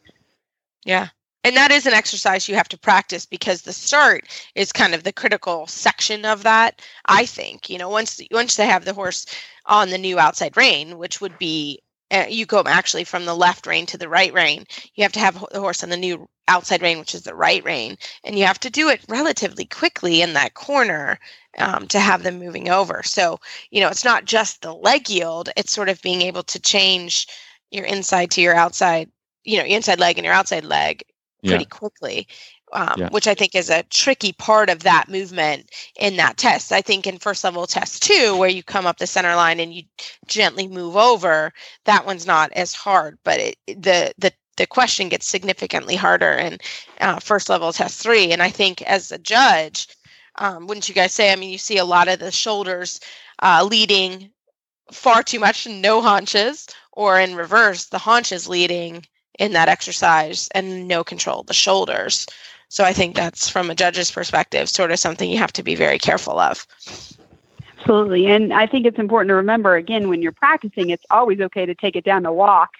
Yeah. 0.85 1.09
And 1.43 1.55
that 1.55 1.71
is 1.71 1.87
an 1.87 1.93
exercise 1.93 2.47
you 2.47 2.53
have 2.53 2.69
to 2.69 2.77
practice 2.77 3.25
because 3.25 3.63
the 3.63 3.73
start 3.73 4.25
is 4.53 4.71
kind 4.71 4.93
of 4.93 5.03
the 5.03 5.11
critical 5.11 5.65
section 5.65 6.23
of 6.23 6.43
that. 6.43 6.81
I 7.05 7.25
think 7.25 7.69
you 7.69 7.77
know 7.77 7.89
once 7.89 8.21
once 8.31 8.55
they 8.55 8.67
have 8.67 8.85
the 8.85 8.93
horse 8.93 9.25
on 9.65 9.89
the 9.89 9.97
new 9.97 10.19
outside 10.19 10.55
rein, 10.55 10.97
which 10.97 11.21
would 11.21 11.37
be 11.37 11.81
uh, 12.11 12.25
you 12.29 12.45
go 12.45 12.63
actually 12.65 13.03
from 13.03 13.25
the 13.25 13.35
left 13.35 13.65
rein 13.65 13.85
to 13.87 13.97
the 13.97 14.09
right 14.09 14.33
rein. 14.33 14.65
You 14.95 15.03
have 15.03 15.13
to 15.13 15.19
have 15.19 15.45
the 15.51 15.59
horse 15.59 15.83
on 15.83 15.89
the 15.89 15.97
new 15.97 16.27
outside 16.47 16.81
rein, 16.81 16.99
which 16.99 17.15
is 17.15 17.23
the 17.23 17.35
right 17.35 17.63
rein, 17.63 17.97
and 18.23 18.37
you 18.37 18.45
have 18.45 18.59
to 18.59 18.69
do 18.69 18.89
it 18.89 19.01
relatively 19.07 19.65
quickly 19.65 20.21
in 20.21 20.33
that 20.33 20.53
corner 20.53 21.19
um, 21.57 21.87
to 21.87 21.99
have 21.99 22.23
them 22.23 22.39
moving 22.39 22.69
over. 22.69 23.01
So, 23.03 23.39
you 23.69 23.81
know, 23.81 23.87
it's 23.87 24.05
not 24.05 24.25
just 24.25 24.61
the 24.61 24.73
leg 24.73 25.09
yield, 25.09 25.49
it's 25.55 25.71
sort 25.71 25.89
of 25.89 26.01
being 26.01 26.21
able 26.21 26.43
to 26.43 26.59
change 26.59 27.27
your 27.71 27.85
inside 27.85 28.31
to 28.31 28.41
your 28.41 28.55
outside, 28.55 29.09
you 29.43 29.57
know, 29.57 29.65
inside 29.65 29.99
leg 29.99 30.17
and 30.17 30.25
your 30.25 30.33
outside 30.33 30.65
leg 30.65 31.03
pretty 31.45 31.63
yeah. 31.63 31.77
quickly. 31.77 32.27
Um, 32.73 32.93
yeah. 32.95 33.09
which 33.09 33.27
I 33.27 33.33
think 33.33 33.53
is 33.53 33.69
a 33.69 33.83
tricky 33.83 34.31
part 34.31 34.69
of 34.69 34.83
that 34.83 35.09
movement 35.09 35.69
in 35.99 36.15
that 36.15 36.37
test. 36.37 36.71
I 36.71 36.81
think 36.81 37.05
in 37.05 37.17
first 37.17 37.43
level 37.43 37.67
test 37.67 38.01
two, 38.01 38.37
where 38.37 38.49
you 38.49 38.63
come 38.63 38.85
up 38.85 38.97
the 38.97 39.07
center 39.07 39.35
line 39.35 39.59
and 39.59 39.73
you 39.73 39.83
gently 40.25 40.69
move 40.69 40.95
over, 40.95 41.51
that 41.83 42.05
one's 42.05 42.25
not 42.25 42.49
as 42.53 42.73
hard. 42.73 43.17
But 43.25 43.41
it, 43.41 43.57
the 43.67 44.13
the 44.17 44.31
the 44.55 44.67
question 44.67 45.09
gets 45.09 45.27
significantly 45.27 45.95
harder 45.95 46.31
in 46.31 46.59
uh, 47.01 47.19
first 47.19 47.49
level 47.49 47.73
test 47.73 48.01
three. 48.01 48.31
And 48.31 48.41
I 48.41 48.49
think 48.49 48.81
as 48.83 49.11
a 49.11 49.17
judge, 49.17 49.87
um, 50.35 50.67
wouldn't 50.67 50.87
you 50.87 50.95
guys 50.95 51.13
say? 51.13 51.31
I 51.31 51.35
mean, 51.35 51.49
you 51.49 51.57
see 51.57 51.77
a 51.77 51.85
lot 51.85 52.07
of 52.07 52.19
the 52.19 52.31
shoulders 52.31 52.99
uh, 53.41 53.67
leading 53.69 54.31
far 54.91 55.23
too 55.23 55.39
much, 55.39 55.67
no 55.67 56.01
haunches, 56.01 56.67
or 56.93 57.19
in 57.19 57.35
reverse, 57.35 57.85
the 57.85 57.97
haunches 57.97 58.47
leading 58.47 59.05
in 59.39 59.53
that 59.53 59.69
exercise 59.69 60.47
and 60.53 60.87
no 60.87 61.03
control 61.03 61.43
the 61.43 61.53
shoulders. 61.53 62.27
So 62.71 62.83
I 62.83 62.93
think 62.93 63.15
that's 63.15 63.49
from 63.49 63.69
a 63.69 63.75
judge's 63.75 64.11
perspective, 64.11 64.69
sort 64.69 64.91
of 64.91 64.99
something 64.99 65.29
you 65.29 65.37
have 65.37 65.53
to 65.53 65.63
be 65.63 65.75
very 65.75 65.99
careful 65.99 66.39
of. 66.39 66.65
Absolutely. 67.77 68.27
And 68.27 68.53
I 68.53 68.67
think 68.67 68.85
it's 68.85 68.99
important 68.99 69.29
to 69.29 69.35
remember 69.35 69.75
again, 69.75 70.07
when 70.07 70.21
you're 70.21 70.31
practicing, 70.31 70.89
it's 70.89 71.05
always 71.09 71.41
okay 71.41 71.65
to 71.65 71.75
take 71.75 71.95
it 71.95 72.03
down 72.03 72.23
the 72.23 72.31
walk 72.31 72.71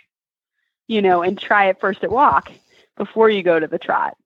you 0.91 1.01
know, 1.01 1.23
and 1.23 1.39
try 1.39 1.67
it 1.69 1.79
first 1.79 2.03
at 2.03 2.11
walk 2.11 2.51
before 2.97 3.29
you 3.29 3.41
go 3.41 3.59
to 3.59 3.65
the 3.65 3.79
trot. 3.79 4.17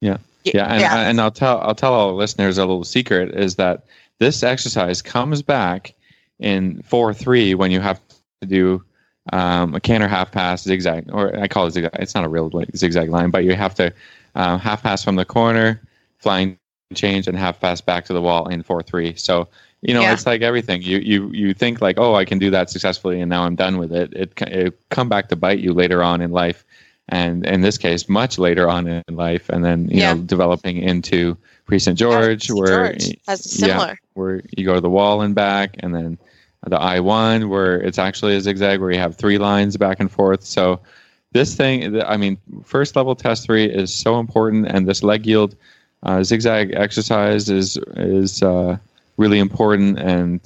Yeah. 0.00 0.18
Yeah, 0.42 0.66
and, 0.66 0.80
yeah. 0.80 1.08
and 1.08 1.20
I'll 1.20 1.30
tell 1.30 1.60
I'll 1.60 1.74
tell 1.74 1.94
all 1.94 2.08
the 2.08 2.14
listeners 2.14 2.58
a 2.58 2.66
little 2.66 2.84
secret 2.84 3.34
is 3.34 3.54
that 3.54 3.84
this 4.18 4.42
exercise 4.42 5.00
comes 5.00 5.40
back 5.40 5.94
in 6.38 6.82
four 6.82 7.14
three 7.14 7.54
when 7.54 7.70
you 7.70 7.80
have 7.80 7.98
to 8.42 8.46
do 8.46 8.84
um, 9.32 9.74
a 9.74 9.80
canter 9.80 10.08
half 10.08 10.32
pass 10.32 10.62
zigzag, 10.62 11.10
or 11.12 11.38
I 11.38 11.48
call 11.48 11.66
it 11.66 11.72
zigzag. 11.72 11.92
It's 11.94 12.14
not 12.14 12.24
a 12.24 12.28
real 12.28 12.50
zigzag 12.76 13.08
line, 13.08 13.30
but 13.30 13.44
you 13.44 13.54
have 13.54 13.74
to 13.76 13.92
um, 14.34 14.58
half 14.58 14.82
pass 14.82 15.02
from 15.02 15.16
the 15.16 15.24
corner, 15.24 15.80
flying 16.18 16.58
change, 16.94 17.26
and 17.26 17.36
half 17.36 17.60
pass 17.60 17.80
back 17.80 18.04
to 18.06 18.12
the 18.12 18.20
wall 18.20 18.48
in 18.48 18.62
four 18.62 18.82
three. 18.82 19.14
So 19.16 19.48
you 19.84 19.92
know, 19.92 20.00
yeah. 20.00 20.12
it's 20.12 20.26
like 20.26 20.42
everything. 20.42 20.82
You 20.82 20.98
you 20.98 21.30
you 21.32 21.54
think 21.54 21.80
like, 21.80 21.98
oh, 21.98 22.14
I 22.14 22.24
can 22.24 22.38
do 22.38 22.50
that 22.50 22.70
successfully, 22.70 23.20
and 23.20 23.28
now 23.28 23.44
I'm 23.44 23.54
done 23.54 23.78
with 23.78 23.92
it. 23.92 24.12
It 24.14 24.32
it 24.42 24.88
come 24.90 25.08
back 25.08 25.28
to 25.28 25.36
bite 25.36 25.58
you 25.58 25.72
later 25.72 26.02
on 26.02 26.20
in 26.20 26.30
life, 26.30 26.64
and 27.08 27.46
in 27.46 27.60
this 27.60 27.76
case, 27.78 28.08
much 28.08 28.38
later 28.38 28.68
on 28.68 28.86
in 28.86 29.02
life, 29.10 29.48
and 29.48 29.64
then 29.64 29.88
you 29.88 29.98
yeah. 30.00 30.14
know, 30.14 30.22
developing 30.22 30.78
into 30.78 31.36
Prix 31.66 31.80
St. 31.80 31.98
Georges, 31.98 32.48
yeah, 32.48 32.54
where 32.54 32.92
George. 32.94 33.16
similar. 33.38 33.88
Yeah, 33.88 33.94
where 34.14 34.42
you 34.56 34.64
go 34.64 34.74
to 34.74 34.80
the 34.80 34.90
wall 34.90 35.20
and 35.20 35.34
back, 35.34 35.76
and 35.80 35.94
then 35.94 36.18
the 36.66 36.80
I 36.80 37.00
one 37.00 37.48
where 37.48 37.80
it's 37.80 37.98
actually 37.98 38.36
a 38.36 38.40
zigzag 38.40 38.80
where 38.80 38.90
you 38.90 38.98
have 38.98 39.16
three 39.16 39.38
lines 39.38 39.76
back 39.76 40.00
and 40.00 40.10
forth. 40.10 40.44
So 40.44 40.80
this 41.32 41.54
thing, 41.54 42.00
I 42.02 42.16
mean, 42.16 42.38
first 42.64 42.96
level 42.96 43.14
test 43.14 43.44
three 43.44 43.64
is 43.64 43.92
so 43.92 44.18
important, 44.20 44.66
and 44.68 44.86
this 44.86 45.02
leg 45.02 45.26
yield 45.26 45.56
uh, 46.02 46.22
zigzag 46.22 46.72
exercise 46.74 47.48
is 47.48 47.76
is 47.96 48.42
uh, 48.42 48.76
really 49.16 49.38
important 49.38 49.98
and 49.98 50.40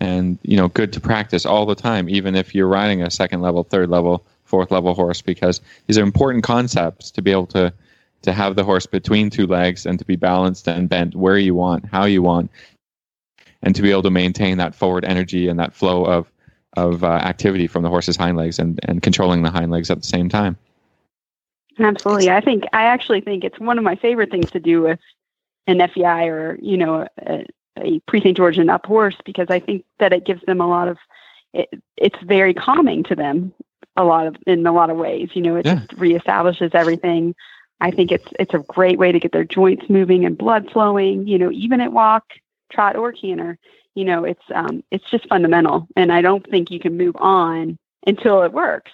and 0.00 0.38
you 0.42 0.56
know 0.56 0.68
good 0.68 0.92
to 0.94 1.00
practice 1.00 1.46
all 1.46 1.66
the 1.66 1.74
time, 1.74 2.08
even 2.08 2.34
if 2.34 2.54
you're 2.54 2.66
riding 2.66 3.02
a 3.02 3.10
second 3.10 3.40
level, 3.40 3.62
third 3.62 3.88
level, 3.88 4.24
fourth 4.44 4.70
level 4.70 4.94
horse, 4.94 5.22
because 5.22 5.60
these 5.86 5.98
are 5.98 6.02
important 6.02 6.44
concepts 6.44 7.10
to 7.12 7.22
be 7.22 7.30
able 7.30 7.46
to 7.46 7.72
to 8.22 8.32
have 8.32 8.56
the 8.56 8.64
horse 8.64 8.86
between 8.86 9.30
two 9.30 9.46
legs 9.46 9.84
and 9.84 9.98
to 9.98 10.04
be 10.04 10.16
balanced 10.16 10.68
and 10.68 10.88
bent 10.88 11.14
where 11.14 11.38
you 11.38 11.54
want, 11.54 11.84
how 11.84 12.04
you 12.04 12.22
want, 12.22 12.50
and 13.62 13.74
to 13.74 13.82
be 13.82 13.90
able 13.90 14.02
to 14.02 14.10
maintain 14.10 14.58
that 14.58 14.74
forward 14.74 15.04
energy 15.04 15.48
and 15.48 15.58
that 15.58 15.72
flow 15.74 16.04
of 16.04 16.30
of 16.74 17.04
uh, 17.04 17.06
activity 17.06 17.66
from 17.66 17.82
the 17.82 17.88
horse's 17.88 18.16
hind 18.16 18.36
legs 18.36 18.58
and, 18.58 18.80
and 18.84 19.02
controlling 19.02 19.42
the 19.42 19.50
hind 19.50 19.70
legs 19.70 19.90
at 19.90 20.00
the 20.00 20.06
same 20.06 20.28
time. 20.28 20.56
Absolutely. 21.78 22.30
I 22.30 22.40
think 22.40 22.64
I 22.72 22.84
actually 22.84 23.20
think 23.20 23.44
it's 23.44 23.58
one 23.58 23.78
of 23.78 23.84
my 23.84 23.96
favorite 23.96 24.30
things 24.30 24.50
to 24.52 24.60
do 24.60 24.82
with 24.82 25.00
an 25.66 25.86
FEI 25.88 26.28
or, 26.28 26.58
you 26.60 26.76
know, 26.76 27.06
a, 27.26 27.46
a 27.78 28.00
Prix 28.00 28.22
St. 28.22 28.36
Georges 28.36 28.58
and 28.58 28.70
up 28.70 28.86
horse 28.86 29.16
because 29.24 29.48
I 29.50 29.60
think 29.60 29.84
that 29.98 30.12
it 30.12 30.24
gives 30.24 30.42
them 30.42 30.60
a 30.60 30.66
lot 30.66 30.88
of 30.88 30.98
it, 31.52 31.68
it's 31.96 32.18
very 32.22 32.54
calming 32.54 33.04
to 33.04 33.14
them 33.14 33.52
a 33.96 34.04
lot 34.04 34.26
of 34.26 34.36
in 34.46 34.66
a 34.66 34.72
lot 34.72 34.90
of 34.90 34.96
ways. 34.96 35.30
You 35.34 35.42
know, 35.42 35.56
it 35.56 35.66
yeah. 35.66 35.76
just 35.76 35.90
reestablishes 35.92 36.74
everything. 36.74 37.34
I 37.80 37.90
think 37.90 38.12
it's 38.12 38.28
it's 38.38 38.54
a 38.54 38.58
great 38.58 38.98
way 38.98 39.12
to 39.12 39.20
get 39.20 39.32
their 39.32 39.44
joints 39.44 39.88
moving 39.88 40.24
and 40.24 40.38
blood 40.38 40.70
flowing, 40.70 41.26
you 41.26 41.38
know, 41.38 41.50
even 41.50 41.80
at 41.80 41.92
walk, 41.92 42.24
trot 42.72 42.96
or 42.96 43.12
canter 43.12 43.58
you 43.94 44.04
know, 44.04 44.24
it's 44.24 44.42
um, 44.54 44.82
it's 44.90 45.08
just 45.10 45.28
fundamental, 45.28 45.86
and 45.96 46.12
I 46.12 46.22
don't 46.22 46.48
think 46.48 46.70
you 46.70 46.80
can 46.80 46.96
move 46.96 47.14
on 47.16 47.78
until 48.06 48.42
it 48.42 48.52
works. 48.52 48.90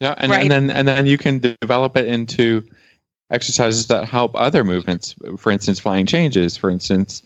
Yeah, 0.00 0.14
and, 0.18 0.30
right. 0.30 0.42
and 0.42 0.50
then 0.50 0.70
and 0.70 0.88
then 0.88 1.06
you 1.06 1.16
can 1.16 1.38
develop 1.38 1.96
it 1.96 2.06
into 2.06 2.64
exercises 3.30 3.86
that 3.86 4.08
help 4.08 4.32
other 4.34 4.64
movements. 4.64 5.14
For 5.38 5.52
instance, 5.52 5.78
flying 5.78 6.06
changes. 6.06 6.56
For 6.56 6.68
instance, 6.68 7.22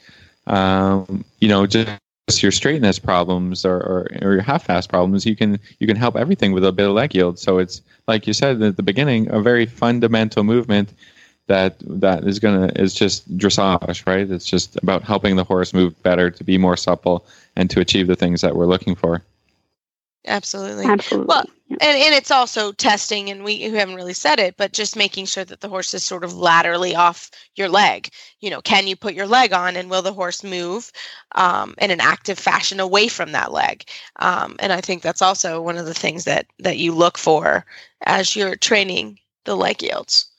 um, 0.46 1.24
you 1.40 1.48
know, 1.48 1.66
just 1.66 1.98
your 2.42 2.52
straightness 2.52 2.98
problems 2.98 3.64
or, 3.64 3.76
or, 3.76 4.08
or 4.22 4.32
your 4.34 4.42
half 4.42 4.66
pass 4.66 4.86
problems. 4.86 5.24
You 5.24 5.36
can 5.36 5.58
you 5.78 5.86
can 5.86 5.96
help 5.96 6.14
everything 6.14 6.52
with 6.52 6.64
a 6.64 6.72
bit 6.72 6.86
of 6.86 6.92
leg 6.92 7.14
yield. 7.14 7.38
So 7.38 7.58
it's 7.58 7.80
like 8.06 8.26
you 8.26 8.34
said 8.34 8.62
at 8.62 8.76
the 8.76 8.82
beginning, 8.82 9.30
a 9.30 9.40
very 9.40 9.64
fundamental 9.64 10.44
movement 10.44 10.92
that 11.50 11.74
that 11.80 12.24
is 12.24 12.38
gonna 12.38 12.70
is 12.76 12.94
just 12.94 13.36
dressage, 13.36 14.06
right? 14.06 14.30
It's 14.30 14.46
just 14.46 14.76
about 14.76 15.02
helping 15.02 15.34
the 15.34 15.44
horse 15.44 15.74
move 15.74 16.00
better 16.04 16.30
to 16.30 16.44
be 16.44 16.56
more 16.56 16.76
supple 16.76 17.26
and 17.56 17.68
to 17.70 17.80
achieve 17.80 18.06
the 18.06 18.14
things 18.14 18.40
that 18.40 18.54
we're 18.54 18.66
looking 18.66 18.94
for. 18.94 19.22
Absolutely. 20.26 20.86
Absolutely. 20.86 21.26
Well, 21.26 21.44
and, 21.70 21.98
and 21.98 22.14
it's 22.14 22.30
also 22.30 22.70
testing, 22.70 23.30
and 23.30 23.42
we 23.42 23.64
who 23.64 23.74
haven't 23.74 23.96
really 23.96 24.14
said 24.14 24.38
it, 24.38 24.56
but 24.56 24.72
just 24.72 24.94
making 24.94 25.26
sure 25.26 25.44
that 25.44 25.60
the 25.60 25.68
horse 25.68 25.92
is 25.92 26.04
sort 26.04 26.22
of 26.22 26.34
laterally 26.34 26.94
off 26.94 27.32
your 27.56 27.68
leg. 27.68 28.10
You 28.38 28.50
know, 28.50 28.60
can 28.60 28.86
you 28.86 28.94
put 28.94 29.14
your 29.14 29.26
leg 29.26 29.52
on, 29.52 29.76
and 29.76 29.90
will 29.90 30.02
the 30.02 30.12
horse 30.12 30.44
move 30.44 30.92
um, 31.34 31.74
in 31.78 31.90
an 31.90 32.00
active 32.00 32.38
fashion 32.38 32.78
away 32.78 33.08
from 33.08 33.32
that 33.32 33.50
leg? 33.50 33.84
Um, 34.16 34.54
and 34.60 34.72
I 34.72 34.80
think 34.80 35.02
that's 35.02 35.22
also 35.22 35.60
one 35.60 35.78
of 35.78 35.86
the 35.86 35.94
things 35.94 36.24
that 36.26 36.46
that 36.60 36.78
you 36.78 36.94
look 36.94 37.18
for 37.18 37.64
as 38.02 38.36
you're 38.36 38.56
training 38.56 39.18
the 39.44 39.56
leg 39.56 39.82
yields. 39.82 40.29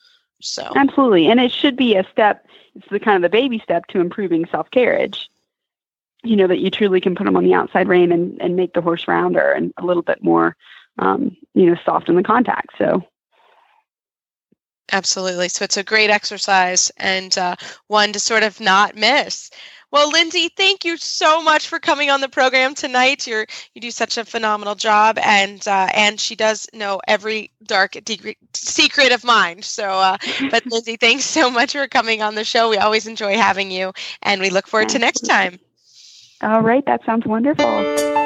So 0.42 0.70
absolutely, 0.76 1.28
and 1.28 1.40
it 1.40 1.52
should 1.52 1.76
be 1.76 1.96
a 1.96 2.04
step. 2.10 2.46
It's 2.74 2.88
the 2.88 3.00
kind 3.00 3.16
of 3.16 3.22
the 3.22 3.34
baby 3.34 3.58
step 3.58 3.86
to 3.88 4.00
improving 4.00 4.46
self 4.46 4.70
carriage. 4.70 5.30
You 6.24 6.36
know 6.36 6.46
that 6.46 6.58
you 6.58 6.70
truly 6.70 7.00
can 7.00 7.14
put 7.14 7.24
them 7.24 7.36
on 7.36 7.44
the 7.44 7.54
outside 7.54 7.88
rein 7.88 8.12
and 8.12 8.40
and 8.40 8.56
make 8.56 8.74
the 8.74 8.80
horse 8.80 9.08
rounder 9.08 9.52
and 9.52 9.72
a 9.76 9.84
little 9.84 10.02
bit 10.02 10.22
more, 10.22 10.56
um, 10.98 11.36
you 11.54 11.66
know, 11.66 11.76
soft 11.84 12.08
in 12.08 12.16
the 12.16 12.22
contact. 12.22 12.70
So 12.78 13.02
Absolutely. 14.92 15.48
So 15.48 15.64
it's 15.64 15.78
a 15.78 15.82
great 15.82 16.10
exercise 16.10 16.90
and 16.98 17.36
uh, 17.38 17.56
one 17.86 18.12
to 18.12 18.20
sort 18.20 18.42
of 18.42 18.60
not 18.60 18.94
miss. 18.94 19.50
Well, 19.92 20.10
Lindsay, 20.10 20.48
thank 20.48 20.86
you 20.86 20.96
so 20.96 21.42
much 21.42 21.68
for 21.68 21.78
coming 21.78 22.08
on 22.08 22.22
the 22.22 22.28
program 22.28 22.74
tonight. 22.74 23.26
You're 23.26 23.46
you 23.74 23.82
do 23.82 23.90
such 23.90 24.16
a 24.16 24.24
phenomenal 24.24 24.74
job, 24.74 25.18
and 25.22 25.66
uh, 25.68 25.88
and 25.92 26.18
she 26.18 26.34
does 26.34 26.66
know 26.72 27.00
every 27.06 27.50
dark 27.62 27.92
de- 28.02 28.36
secret 28.54 29.12
of 29.12 29.22
mine. 29.22 29.60
So, 29.62 29.84
uh, 29.88 30.16
but 30.50 30.64
Lindsay, 30.70 30.96
thanks 30.96 31.24
so 31.24 31.50
much 31.50 31.72
for 31.72 31.86
coming 31.88 32.22
on 32.22 32.34
the 32.34 32.44
show. 32.44 32.70
We 32.70 32.78
always 32.78 33.06
enjoy 33.06 33.36
having 33.36 33.70
you, 33.70 33.92
and 34.22 34.40
we 34.40 34.48
look 34.48 34.66
forward 34.66 34.88
to 34.90 34.98
next 34.98 35.20
time. 35.20 35.60
All 36.40 36.62
right, 36.62 36.84
that 36.86 37.04
sounds 37.04 37.26
wonderful. 37.26 38.21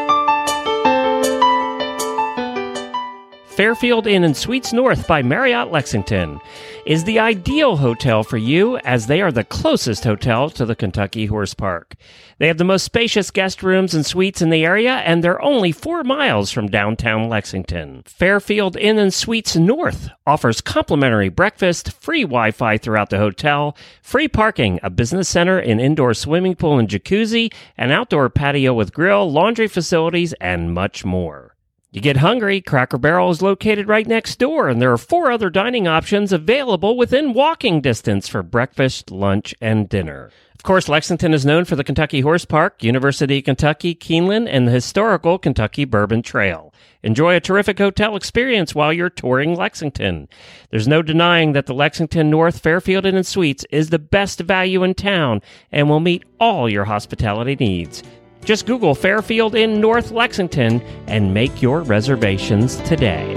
Fairfield 3.56 4.06
Inn 4.06 4.22
and 4.22 4.36
Suites 4.36 4.74
North 4.74 5.08
by 5.08 5.22
Marriott 5.22 5.72
Lexington 5.72 6.38
is 6.84 7.04
the 7.04 7.18
ideal 7.18 7.78
hotel 7.78 8.22
for 8.22 8.36
you 8.36 8.76
as 8.80 9.06
they 9.06 9.22
are 9.22 9.32
the 9.32 9.44
closest 9.44 10.04
hotel 10.04 10.50
to 10.50 10.66
the 10.66 10.76
Kentucky 10.76 11.24
Horse 11.24 11.54
Park. 11.54 11.94
They 12.36 12.48
have 12.48 12.58
the 12.58 12.64
most 12.64 12.82
spacious 12.82 13.30
guest 13.30 13.62
rooms 13.62 13.94
and 13.94 14.04
suites 14.04 14.42
in 14.42 14.50
the 14.50 14.66
area 14.66 14.96
and 14.96 15.24
they're 15.24 15.40
only 15.40 15.72
4 15.72 16.04
miles 16.04 16.50
from 16.50 16.68
downtown 16.68 17.30
Lexington. 17.30 18.02
Fairfield 18.04 18.76
Inn 18.76 18.98
and 18.98 19.14
Suites 19.14 19.56
North 19.56 20.10
offers 20.26 20.60
complimentary 20.60 21.30
breakfast, 21.30 21.92
free 21.92 22.24
Wi-Fi 22.24 22.76
throughout 22.76 23.08
the 23.08 23.16
hotel, 23.16 23.74
free 24.02 24.28
parking, 24.28 24.78
a 24.82 24.90
business 24.90 25.30
center, 25.30 25.58
an 25.58 25.80
indoor 25.80 26.12
swimming 26.12 26.56
pool 26.56 26.78
and 26.78 26.90
jacuzzi, 26.90 27.50
an 27.78 27.90
outdoor 27.90 28.28
patio 28.28 28.74
with 28.74 28.92
grill, 28.92 29.32
laundry 29.32 29.66
facilities 29.66 30.34
and 30.42 30.74
much 30.74 31.06
more. 31.06 31.55
You 31.96 32.02
get 32.02 32.18
hungry, 32.18 32.60
Cracker 32.60 32.98
Barrel 32.98 33.30
is 33.30 33.40
located 33.40 33.88
right 33.88 34.06
next 34.06 34.38
door, 34.38 34.68
and 34.68 34.82
there 34.82 34.92
are 34.92 34.98
four 34.98 35.30
other 35.30 35.48
dining 35.48 35.88
options 35.88 36.30
available 36.30 36.94
within 36.94 37.32
walking 37.32 37.80
distance 37.80 38.28
for 38.28 38.42
breakfast, 38.42 39.10
lunch, 39.10 39.54
and 39.62 39.88
dinner. 39.88 40.30
Of 40.54 40.62
course, 40.62 40.90
Lexington 40.90 41.32
is 41.32 41.46
known 41.46 41.64
for 41.64 41.74
the 41.74 41.82
Kentucky 41.82 42.20
Horse 42.20 42.44
Park, 42.44 42.84
University 42.84 43.38
of 43.38 43.44
Kentucky, 43.46 43.94
Keeneland, 43.94 44.46
and 44.50 44.68
the 44.68 44.72
historical 44.72 45.38
Kentucky 45.38 45.86
Bourbon 45.86 46.20
Trail. 46.20 46.74
Enjoy 47.02 47.34
a 47.34 47.40
terrific 47.40 47.78
hotel 47.78 48.14
experience 48.14 48.74
while 48.74 48.92
you're 48.92 49.08
touring 49.08 49.54
Lexington. 49.54 50.28
There's 50.68 50.86
no 50.86 51.00
denying 51.00 51.52
that 51.52 51.64
the 51.64 51.72
Lexington 51.72 52.28
North 52.28 52.58
Fairfield 52.58 53.06
Inn 53.06 53.16
and 53.16 53.26
Suites 53.26 53.64
is 53.70 53.88
the 53.88 53.98
best 53.98 54.40
value 54.40 54.82
in 54.82 54.92
town 54.92 55.40
and 55.72 55.88
will 55.88 56.00
meet 56.00 56.24
all 56.38 56.68
your 56.68 56.84
hospitality 56.84 57.56
needs. 57.58 58.02
Just 58.46 58.64
Google 58.64 58.94
Fairfield 58.94 59.56
Inn 59.56 59.80
North 59.80 60.12
Lexington 60.12 60.80
and 61.08 61.34
make 61.34 61.60
your 61.60 61.82
reservations 61.82 62.76
today. 62.82 63.34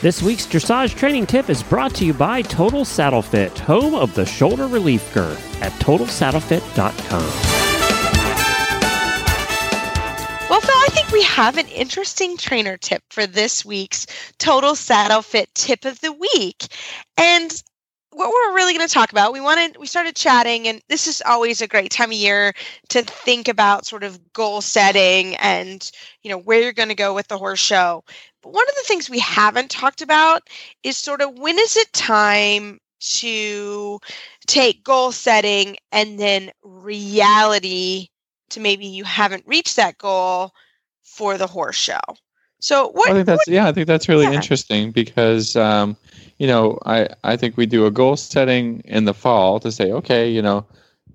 This 0.00 0.22
week's 0.22 0.46
dressage 0.46 0.94
training 0.96 1.26
tip 1.26 1.50
is 1.50 1.62
brought 1.64 1.94
to 1.96 2.04
you 2.04 2.14
by 2.14 2.42
Total 2.42 2.84
Saddle 2.84 3.22
Fit, 3.22 3.58
home 3.58 3.94
of 3.96 4.14
the 4.14 4.26
shoulder 4.26 4.68
relief 4.68 5.12
girth 5.14 5.62
at 5.62 5.72
totalsaddlefit.com. 5.80 7.63
think 10.94 11.10
we 11.10 11.22
have 11.24 11.58
an 11.58 11.66
interesting 11.70 12.36
trainer 12.36 12.76
tip 12.76 13.02
for 13.10 13.26
this 13.26 13.64
week's 13.64 14.06
Total 14.38 14.76
Saddle 14.76 15.22
Fit 15.22 15.52
tip 15.52 15.84
of 15.84 16.00
the 16.00 16.12
week. 16.12 16.68
And 17.16 17.50
what 18.12 18.28
we're 18.28 18.54
really 18.54 18.74
going 18.74 18.86
to 18.86 18.94
talk 18.94 19.10
about, 19.10 19.32
we 19.32 19.40
wanted, 19.40 19.76
we 19.76 19.88
started 19.88 20.14
chatting, 20.14 20.68
and 20.68 20.80
this 20.88 21.08
is 21.08 21.20
always 21.26 21.60
a 21.60 21.66
great 21.66 21.90
time 21.90 22.10
of 22.10 22.16
year 22.16 22.52
to 22.90 23.02
think 23.02 23.48
about 23.48 23.86
sort 23.86 24.04
of 24.04 24.32
goal 24.32 24.60
setting 24.60 25.34
and, 25.36 25.90
you 26.22 26.30
know, 26.30 26.38
where 26.38 26.60
you're 26.60 26.72
going 26.72 26.90
to 26.90 26.94
go 26.94 27.12
with 27.12 27.26
the 27.26 27.38
horse 27.38 27.58
show. 27.58 28.04
But 28.40 28.52
one 28.52 28.68
of 28.68 28.74
the 28.76 28.84
things 28.86 29.10
we 29.10 29.18
haven't 29.18 29.72
talked 29.72 30.00
about 30.00 30.42
is 30.84 30.96
sort 30.96 31.22
of 31.22 31.36
when 31.40 31.58
is 31.58 31.76
it 31.76 31.92
time 31.92 32.78
to 33.00 33.98
take 34.46 34.84
goal 34.84 35.10
setting 35.10 35.76
and 35.90 36.20
then 36.20 36.52
reality 36.62 38.10
to 38.50 38.60
maybe 38.60 38.86
you 38.86 39.02
haven't 39.02 39.42
reached 39.44 39.74
that 39.74 39.98
goal 39.98 40.52
for 41.14 41.38
the 41.38 41.46
horse 41.46 41.76
show. 41.76 42.00
So 42.60 42.90
what? 42.92 43.10
I 43.10 43.14
think 43.14 43.26
that's 43.26 43.46
what, 43.46 43.54
yeah. 43.54 43.68
I 43.68 43.72
think 43.72 43.86
that's 43.86 44.08
really 44.08 44.24
yeah. 44.24 44.32
interesting 44.32 44.90
because 44.90 45.54
um, 45.54 45.96
you 46.38 46.46
know 46.46 46.78
I 46.86 47.08
I 47.22 47.36
think 47.36 47.56
we 47.56 47.66
do 47.66 47.86
a 47.86 47.90
goal 47.90 48.16
setting 48.16 48.80
in 48.84 49.04
the 49.04 49.14
fall 49.14 49.60
to 49.60 49.70
say 49.70 49.92
okay 49.92 50.30
you 50.30 50.42
know 50.42 50.66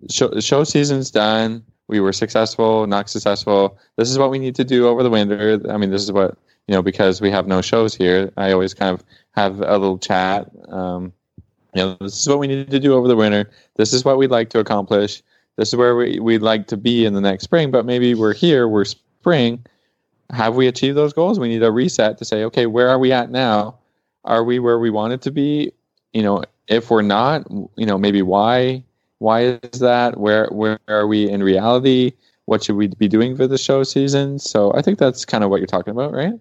show, 0.09 0.39
show 0.39 0.63
season's 0.63 1.11
done. 1.11 1.63
We 1.88 1.99
were 1.99 2.13
successful, 2.13 2.86
not 2.86 3.09
successful. 3.09 3.80
This 3.97 4.11
is 4.11 4.19
what 4.19 4.30
we 4.30 4.38
need 4.38 4.55
to 4.55 4.63
do 4.63 4.88
over 4.88 5.01
the 5.01 5.09
winter. 5.09 5.59
I 5.69 5.78
mean, 5.78 5.89
this 5.89 6.03
is 6.03 6.11
what 6.11 6.38
you 6.67 6.76
know 6.76 6.84
because 6.84 7.19
we 7.19 7.32
have 7.32 7.47
no 7.47 7.61
shows 7.61 7.95
here. 7.95 8.32
I 8.38 8.51
always 8.51 8.73
kind 8.73 8.93
of 8.93 9.03
have 9.32 9.59
a 9.61 9.78
little 9.78 9.97
chat. 9.97 10.51
Um, 10.69 11.11
you 11.73 11.84
know, 11.84 11.97
this 11.99 12.19
is 12.19 12.30
what 12.30 12.39
we 12.39 12.47
need 12.47 12.69
to 12.69 12.80
do 12.80 12.93
over 12.93 13.07
the 13.07 13.15
winter. 13.15 13.49
This 13.76 13.93
is 13.93 14.05
what 14.05 14.17
we'd 14.17 14.32
like 14.32 14.49
to 14.51 14.59
accomplish. 14.59 15.23
This 15.55 15.69
is 15.69 15.76
where 15.76 15.95
we, 15.95 16.19
we'd 16.19 16.41
like 16.41 16.67
to 16.67 16.78
be 16.78 17.05
in 17.05 17.13
the 17.13 17.21
next 17.21 17.43
spring. 17.43 17.71
But 17.71 17.86
maybe 17.86 18.13
we're 18.13 18.34
here. 18.34 18.67
We're 18.67 18.86
spring 18.86 19.65
have 20.32 20.55
we 20.55 20.67
achieved 20.67 20.97
those 20.97 21.13
goals? 21.13 21.39
We 21.39 21.47
need 21.47 21.63
a 21.63 21.71
reset 21.71 22.17
to 22.19 22.25
say, 22.25 22.43
okay, 22.45 22.65
where 22.65 22.89
are 22.89 22.99
we 22.99 23.11
at 23.11 23.32
now? 23.32 23.77
Are 24.25 24.43
we 24.43 24.59
where 24.59 24.80
we 24.80 24.89
wanted 24.89 25.21
to 25.23 25.32
be? 25.32 25.71
You 26.13 26.23
know, 26.23 26.43
if 26.67 26.89
we're 26.91 27.01
not, 27.01 27.49
you 27.49 27.86
know, 27.86 27.97
maybe 27.97 28.21
why 28.21 28.84
why 29.19 29.59
is 29.63 29.80
that? 29.80 30.17
Where 30.17 30.47
where 30.51 30.80
are 30.88 31.07
we 31.07 31.30
in 31.30 31.43
reality? 31.43 32.13
What 32.45 32.63
should 32.63 32.75
we 32.75 32.88
be 32.88 33.07
doing 33.07 33.36
for 33.36 33.47
the 33.47 33.57
show 33.57 33.84
season? 33.84 34.39
So 34.39 34.73
I 34.73 34.82
think 34.82 34.97
that's 34.97 35.25
kind 35.25 35.43
of 35.43 35.49
what 35.49 35.57
you're 35.57 35.67
talking 35.67 35.91
about, 35.91 36.13
right? 36.13 36.34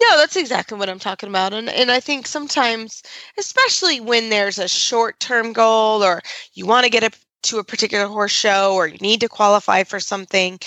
No, 0.00 0.16
that's 0.16 0.36
exactly 0.36 0.76
what 0.76 0.88
I'm 0.88 0.98
talking 0.98 1.28
about. 1.28 1.52
And 1.52 1.68
and 1.68 1.90
I 1.90 2.00
think 2.00 2.26
sometimes, 2.26 3.02
especially 3.38 4.00
when 4.00 4.30
there's 4.30 4.58
a 4.58 4.68
short 4.68 5.20
term 5.20 5.52
goal 5.52 6.02
or 6.02 6.22
you 6.54 6.66
want 6.66 6.84
to 6.84 6.90
get 6.90 7.04
a, 7.04 7.10
to 7.42 7.58
a 7.58 7.64
particular 7.64 8.06
horse 8.06 8.32
show 8.32 8.74
or 8.74 8.86
you 8.86 8.98
need 8.98 9.20
to 9.20 9.28
qualify 9.28 9.84
for 9.84 10.00
something, 10.00 10.58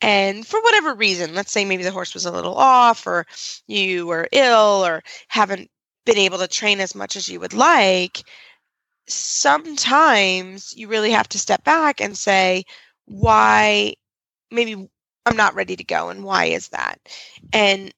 and 0.00 0.46
for 0.46 0.60
whatever 0.62 0.94
reason, 0.94 1.34
let's 1.34 1.52
say 1.52 1.64
maybe 1.64 1.82
the 1.82 1.90
horse 1.90 2.14
was 2.14 2.24
a 2.24 2.32
little 2.32 2.54
off 2.54 3.06
or 3.06 3.26
you 3.66 4.06
were 4.06 4.28
ill 4.32 4.84
or 4.84 5.02
haven't 5.28 5.70
been 6.06 6.18
able 6.18 6.38
to 6.38 6.48
train 6.48 6.80
as 6.80 6.94
much 6.94 7.16
as 7.16 7.28
you 7.28 7.40
would 7.40 7.52
like, 7.52 8.22
sometimes 9.08 10.72
you 10.76 10.88
really 10.88 11.10
have 11.10 11.28
to 11.28 11.38
step 11.38 11.64
back 11.64 12.00
and 12.00 12.16
say, 12.16 12.64
why 13.06 13.94
maybe 14.50 14.88
I'm 15.26 15.36
not 15.36 15.54
ready 15.54 15.76
to 15.76 15.84
go 15.84 16.08
and 16.08 16.24
why 16.24 16.46
is 16.46 16.68
that? 16.68 16.98
And 17.52 17.92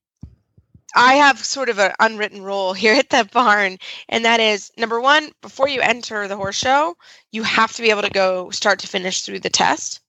I 0.95 1.15
have 1.15 1.45
sort 1.45 1.69
of 1.69 1.79
an 1.79 1.93
unwritten 2.01 2.43
rule 2.43 2.73
here 2.73 2.95
at 2.95 3.11
the 3.11 3.29
barn, 3.33 3.79
and 4.09 4.25
that 4.25 4.41
is 4.41 4.71
number 4.77 5.01
one, 5.01 5.31
before 5.41 5.69
you 5.69 5.81
enter 5.81 6.29
the 6.29 6.37
horse 6.37 6.57
show, 6.57 6.97
you 7.33 7.43
have 7.45 7.73
to 7.75 7.83
be 7.83 7.91
able 7.91 8.03
to 8.03 8.11
go 8.11 8.51
start 8.51 8.79
to 8.81 8.89
finish 8.89 9.23
through 9.23 9.41
the 9.41 9.51
test. 9.51 10.01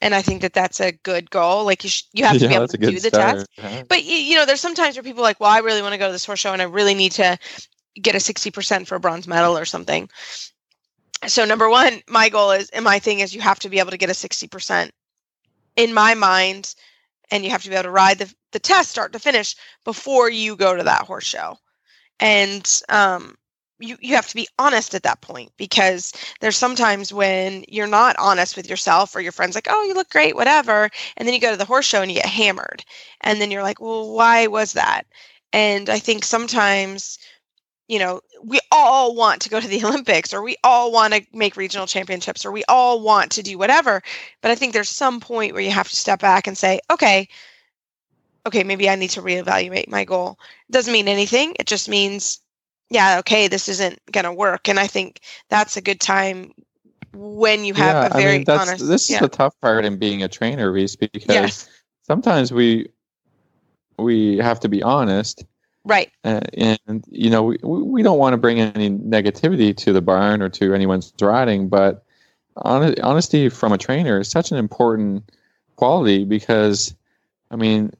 And 0.00 0.14
I 0.14 0.22
think 0.22 0.42
that 0.42 0.52
that's 0.54 0.80
a 0.80 0.92
good 0.92 1.30
goal. 1.30 1.64
Like 1.64 1.84
you, 1.84 1.90
sh- 1.90 2.04
you 2.12 2.24
have 2.24 2.38
to 2.38 2.44
Yeah, 2.48 2.48
be 2.48 2.54
able 2.54 2.68
to 2.68 2.78
do 2.78 3.00
the 3.00 3.10
start. 3.10 3.38
test. 3.38 3.48
Yeah. 3.58 3.82
But 3.88 4.04
you, 4.04 4.16
you 4.16 4.36
know, 4.36 4.44
there's 4.46 4.60
sometimes 4.60 4.96
where 4.96 5.02
people 5.04 5.20
are 5.20 5.24
like, 5.28 5.40
well, 5.40 5.50
I 5.50 5.58
really 5.58 5.82
want 5.82 5.92
to 5.94 5.98
go 5.98 6.06
to 6.06 6.12
this 6.12 6.24
horse 6.26 6.40
show, 6.40 6.52
and 6.52 6.62
I 6.62 6.66
really 6.66 6.94
need 6.94 7.12
to 7.12 7.38
get 8.00 8.14
a 8.14 8.18
60% 8.20 8.86
for 8.86 8.96
a 8.96 9.00
bronze 9.00 9.26
medal 9.28 9.56
or 9.56 9.64
something. 9.64 10.08
So 11.26 11.44
number 11.44 11.68
one, 11.68 12.02
my 12.08 12.28
goal 12.28 12.50
is, 12.52 12.68
and 12.70 12.84
my 12.84 12.98
thing 12.98 13.20
is, 13.20 13.34
you 13.34 13.40
have 13.40 13.60
to 13.60 13.68
be 13.68 13.78
able 13.78 13.90
to 13.92 13.96
get 13.98 14.10
a 14.10 14.14
60% 14.14 14.90
in 15.76 15.94
my 15.94 16.14
mind, 16.14 16.74
and 17.32 17.44
you 17.44 17.50
have 17.50 17.64
to 17.64 17.70
be 17.70 17.74
able 17.74 17.84
to 17.84 17.90
ride 17.90 18.18
the 18.18 18.32
the 18.52 18.60
test 18.60 18.90
start 18.90 19.14
to 19.14 19.18
finish 19.18 19.56
before 19.84 20.30
you 20.30 20.56
go 20.56 20.76
to 20.76 20.84
that 20.84 21.02
horse 21.02 21.24
show. 21.24 21.56
And 22.20 22.68
um, 22.88 23.36
you 23.80 23.96
you 24.00 24.14
have 24.14 24.28
to 24.28 24.36
be 24.36 24.48
honest 24.58 24.94
at 24.94 25.02
that 25.04 25.22
point 25.22 25.50
because 25.56 26.12
there's 26.40 26.56
sometimes 26.56 27.12
when 27.12 27.64
you're 27.68 27.86
not 27.86 28.16
honest 28.18 28.56
with 28.56 28.68
yourself 28.70 29.16
or 29.16 29.20
your 29.20 29.32
friends 29.32 29.54
like, 29.54 29.66
oh, 29.70 29.82
you 29.84 29.94
look 29.94 30.10
great, 30.10 30.36
whatever, 30.36 30.90
and 31.16 31.26
then 31.26 31.34
you 31.34 31.40
go 31.40 31.50
to 31.50 31.56
the 31.56 31.64
horse 31.64 31.86
show 31.86 32.02
and 32.02 32.10
you 32.12 32.18
get 32.18 32.26
hammered, 32.26 32.84
and 33.22 33.40
then 33.40 33.50
you're 33.50 33.62
like, 33.62 33.80
well, 33.80 34.12
why 34.14 34.46
was 34.46 34.74
that? 34.74 35.04
And 35.52 35.88
I 35.90 35.98
think 35.98 36.24
sometimes 36.24 37.18
you 37.92 37.98
know, 37.98 38.22
we 38.42 38.58
all 38.70 39.14
want 39.14 39.42
to 39.42 39.50
go 39.50 39.60
to 39.60 39.68
the 39.68 39.84
Olympics 39.84 40.32
or 40.32 40.42
we 40.42 40.56
all 40.64 40.90
want 40.90 41.12
to 41.12 41.22
make 41.34 41.58
regional 41.58 41.86
championships 41.86 42.42
or 42.42 42.50
we 42.50 42.64
all 42.66 43.02
want 43.02 43.30
to 43.32 43.42
do 43.42 43.58
whatever. 43.58 44.02
But 44.40 44.50
I 44.50 44.54
think 44.54 44.72
there's 44.72 44.88
some 44.88 45.20
point 45.20 45.52
where 45.52 45.62
you 45.62 45.70
have 45.72 45.90
to 45.90 45.96
step 45.96 46.20
back 46.20 46.46
and 46.46 46.56
say, 46.56 46.80
okay, 46.90 47.28
okay, 48.46 48.64
maybe 48.64 48.88
I 48.88 48.94
need 48.94 49.10
to 49.10 49.20
reevaluate 49.20 49.88
my 49.88 50.04
goal. 50.04 50.38
It 50.70 50.72
doesn't 50.72 50.92
mean 50.92 51.06
anything. 51.06 51.54
It 51.60 51.66
just 51.66 51.86
means, 51.86 52.40
yeah, 52.88 53.18
okay, 53.18 53.46
this 53.46 53.68
isn't 53.68 54.00
going 54.10 54.24
to 54.24 54.32
work. 54.32 54.70
And 54.70 54.80
I 54.80 54.86
think 54.86 55.20
that's 55.50 55.76
a 55.76 55.82
good 55.82 56.00
time 56.00 56.54
when 57.12 57.66
you 57.66 57.74
have 57.74 58.10
a 58.10 58.16
I 58.16 58.20
very 58.20 58.34
I 58.34 58.38
mean, 58.38 58.44
that's, 58.44 58.68
honest. 58.70 58.88
This 58.88 59.10
yeah. 59.10 59.16
is 59.16 59.20
the 59.20 59.28
tough 59.28 59.60
part 59.60 59.84
in 59.84 59.98
being 59.98 60.22
a 60.22 60.28
trainer, 60.28 60.72
Reese, 60.72 60.96
because 60.96 61.26
Yes. 61.28 61.68
sometimes 62.06 62.52
we 62.52 62.88
we 63.98 64.38
have 64.38 64.60
to 64.60 64.70
be 64.70 64.82
honest, 64.82 65.44
right. 65.84 66.10
uh, 66.24 66.40
and 66.54 67.04
you 67.08 67.30
know 67.30 67.42
we, 67.42 67.58
we 67.62 68.02
don't 68.02 68.18
want 68.18 68.32
to 68.34 68.38
bring 68.38 68.60
any 68.60 68.90
negativity 68.90 69.76
to 69.76 69.92
the 69.92 70.02
barn 70.02 70.42
or 70.42 70.48
to 70.48 70.74
anyone's 70.74 71.12
riding, 71.20 71.68
but 71.68 72.04
hon- 72.56 73.00
honesty 73.00 73.48
from 73.48 73.72
a 73.72 73.78
trainer 73.78 74.20
is 74.20 74.30
such 74.30 74.52
an 74.52 74.58
important 74.58 75.30
quality 75.76 76.24
because, 76.24 76.94
I 77.50 77.56
mean, 77.56 77.92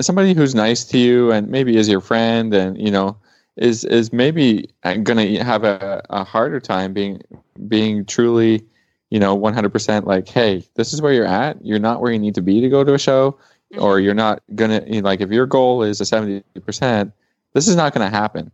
somebody 0.00 0.34
who's 0.34 0.54
nice 0.54 0.84
to 0.86 0.98
you 0.98 1.32
and 1.32 1.48
maybe 1.48 1.76
is 1.76 1.88
your 1.88 2.00
friend 2.00 2.54
and 2.54 2.80
you 2.80 2.90
know 2.90 3.16
is 3.56 3.84
is 3.84 4.12
maybe 4.12 4.70
going 4.84 5.18
to 5.18 5.44
have 5.44 5.64
a, 5.64 6.02
a 6.10 6.24
harder 6.24 6.60
time 6.60 6.92
being 6.92 7.20
being 7.66 8.04
truly 8.04 8.64
you 9.10 9.18
know 9.18 9.36
100% 9.36 10.04
like 10.04 10.28
hey 10.28 10.64
this 10.74 10.92
is 10.92 11.02
where 11.02 11.12
you're 11.12 11.26
at 11.26 11.64
you're 11.64 11.78
not 11.78 12.00
where 12.00 12.12
you 12.12 12.18
need 12.18 12.34
to 12.36 12.42
be 12.42 12.60
to 12.60 12.68
go 12.68 12.84
to 12.84 12.94
a 12.94 12.98
show 12.98 13.36
or 13.76 14.00
you're 14.00 14.14
not 14.14 14.42
gonna 14.54 14.82
you 14.86 15.02
know, 15.02 15.08
like 15.08 15.20
if 15.20 15.30
your 15.30 15.46
goal 15.46 15.82
is 15.82 16.00
a 16.00 16.04
70% 16.04 17.12
this 17.54 17.68
is 17.68 17.76
not 17.76 17.94
going 17.94 18.08
to 18.08 18.16
happen 18.16 18.50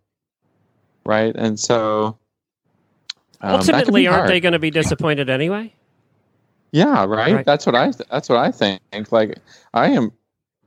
right 1.05 1.35
and 1.37 1.59
so 1.59 2.19
um, 3.45 3.57
Ultimately, 3.57 4.07
aren't 4.07 4.21
hard. 4.21 4.31
they 4.31 4.41
going 4.41 4.55
to 4.55 4.59
be 4.59 4.71
disappointed 4.71 5.29
anyway? 5.29 5.71
Yeah, 6.73 7.05
right? 7.05 7.35
Right. 7.35 7.45
That's 7.45 7.67
what 7.67 7.75
I 7.75 7.93
that's 8.11 8.31
what 8.31 8.39
I 8.39 8.51
think. 8.51 8.81
Like 9.13 9.39
I 9.75 9.91
am 9.91 10.13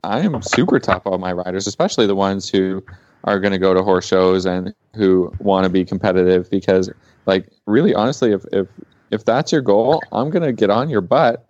I 0.03 0.19
am 0.19 0.41
super 0.43 0.79
top 0.79 1.07
on 1.07 1.19
my 1.19 1.33
riders, 1.33 1.65
especially 1.65 2.05
the 2.05 2.15
ones 2.15 2.47
who 2.47 2.83
are 3.23 3.39
going 3.39 3.51
to 3.51 3.57
go 3.57 3.73
to 3.73 3.81
horse 3.81 4.07
shows 4.07 4.45
and 4.45 4.75
who 4.95 5.33
want 5.39 5.63
to 5.63 5.71
be 5.71 5.83
competitive 5.83 6.49
because 6.51 6.91
like 7.25 7.49
really 7.65 7.95
honestly 7.95 8.31
if 8.31 8.45
if 8.53 8.67
if 9.09 9.25
that's 9.25 9.51
your 9.51 9.61
goal, 9.61 10.01
I'm 10.11 10.29
going 10.29 10.43
to 10.43 10.53
get 10.53 10.69
on 10.69 10.87
your 10.87 11.01
butt 11.01 11.47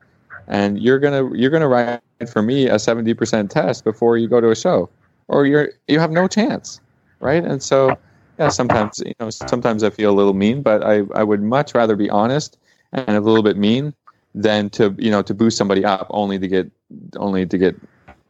and 0.48 0.82
you're 0.82 0.98
going 0.98 1.30
to 1.30 1.38
you're 1.38 1.52
going 1.52 1.62
to 1.62 1.68
ride 1.68 2.02
for 2.32 2.42
me 2.42 2.68
a 2.68 2.76
70% 2.76 3.50
test 3.50 3.84
before 3.84 4.18
you 4.18 4.30
go 4.30 4.40
to 4.40 4.50
a 4.50 4.56
show 4.56 4.90
or 5.28 5.46
you're 5.46 5.72
you 5.88 6.00
have 6.00 6.12
no 6.12 6.28
chance, 6.28 6.80
right? 7.20 7.44
And 7.44 7.62
so 7.62 7.98
yeah, 8.40 8.50
sometimes 8.50 9.02
you 9.06 9.14
know 9.20 9.30
sometimes 9.30 9.84
I 9.84 9.90
feel 9.90 10.12
a 10.12 10.16
little 10.16 10.34
mean, 10.34 10.62
but 10.62 10.84
I 10.84 11.04
I 11.16 11.24
would 11.24 11.42
much 11.42 11.74
rather 11.76 11.96
be 11.96 12.10
honest 12.10 12.58
and 12.94 13.10
a 13.10 13.22
little 13.22 13.44
bit 13.44 13.58
mean 13.58 13.94
than 14.36 14.70
to 14.70 14.96
you 14.98 15.12
know 15.12 15.22
to 15.22 15.34
boost 15.34 15.58
somebody 15.58 15.84
up 15.84 16.08
only 16.12 16.38
to 16.40 16.48
get 16.48 16.72
only 17.18 17.46
to 17.46 17.58
get 17.58 17.76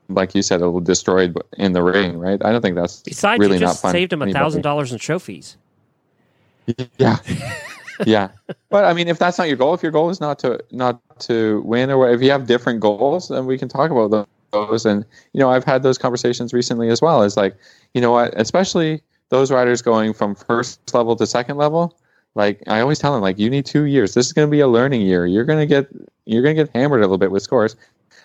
like 0.10 0.34
you 0.34 0.42
said 0.42 0.62
a 0.62 0.66
little 0.66 0.80
destroyed 0.80 1.38
in 1.58 1.74
the 1.74 1.84
ring 1.84 2.18
right 2.18 2.44
i 2.46 2.52
don't 2.52 2.62
think 2.62 2.76
that's 2.76 3.02
Besides, 3.02 3.40
really 3.40 3.56
you 3.56 3.60
just 3.60 3.84
not 3.84 3.90
fun 3.90 3.92
saved 3.92 4.14
him 4.14 4.22
a 4.22 4.32
thousand 4.32 4.62
dollars 4.62 4.92
in 4.92 5.00
show 5.00 5.20
fees. 5.20 5.58
yeah 6.98 7.18
yeah 8.06 8.30
but 8.70 8.86
i 8.86 8.94
mean 8.94 9.08
if 9.08 9.20
that's 9.20 9.38
not 9.38 9.48
your 9.48 9.58
goal 9.58 9.74
if 9.74 9.84
your 9.84 9.92
goal 9.92 10.10
is 10.10 10.22
not 10.22 10.40
to 10.40 10.64
not 10.72 11.02
to 11.20 11.62
win 11.66 11.92
or 11.92 12.10
if 12.10 12.22
you 12.22 12.32
have 12.32 12.48
different 12.48 12.80
goals 12.80 13.28
then 13.28 13.46
we 13.46 13.58
can 13.58 13.68
talk 13.68 13.92
about 13.92 14.28
and 14.54 15.06
you 15.34 15.40
know 15.40 15.50
i've 15.50 15.64
had 15.64 15.84
those 15.84 15.98
conversations 15.98 16.54
recently 16.54 16.90
as 16.90 17.02
well 17.02 17.22
is 17.22 17.38
like 17.38 17.56
you 17.94 18.02
know 18.02 18.12
what 18.12 18.34
especially 18.40 19.02
those 19.30 19.52
riders 19.52 19.82
going 19.82 20.14
from 20.14 20.34
first 20.36 20.94
level 20.94 21.16
to 21.16 21.28
second 21.28 21.58
level 21.58 21.98
like 22.38 22.62
i 22.68 22.80
always 22.80 23.00
tell 23.00 23.14
them 23.14 23.22
like 23.22 23.40
you 23.40 23.50
need 23.50 23.66
two 23.66 23.86
years. 23.86 24.14
This 24.14 24.28
is 24.28 24.34
going 24.34 24.48
to 24.48 24.52
be 24.52 24.60
a 24.60 24.68
learning 24.68 25.02
year. 25.02 25.26
You're 25.26 25.44
going 25.44 25.60
to 25.60 25.66
get 25.66 25.90
you're 26.26 26.44
going 26.44 26.56
to 26.56 26.64
get 26.64 26.76
hammered 26.76 27.00
a 27.00 27.04
little 27.04 27.18
bit 27.18 27.32
with 27.32 27.42
scores. 27.42 27.76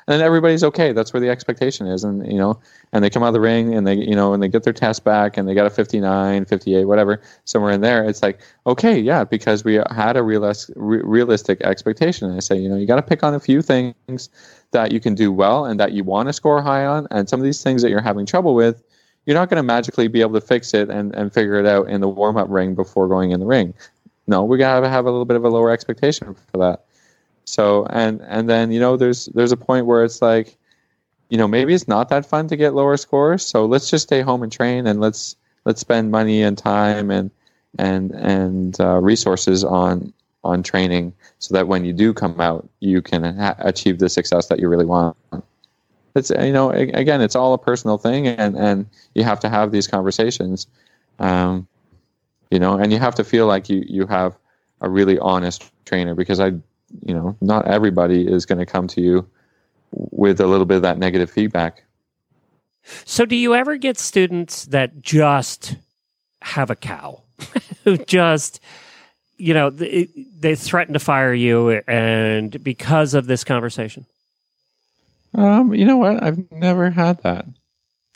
And 0.06 0.12
then 0.12 0.20
everybody's 0.20 0.64
okay. 0.64 0.92
That's 0.92 1.12
where 1.12 1.20
the 1.20 1.30
expectation 1.30 1.86
is. 1.86 2.04
And 2.04 2.30
you 2.30 2.38
know 2.38 2.60
and 2.92 3.02
they 3.02 3.08
come 3.08 3.22
out 3.22 3.28
of 3.28 3.32
the 3.32 3.40
ring 3.40 3.74
and 3.74 3.86
they 3.86 3.94
you 3.94 4.14
know 4.14 4.34
and 4.34 4.42
they 4.42 4.48
get 4.48 4.64
their 4.64 4.72
test 4.74 5.02
back 5.02 5.38
and 5.38 5.48
they 5.48 5.54
got 5.54 5.64
a 5.64 5.70
59 5.70 6.44
58 6.44 6.84
whatever 6.84 7.22
somewhere 7.46 7.72
in 7.72 7.80
there. 7.80 8.04
It's 8.04 8.22
like 8.22 8.40
okay 8.66 8.98
yeah 8.98 9.24
because 9.24 9.64
we 9.64 9.74
had 9.90 10.18
a 10.18 10.20
realis- 10.20 10.70
re- 10.76 11.00
realistic 11.02 11.62
expectation. 11.62 12.28
And 12.28 12.36
i 12.36 12.40
say 12.40 12.56
you 12.58 12.68
know 12.68 12.76
you 12.76 12.86
got 12.86 12.96
to 12.96 13.02
pick 13.02 13.22
on 13.22 13.32
a 13.34 13.40
few 13.40 13.62
things 13.62 14.28
that 14.72 14.92
you 14.92 15.00
can 15.00 15.14
do 15.14 15.32
well 15.32 15.64
and 15.64 15.78
that 15.80 15.92
you 15.92 16.04
want 16.04 16.28
to 16.28 16.32
score 16.32 16.60
high 16.60 16.84
on 16.84 17.06
and 17.10 17.28
some 17.28 17.40
of 17.40 17.44
these 17.44 17.62
things 17.62 17.82
that 17.82 17.90
you're 17.90 18.00
having 18.00 18.26
trouble 18.26 18.54
with 18.54 18.82
you're 19.24 19.36
not 19.36 19.48
going 19.48 19.56
to 19.58 19.62
magically 19.62 20.08
be 20.08 20.20
able 20.20 20.34
to 20.34 20.40
fix 20.40 20.74
it 20.74 20.90
and, 20.90 21.14
and 21.14 21.32
figure 21.32 21.54
it 21.54 21.66
out 21.66 21.88
in 21.88 22.00
the 22.00 22.08
warm-up 22.08 22.48
ring 22.50 22.74
before 22.74 23.06
going 23.06 23.30
in 23.30 23.40
the 23.40 23.46
ring. 23.46 23.72
No 24.26 24.44
we 24.44 24.58
got 24.58 24.80
to 24.80 24.88
have 24.88 25.06
a 25.06 25.10
little 25.10 25.24
bit 25.24 25.36
of 25.36 25.44
a 25.44 25.48
lower 25.48 25.70
expectation 25.70 26.34
for 26.50 26.58
that. 26.58 26.84
So 27.44 27.86
and 27.86 28.20
and 28.22 28.48
then 28.48 28.72
you 28.72 28.80
know 28.80 28.96
there's 28.96 29.26
there's 29.26 29.52
a 29.52 29.56
point 29.56 29.86
where 29.86 30.04
it's 30.04 30.22
like 30.22 30.56
you 31.28 31.38
know 31.38 31.48
maybe 31.48 31.74
it's 31.74 31.88
not 31.88 32.08
that 32.10 32.26
fun 32.26 32.48
to 32.48 32.56
get 32.56 32.74
lower 32.74 32.96
scores 32.96 33.44
so 33.44 33.64
let's 33.66 33.90
just 33.90 34.04
stay 34.04 34.20
home 34.20 34.42
and 34.42 34.52
train 34.52 34.86
and 34.86 35.00
let's 35.00 35.36
let's 35.64 35.80
spend 35.80 36.10
money 36.10 36.42
and 36.42 36.56
time 36.58 37.10
and 37.10 37.30
and 37.78 38.12
and 38.12 38.80
uh, 38.80 39.00
resources 39.00 39.64
on 39.64 40.12
on 40.44 40.62
training 40.62 41.12
so 41.38 41.54
that 41.54 41.68
when 41.68 41.84
you 41.84 41.92
do 41.92 42.12
come 42.12 42.40
out 42.40 42.68
you 42.80 43.00
can 43.00 43.36
ha- 43.36 43.56
achieve 43.58 43.98
the 43.98 44.08
success 44.08 44.48
that 44.48 44.58
you 44.58 44.68
really 44.68 44.84
want. 44.84 45.16
It's 46.14 46.30
you 46.30 46.52
know 46.52 46.70
again 46.70 47.20
it's 47.20 47.36
all 47.36 47.54
a 47.54 47.58
personal 47.58 47.98
thing 47.98 48.26
and 48.26 48.56
and 48.56 48.86
you 49.14 49.24
have 49.24 49.40
to 49.40 49.48
have 49.48 49.72
these 49.72 49.86
conversations 49.86 50.66
um 51.18 51.66
you 52.50 52.58
know 52.58 52.78
and 52.78 52.92
you 52.92 52.98
have 52.98 53.14
to 53.14 53.24
feel 53.24 53.46
like 53.46 53.70
you 53.70 53.82
you 53.86 54.06
have 54.06 54.36
a 54.82 54.90
really 54.90 55.18
honest 55.18 55.70
trainer 55.86 56.14
because 56.14 56.40
i 56.40 56.46
you 56.46 57.14
know 57.14 57.34
not 57.40 57.66
everybody 57.66 58.26
is 58.26 58.44
going 58.44 58.58
to 58.58 58.66
come 58.66 58.86
to 58.88 59.00
you 59.00 59.26
with 59.92 60.40
a 60.40 60.46
little 60.46 60.66
bit 60.66 60.76
of 60.76 60.82
that 60.82 60.98
negative 60.98 61.30
feedback. 61.30 61.84
So, 63.04 63.24
do 63.24 63.36
you 63.36 63.54
ever 63.54 63.76
get 63.76 63.98
students 63.98 64.66
that 64.66 65.02
just 65.02 65.76
have 66.42 66.70
a 66.70 66.76
cow, 66.76 67.22
who 67.84 67.96
just, 67.98 68.60
you 69.42 69.54
know, 69.54 69.70
they, 69.70 70.08
they 70.38 70.54
threaten 70.54 70.94
to 70.94 71.00
fire 71.00 71.34
you, 71.34 71.70
and 71.88 72.62
because 72.62 73.14
of 73.14 73.26
this 73.26 73.44
conversation? 73.44 74.06
um 75.34 75.72
you 75.74 75.86
know 75.86 75.96
what 75.96 76.22
i've 76.22 76.50
never 76.52 76.90
had 76.90 77.22
that 77.22 77.46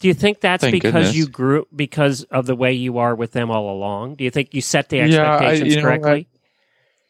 Do 0.00 0.08
you 0.08 0.12
think 0.12 0.40
that's 0.40 0.60
Thank 0.60 0.72
because 0.72 1.06
goodness. 1.06 1.16
you 1.16 1.26
grew 1.26 1.66
because 1.74 2.24
of 2.24 2.44
the 2.44 2.54
way 2.54 2.74
you 2.74 2.98
are 2.98 3.14
with 3.14 3.32
them 3.32 3.50
all 3.50 3.74
along? 3.74 4.16
Do 4.16 4.24
you 4.24 4.30
think 4.30 4.52
you 4.52 4.60
set 4.60 4.90
the 4.90 4.98
Yeah, 4.98 5.22
I- 5.22 5.44
expectations 5.46 5.70
you 5.70 5.76
know 5.76 5.82
correctly? 5.82 6.28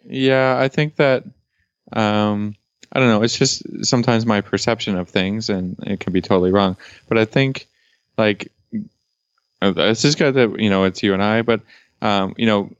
Yeah, 0.08 0.56
I 0.56 0.68
think 0.68 0.94
that 0.96 1.24
um, 1.92 2.54
I 2.92 3.00
don't 3.00 3.08
know. 3.08 3.22
It's 3.24 3.36
just 3.36 3.64
sometimes 3.84 4.24
my 4.24 4.40
perception 4.40 4.96
of 4.96 5.08
things, 5.08 5.50
and 5.50 5.76
it 5.84 5.98
can 5.98 6.12
be 6.12 6.20
totally 6.22 6.52
wrong. 6.52 6.76
But 7.08 7.18
I 7.18 7.24
think 7.24 7.66
like 8.16 8.52
uh, 9.60 9.72
it's 9.76 10.02
just 10.02 10.18
good 10.18 10.34
that 10.34 10.60
you 10.60 10.70
know 10.70 10.84
it's 10.84 11.02
you 11.02 11.12
and 11.14 11.22
I. 11.24 11.42
But 11.42 11.62
um, 12.00 12.34
you 12.38 12.46
know, 12.46 12.70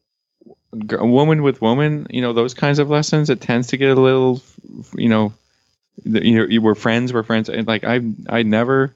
woman 0.91 1.43
with 1.43 1.61
woman, 1.63 2.07
you 2.11 2.21
know 2.23 2.33
those 2.33 2.55
kinds 2.55 2.79
of 2.79 2.89
lessons. 2.91 3.31
It 3.31 3.41
tends 3.41 3.69
to 3.69 3.77
get 3.77 3.97
a 3.97 4.01
little, 4.01 4.43
you 4.95 5.09
know, 5.09 5.33
the- 6.05 6.25
you 6.27 6.47
you 6.47 6.61
were 6.63 6.75
friends, 6.75 7.13
we're 7.13 7.23
friends, 7.23 7.49
and 7.49 7.67
like 7.67 7.85
I, 7.85 8.01
I 8.29 8.43
never. 8.43 8.95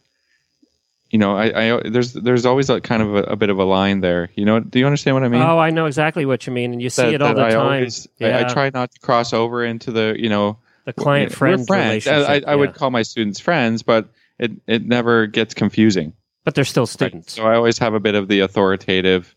You 1.13 1.19
know, 1.19 1.37
I, 1.37 1.75
I 1.75 1.81
there's 1.89 2.13
there's 2.13 2.47
always 2.47 2.71
a 2.71 2.81
kind 2.81 3.03
of 3.03 3.17
a, 3.17 3.23
a 3.33 3.37
bit 3.37 3.51
of 3.51 3.59
a 3.59 3.65
line 3.65 4.01
there. 4.01 4.31
You 4.37 4.45
know, 4.45 4.61
do 4.61 4.79
you 4.79 4.87
understand 4.87 5.17
what 5.17 5.25
I 5.25 5.29
mean? 5.29 5.43
oh, 5.43 5.59
I 5.59 5.71
know 5.71 5.87
exactly 5.87 6.25
what 6.25 6.47
you 6.47 6.53
mean, 6.53 6.73
and 6.73 6.81
you 6.81 6.89
see 6.89 7.03
it 7.15 7.21
all 7.21 7.35
the 7.35 7.45
I 7.45 7.51
time. 7.51 7.59
always 7.61 8.07
I, 8.21 8.45
I 8.45 8.45
try 8.45 8.71
not 8.73 8.93
to 8.93 9.01
cross 9.01 9.33
over 9.33 9.65
into 9.65 9.91
the 9.91 10.15
you 10.17 10.29
know 10.29 10.59
the 10.85 10.93
client 10.93 11.33
friend 11.33 11.67
friends. 11.67 12.07
I. 12.07 12.37
I, 12.37 12.43
I 12.47 12.55
would 12.55 12.75
call 12.75 12.91
my 12.93 13.03
students 13.03 13.41
friends, 13.41 13.83
but 13.83 14.09
it 14.39 14.53
it 14.69 14.87
never 14.87 15.27
gets 15.27 15.53
confusing. 15.53 16.13
but 16.45 16.55
they're 16.55 16.65
still 16.65 16.85
right? 16.85 16.89
students. 16.89 17.33
So 17.33 17.43
I 17.45 17.57
always 17.57 17.79
have 17.79 17.95
a 17.95 18.01
bit 18.01 18.15
of 18.15 18.29
the 18.29 18.41
authoritative, 18.41 19.35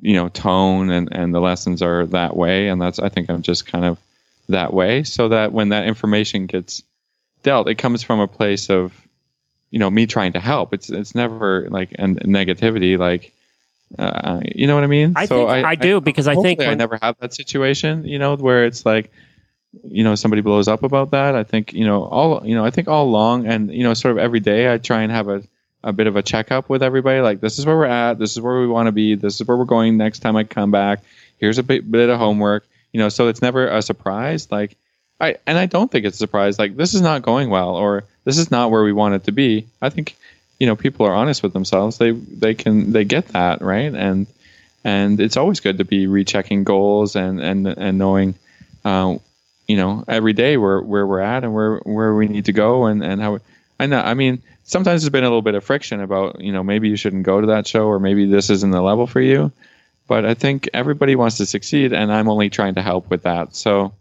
you 0.00 0.14
know, 0.14 0.28
tone, 0.28 0.90
and 0.90 1.08
and 1.12 1.34
the 1.34 1.40
lessons 1.40 1.82
are 1.82 2.06
that 2.06 2.36
way, 2.36 2.68
and 2.68 2.80
that's 2.80 2.98
I 2.98 3.08
think 3.08 3.30
I'm 3.30 3.42
just 3.42 3.66
kind 3.66 3.84
of 3.84 3.98
that 4.48 4.72
way, 4.72 5.02
so 5.04 5.28
that 5.28 5.52
when 5.52 5.70
that 5.70 5.86
information 5.86 6.46
gets 6.46 6.82
dealt, 7.42 7.68
it 7.68 7.76
comes 7.76 8.02
from 8.02 8.20
a 8.20 8.28
place 8.28 8.70
of 8.70 8.92
you 9.70 9.78
know 9.78 9.90
me 9.90 10.06
trying 10.06 10.32
to 10.32 10.40
help. 10.40 10.74
It's 10.74 10.90
it's 10.90 11.14
never 11.14 11.68
like 11.70 11.94
and 11.98 12.20
negativity 12.20 12.98
like. 12.98 13.32
Uh, 13.98 14.40
you 14.44 14.66
know 14.66 14.74
what 14.74 14.84
I 14.84 14.86
mean? 14.86 15.14
I 15.16 15.24
so 15.24 15.48
think 15.48 15.64
I, 15.64 15.74
do 15.74 15.98
because 16.02 16.28
I 16.28 16.34
think 16.34 16.58
hopefully 16.58 16.66
I 16.66 16.74
never 16.74 16.98
have 17.00 17.16
that 17.20 17.32
situation, 17.32 18.04
you 18.04 18.18
know, 18.18 18.36
where 18.36 18.66
it's 18.66 18.84
like, 18.84 19.10
you 19.82 20.04
know, 20.04 20.14
somebody 20.14 20.42
blows 20.42 20.68
up 20.68 20.82
about 20.82 21.12
that. 21.12 21.34
I 21.34 21.42
think, 21.42 21.72
you 21.72 21.86
know, 21.86 22.04
all, 22.04 22.46
you 22.46 22.54
know, 22.54 22.66
I 22.66 22.70
think 22.70 22.88
all 22.88 23.06
along 23.06 23.46
and, 23.46 23.72
you 23.72 23.84
know, 23.84 23.94
sort 23.94 24.12
of 24.12 24.18
every 24.18 24.40
day 24.40 24.70
I 24.70 24.76
try 24.76 25.00
and 25.00 25.10
have 25.10 25.30
a, 25.30 25.42
a 25.82 25.92
bit 25.92 26.06
of 26.06 26.16
a 26.16 26.22
checkup 26.22 26.68
with 26.68 26.82
everybody. 26.82 27.20
Like, 27.20 27.40
this 27.40 27.58
is 27.58 27.66
where 27.66 27.76
we're 27.76 27.86
at. 27.86 28.18
This 28.18 28.32
is 28.32 28.40
where 28.40 28.60
we 28.60 28.66
want 28.66 28.86
to 28.86 28.92
be. 28.92 29.14
This 29.14 29.40
is 29.40 29.46
where 29.46 29.56
we're 29.56 29.64
going 29.64 29.96
next 29.96 30.20
time 30.20 30.36
I 30.36 30.44
come 30.44 30.70
back. 30.70 31.00
Here's 31.38 31.58
a 31.58 31.62
bit, 31.62 31.90
bit 31.90 32.08
of 32.08 32.18
homework, 32.18 32.66
you 32.92 33.00
know, 33.00 33.08
so 33.08 33.28
it's 33.28 33.42
never 33.42 33.68
a 33.68 33.82
surprise. 33.82 34.50
Like, 34.50 34.76
I, 35.20 35.36
and 35.46 35.56
I 35.58 35.66
don't 35.66 35.90
think 35.90 36.04
it's 36.04 36.16
a 36.16 36.18
surprise. 36.18 36.58
Like, 36.58 36.76
this 36.76 36.94
is 36.94 37.00
not 37.00 37.22
going 37.22 37.50
well, 37.50 37.76
or 37.76 38.04
this 38.24 38.38
is 38.38 38.50
not 38.50 38.70
where 38.70 38.82
we 38.82 38.92
want 38.92 39.14
it 39.14 39.24
to 39.24 39.32
be. 39.32 39.66
I 39.80 39.90
think, 39.90 40.16
you 40.58 40.66
know, 40.66 40.76
people 40.76 41.06
are 41.06 41.14
honest 41.14 41.42
with 41.42 41.52
themselves. 41.52 41.98
They, 41.98 42.10
they 42.10 42.54
can, 42.54 42.92
they 42.92 43.04
get 43.04 43.28
that, 43.28 43.62
right? 43.62 43.94
And, 43.94 44.26
and 44.84 45.20
it's 45.20 45.36
always 45.36 45.60
good 45.60 45.78
to 45.78 45.84
be 45.84 46.06
rechecking 46.06 46.64
goals 46.64 47.16
and 47.16 47.40
and 47.40 47.66
and 47.66 47.98
knowing 47.98 48.34
uh, 48.84 49.16
you 49.66 49.76
know 49.76 50.04
every 50.08 50.32
day 50.32 50.56
where 50.56 50.80
where 50.80 51.06
we're 51.06 51.20
at 51.20 51.44
and 51.44 51.52
where 51.52 51.78
where 51.78 52.14
we 52.14 52.28
need 52.28 52.46
to 52.46 52.52
go 52.52 52.86
and 52.86 53.02
and 53.02 53.20
how 53.20 53.40
I 53.78 53.86
know 53.86 54.00
I 54.00 54.14
mean 54.14 54.42
sometimes 54.68 55.02
there's 55.02 55.10
been 55.10 55.24
a 55.24 55.28
little 55.28 55.42
bit 55.42 55.54
of 55.56 55.64
friction 55.64 56.00
about 56.00 56.40
you 56.40 56.52
know 56.52 56.62
maybe 56.62 56.88
you 56.88 56.96
shouldn't 56.96 57.24
go 57.24 57.40
to 57.40 57.48
that 57.48 57.66
show 57.66 57.86
or 57.86 57.98
maybe 57.98 58.26
this 58.26 58.50
isn't 58.50 58.70
the 58.70 58.82
level 58.82 59.06
for 59.06 59.20
you. 59.20 59.50
But 60.06 60.24
I 60.24 60.34
think 60.34 60.70
everybody 60.72 61.16
wants 61.16 61.36
to 61.38 61.46
succeed 61.46 61.92
and 61.92 62.12
I'm 62.12 62.28
only 62.28 62.48
trying 62.48 62.76
to 62.76 62.82
help 62.82 63.10
with 63.10 63.24
that. 63.24 63.56
So 63.56 63.92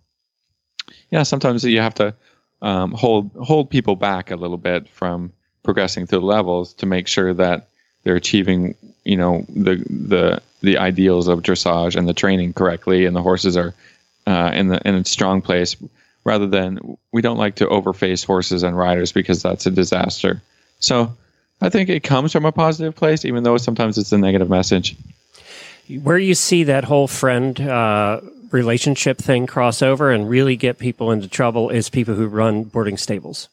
yeah 1.12 1.24
sometimes 1.24 1.64
you 1.64 1.82
have 1.82 1.96
to 1.96 2.14
um, 2.62 2.92
hold 2.92 3.32
hold 3.36 3.70
people 3.70 3.96
back 3.96 4.32
a 4.32 4.36
little 4.36 4.58
bit 4.58 4.90
from 4.90 5.32
progressing 5.64 6.08
through 6.08 6.20
levels 6.20 6.74
to 6.76 6.86
make 6.86 7.08
sure 7.08 7.34
that 7.34 7.68
they're 8.04 8.16
achieving 8.16 8.76
you 9.04 9.18
know 9.18 9.46
the 9.50 9.76
the 9.90 10.42
the 10.62 10.78
ideals 10.78 11.28
of 11.28 11.42
dressage 11.42 11.96
and 11.96 12.08
the 12.08 12.14
training 12.14 12.54
correctly 12.54 13.06
and 13.06 13.16
the 13.16 13.22
horses 13.22 13.56
are 13.56 13.74
uh, 14.26 14.52
in 14.54 14.68
the 14.68 14.88
in 14.88 14.96
a 14.96 15.06
strong 15.06 15.42
place 15.42 15.76
rather 16.24 16.48
than 16.48 16.98
we 17.12 17.22
don't 17.22 17.38
like 17.38 17.56
to 17.56 17.68
overface 17.68 18.26
horses 18.26 18.64
and 18.64 18.78
riders 18.78 19.12
because 19.12 19.42
that's 19.44 19.66
a 19.66 19.72
disaster 19.72 20.42
so 20.80 21.16
i 21.62 21.70
think 21.70 21.90
it 21.90 22.04
comes 22.04 22.32
from 22.32 22.46
a 22.46 22.52
positive 22.52 22.96
place 22.96 23.26
even 23.26 23.44
though 23.44 23.58
sometimes 23.58 23.98
it's 23.98 24.12
a 24.12 24.18
negative 24.18 24.50
message 24.50 24.96
where 26.04 26.18
you 26.18 26.36
see 26.36 26.66
that 26.66 26.84
whole 26.84 27.08
friend 27.08 27.60
uh, 27.62 28.20
relationship 28.52 29.18
thing 29.18 29.48
cross 29.48 29.82
over 29.82 30.12
and 30.12 30.30
really 30.30 30.56
get 30.56 30.78
people 30.80 31.12
into 31.12 31.28
trouble 31.28 31.70
is 31.70 31.90
people 31.90 32.14
who 32.16 32.28
run 32.28 32.64
boarding 32.64 32.98
stables. 32.98 33.50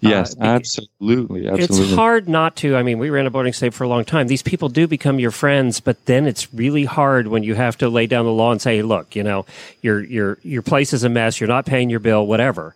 yes 0.00 0.34
bec- 0.34 0.46
absolutely 0.46 1.46
absolutely 1.48 1.86
It's 1.86 1.94
hard 1.94 2.28
not 2.28 2.56
to. 2.56 2.76
I 2.76 2.82
mean, 2.82 2.98
we 2.98 3.10
ran 3.10 3.26
a 3.26 3.30
boarding 3.30 3.52
stable 3.52 3.74
for 3.74 3.84
a 3.84 3.88
long 3.88 4.04
time. 4.04 4.26
These 4.26 4.42
people 4.42 4.68
do 4.68 4.86
become 4.86 5.18
your 5.18 5.30
friends, 5.30 5.80
but 5.80 6.04
then 6.06 6.26
it's 6.26 6.52
really 6.52 6.84
hard 6.84 7.28
when 7.28 7.42
you 7.42 7.54
have 7.54 7.78
to 7.78 7.88
lay 7.88 8.06
down 8.06 8.24
the 8.24 8.32
law 8.32 8.52
and 8.52 8.60
say, 8.60 8.82
"Look, 8.82 9.16
you 9.16 9.22
know, 9.22 9.46
your 9.82 10.02
your 10.02 10.38
your 10.42 10.62
place 10.62 10.92
is 10.92 11.04
a 11.04 11.08
mess. 11.08 11.40
You're 11.40 11.48
not 11.48 11.66
paying 11.66 11.90
your 11.90 12.00
bill, 12.00 12.26
whatever." 12.26 12.74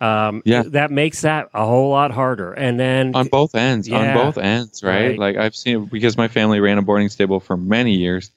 Um, 0.00 0.42
Yeah. 0.46 0.62
that 0.68 0.90
makes 0.90 1.20
that 1.22 1.50
a 1.52 1.64
whole 1.66 1.90
lot 1.90 2.10
harder. 2.10 2.52
And 2.54 2.80
then 2.80 3.14
on 3.14 3.28
both 3.28 3.54
ends 3.54 3.86
Yeah. 3.88 3.98
on 3.98 4.14
both 4.14 4.38
ends 4.38 4.82
right? 4.82 5.08
Right. 5.10 5.18
like 5.18 5.36
i've 5.36 5.54
seen 5.54 5.84
because 5.86 6.16
my 6.16 6.28
family 6.28 6.58
ran 6.60 6.78
a 6.78 6.82
boarding 6.82 7.10
stable 7.10 7.38
for 7.40 7.56
many 7.56 7.96
years 7.96 8.30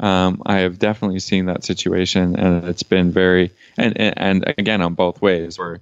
um, 0.00 0.42
i 0.44 0.58
have 0.58 0.78
definitely 0.78 1.20
seen 1.20 1.46
that 1.46 1.62
situation 1.64 2.34
and 2.34 2.66
it's 2.66 2.82
been 2.82 3.12
very 3.12 3.50
and, 3.78 3.96
and 4.00 4.14
and 4.16 4.54
again 4.58 4.82
on 4.82 4.94
both 4.94 5.22
ways 5.22 5.56
where 5.58 5.78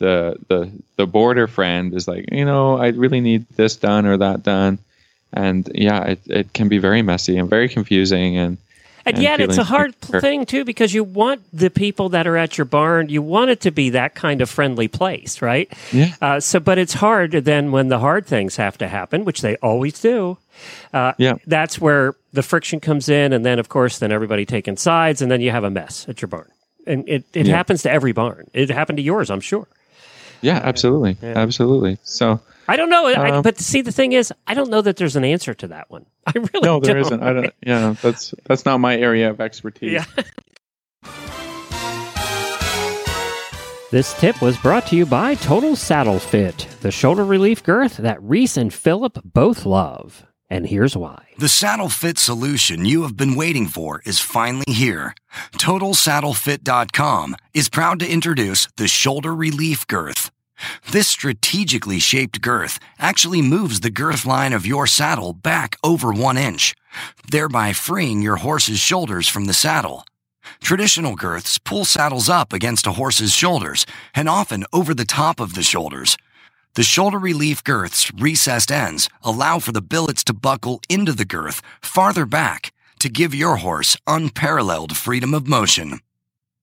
the 0.00 0.36
the 0.48 0.70
the 0.96 1.06
boarder 1.06 1.46
friend 1.46 1.94
is 1.94 2.06
like 2.06 2.30
you 2.30 2.44
know 2.44 2.76
i 2.76 2.88
really 2.88 3.20
need 3.20 3.46
this 3.56 3.76
done 3.76 4.04
or 4.04 4.18
that 4.18 4.42
done 4.42 4.78
and 5.32 5.70
yeah 5.74 6.02
it, 6.04 6.20
it 6.26 6.52
can 6.52 6.68
be 6.68 6.78
very 6.78 7.00
messy 7.00 7.38
and 7.38 7.48
very 7.48 7.68
confusing 7.70 8.36
and 8.36 8.58
And 9.06 9.16
and 9.16 9.22
yet, 9.22 9.40
it's 9.40 9.58
a 9.58 9.64
hard 9.64 9.94
insecure. 10.00 10.20
thing 10.20 10.46
too 10.46 10.64
because 10.64 10.94
you 10.94 11.04
want 11.04 11.42
the 11.52 11.68
people 11.70 12.08
that 12.10 12.26
are 12.26 12.36
at 12.36 12.56
your 12.56 12.64
barn. 12.64 13.08
You 13.10 13.20
want 13.22 13.50
it 13.50 13.60
to 13.62 13.70
be 13.70 13.90
that 13.90 14.14
kind 14.14 14.40
of 14.40 14.48
friendly 14.48 14.88
place, 14.88 15.42
right? 15.42 15.70
Yeah. 15.92 16.14
Uh, 16.22 16.40
so, 16.40 16.58
but 16.60 16.78
it's 16.78 16.94
hard 16.94 17.32
then 17.32 17.70
when 17.70 17.88
the 17.88 17.98
hard 17.98 18.26
things 18.26 18.56
have 18.56 18.78
to 18.78 18.88
happen, 18.88 19.24
which 19.24 19.42
they 19.42 19.56
always 19.56 20.00
do. 20.00 20.38
Uh, 20.92 21.12
Yeah. 21.18 21.34
That's 21.46 21.78
where 21.80 22.14
the 22.32 22.42
friction 22.42 22.80
comes 22.80 23.08
in, 23.08 23.32
and 23.32 23.44
then 23.44 23.58
of 23.58 23.68
course, 23.68 23.98
then 23.98 24.10
everybody 24.12 24.46
taking 24.46 24.76
sides, 24.76 25.20
and 25.20 25.30
then 25.30 25.40
you 25.40 25.50
have 25.50 25.64
a 25.64 25.70
mess 25.70 26.06
at 26.08 26.22
your 26.22 26.28
barn. 26.28 26.48
And 26.86 27.08
it, 27.08 27.24
it 27.34 27.46
Yeah. 27.46 27.56
happens 27.56 27.82
to 27.82 27.90
every 27.90 28.12
barn. 28.12 28.46
It 28.54 28.70
happened 28.70 28.96
to 28.98 29.02
yours, 29.02 29.30
I'm 29.30 29.40
sure. 29.40 29.66
yeah 30.40 30.60
absolutely 30.62 31.16
absolutely 31.22 31.96
so 32.04 32.38
I 32.68 32.76
don't 32.76 32.88
know, 32.90 33.06
I, 33.06 33.30
Um, 33.30 33.42
but 33.42 33.58
see, 33.58 33.82
the 33.82 33.92
thing 33.92 34.12
is, 34.12 34.32
I 34.46 34.54
don't 34.54 34.70
know 34.70 34.80
that 34.82 34.96
there's 34.96 35.16
an 35.16 35.24
answer 35.24 35.54
to 35.54 35.68
that 35.68 35.90
one. 35.90 36.06
I 36.26 36.32
really 36.34 36.60
no 36.62 36.80
there 36.80 36.94
don't. 36.94 37.02
isn't 37.02 37.22
i 37.22 37.32
don't 37.34 37.52
yeah 37.66 37.94
that's 38.00 38.32
that's 38.46 38.64
not 38.64 38.78
my 38.78 38.96
area 38.96 39.28
of 39.30 39.40
expertise 39.40 39.92
Yeah. 39.92 40.04
This 43.90 44.12
tip 44.18 44.42
was 44.42 44.56
brought 44.56 44.88
to 44.88 44.96
you 44.96 45.06
by 45.06 45.36
Total 45.36 45.76
Saddle 45.76 46.18
Fit, 46.18 46.66
the 46.80 46.90
shoulder 46.90 47.24
relief 47.24 47.62
girth 47.62 47.98
that 47.98 48.20
Reese 48.20 48.56
and 48.56 48.74
Philip 48.74 49.18
both 49.24 49.64
love. 49.64 50.26
And 50.50 50.66
here's 50.66 50.96
why. 50.96 51.26
The 51.38 51.48
saddle 51.48 51.88
fit 51.88 52.18
solution 52.18 52.84
you 52.84 53.02
have 53.02 53.16
been 53.16 53.34
waiting 53.36 53.66
for 53.66 54.02
is 54.04 54.18
finally 54.20 54.64
here. 54.68 55.14
TotalSaddleFit.com 55.58 57.36
is 57.54 57.68
proud 57.68 58.00
to 58.00 58.10
introduce 58.10 58.68
the 58.76 58.88
Shoulder 58.88 59.34
Relief 59.34 59.86
Girth. 59.86 60.30
This 60.90 61.08
strategically 61.08 61.98
shaped 61.98 62.40
girth 62.40 62.78
actually 62.98 63.42
moves 63.42 63.80
the 63.80 63.90
girth 63.90 64.26
line 64.26 64.52
of 64.52 64.66
your 64.66 64.86
saddle 64.86 65.32
back 65.32 65.76
over 65.82 66.12
one 66.12 66.36
inch, 66.36 66.74
thereby 67.30 67.72
freeing 67.72 68.22
your 68.22 68.36
horse's 68.36 68.78
shoulders 68.78 69.28
from 69.28 69.46
the 69.46 69.54
saddle. 69.54 70.04
Traditional 70.60 71.16
girths 71.16 71.58
pull 71.58 71.84
saddles 71.84 72.28
up 72.28 72.52
against 72.52 72.86
a 72.86 72.92
horse's 72.92 73.32
shoulders 73.32 73.86
and 74.14 74.28
often 74.28 74.64
over 74.72 74.94
the 74.94 75.04
top 75.04 75.40
of 75.40 75.54
the 75.54 75.62
shoulders. 75.62 76.16
The 76.74 76.82
shoulder 76.82 77.18
relief 77.18 77.62
girth's 77.62 78.12
recessed 78.14 78.72
ends 78.72 79.08
allow 79.22 79.58
for 79.58 79.72
the 79.72 79.82
billets 79.82 80.24
to 80.24 80.34
buckle 80.34 80.80
into 80.88 81.12
the 81.12 81.24
girth 81.24 81.62
farther 81.80 82.26
back 82.26 82.72
to 82.98 83.08
give 83.08 83.34
your 83.34 83.56
horse 83.56 83.96
unparalleled 84.06 84.96
freedom 84.96 85.34
of 85.34 85.46
motion. 85.46 86.00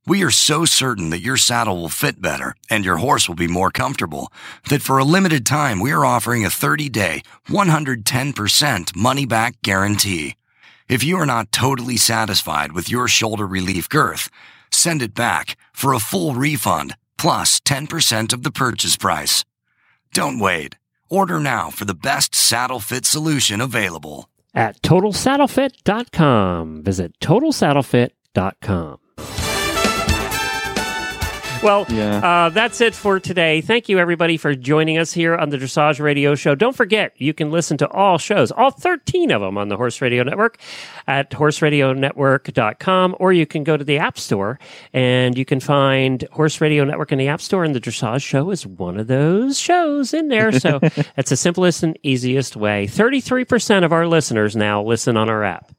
We 0.07 0.23
are 0.23 0.31
so 0.31 0.65
certain 0.65 1.11
that 1.11 1.21
your 1.21 1.37
saddle 1.37 1.79
will 1.79 1.87
fit 1.89 2.19
better 2.19 2.55
and 2.71 2.83
your 2.83 2.97
horse 2.97 3.27
will 3.27 3.35
be 3.35 3.47
more 3.47 3.69
comfortable 3.69 4.33
that 4.69 4.81
for 4.81 4.97
a 4.97 5.03
limited 5.03 5.45
time 5.45 5.79
we 5.79 5.91
are 5.91 6.03
offering 6.03 6.43
a 6.43 6.49
30 6.49 6.89
day, 6.89 7.21
110% 7.49 8.95
money 8.95 9.25
back 9.27 9.61
guarantee. 9.61 10.37
If 10.89 11.03
you 11.03 11.17
are 11.17 11.27
not 11.27 11.51
totally 11.51 11.97
satisfied 11.97 12.71
with 12.71 12.89
your 12.89 13.07
shoulder 13.07 13.45
relief 13.45 13.87
girth, 13.89 14.31
send 14.71 15.03
it 15.03 15.13
back 15.13 15.55
for 15.71 15.93
a 15.93 15.99
full 15.99 16.33
refund 16.33 16.95
plus 17.17 17.59
10% 17.59 18.33
of 18.33 18.41
the 18.41 18.51
purchase 18.51 18.97
price. 18.97 19.45
Don't 20.13 20.39
wait. 20.39 20.77
Order 21.09 21.39
now 21.39 21.69
for 21.69 21.85
the 21.85 21.93
best 21.93 22.33
saddle 22.33 22.79
fit 22.79 23.05
solution 23.05 23.61
available. 23.61 24.27
At 24.55 24.81
TotalSaddleFit.com. 24.81 26.83
Visit 26.83 27.19
TotalSaddleFit.com. 27.19 29.00
Well, 31.63 31.85
Yeah. 31.89 32.17
uh, 32.45 32.49
that's 32.49 32.81
it 32.81 32.95
for 32.95 33.19
today. 33.19 33.61
Thank 33.61 33.87
you, 33.87 33.99
everybody, 33.99 34.35
for 34.35 34.55
joining 34.55 34.97
us 34.97 35.13
here 35.13 35.35
on 35.35 35.49
the 35.49 35.57
Dressage 35.57 35.99
Radio 35.99 36.33
Show. 36.33 36.55
Don't 36.55 36.75
forget, 36.75 37.13
you 37.17 37.35
can 37.35 37.51
listen 37.51 37.77
to 37.77 37.87
all 37.91 38.17
shows, 38.17 38.51
all 38.51 38.71
13 38.71 39.29
of 39.29 39.41
them 39.41 39.59
on 39.59 39.69
the 39.69 39.77
Horse 39.77 40.01
Radio 40.01 40.23
Network 40.23 40.57
at 41.07 41.29
horseradionetwork.com, 41.29 43.15
or 43.19 43.31
you 43.31 43.45
can 43.45 43.63
go 43.63 43.77
to 43.77 43.83
the 43.83 43.99
App 43.99 44.17
Store 44.17 44.57
and 44.91 45.37
you 45.37 45.45
can 45.45 45.59
find 45.59 46.27
Horse 46.31 46.59
Radio 46.61 46.83
Network 46.83 47.11
in 47.11 47.19
the 47.19 47.27
App 47.27 47.41
Store, 47.41 47.63
and 47.63 47.75
the 47.75 47.79
Dressage 47.81 48.23
Show 48.23 48.49
is 48.49 48.65
one 48.65 48.97
of 48.99 49.05
those 49.05 49.59
shows 49.59 50.15
in 50.15 50.29
there. 50.29 50.51
So 50.51 50.79
that's 51.15 51.29
the 51.29 51.37
simplest 51.37 51.83
and 51.83 51.95
easiest 52.01 52.55
way. 52.55 52.87
33% 52.87 53.85
of 53.85 53.93
our 53.93 54.07
listeners 54.07 54.55
now 54.55 54.81
listen 54.81 55.15
on 55.15 55.29
our 55.29 55.43
app. 55.43 55.71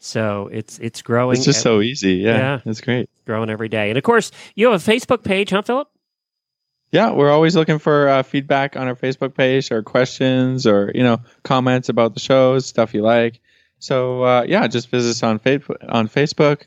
So 0.00 0.48
it's 0.52 0.78
it's 0.78 1.02
growing. 1.02 1.36
It's 1.36 1.44
just 1.44 1.60
so 1.62 1.80
easy. 1.80 2.14
Yeah, 2.14 2.36
Yeah. 2.36 2.60
it's 2.64 2.80
great. 2.80 3.08
growing 3.26 3.50
every 3.50 3.68
day. 3.68 3.88
And 3.90 3.98
of 3.98 4.04
course, 4.04 4.30
you 4.54 4.70
have 4.70 4.88
a 4.88 4.90
Facebook 4.92 5.22
page, 5.24 5.50
huh, 5.50 5.62
Philip? 5.62 5.88
Yeah, 6.90 7.12
we're 7.12 7.30
always 7.30 7.54
looking 7.54 7.78
for 7.78 8.08
uh, 8.08 8.22
feedback 8.22 8.74
on 8.76 8.88
our 8.88 8.96
Facebook 8.96 9.34
page, 9.34 9.70
or 9.70 9.82
questions, 9.82 10.66
or 10.66 10.90
you 10.94 11.02
know, 11.02 11.20
comments 11.42 11.88
about 11.90 12.14
the 12.14 12.20
shows, 12.20 12.64
stuff 12.64 12.94
you 12.94 13.02
like. 13.02 13.40
So 13.78 14.22
uh, 14.22 14.44
yeah, 14.48 14.66
just 14.68 14.88
visit 14.90 15.10
us 15.10 15.22
on 15.22 15.38
fa- 15.38 15.60
on 15.88 16.08
Facebook. 16.08 16.62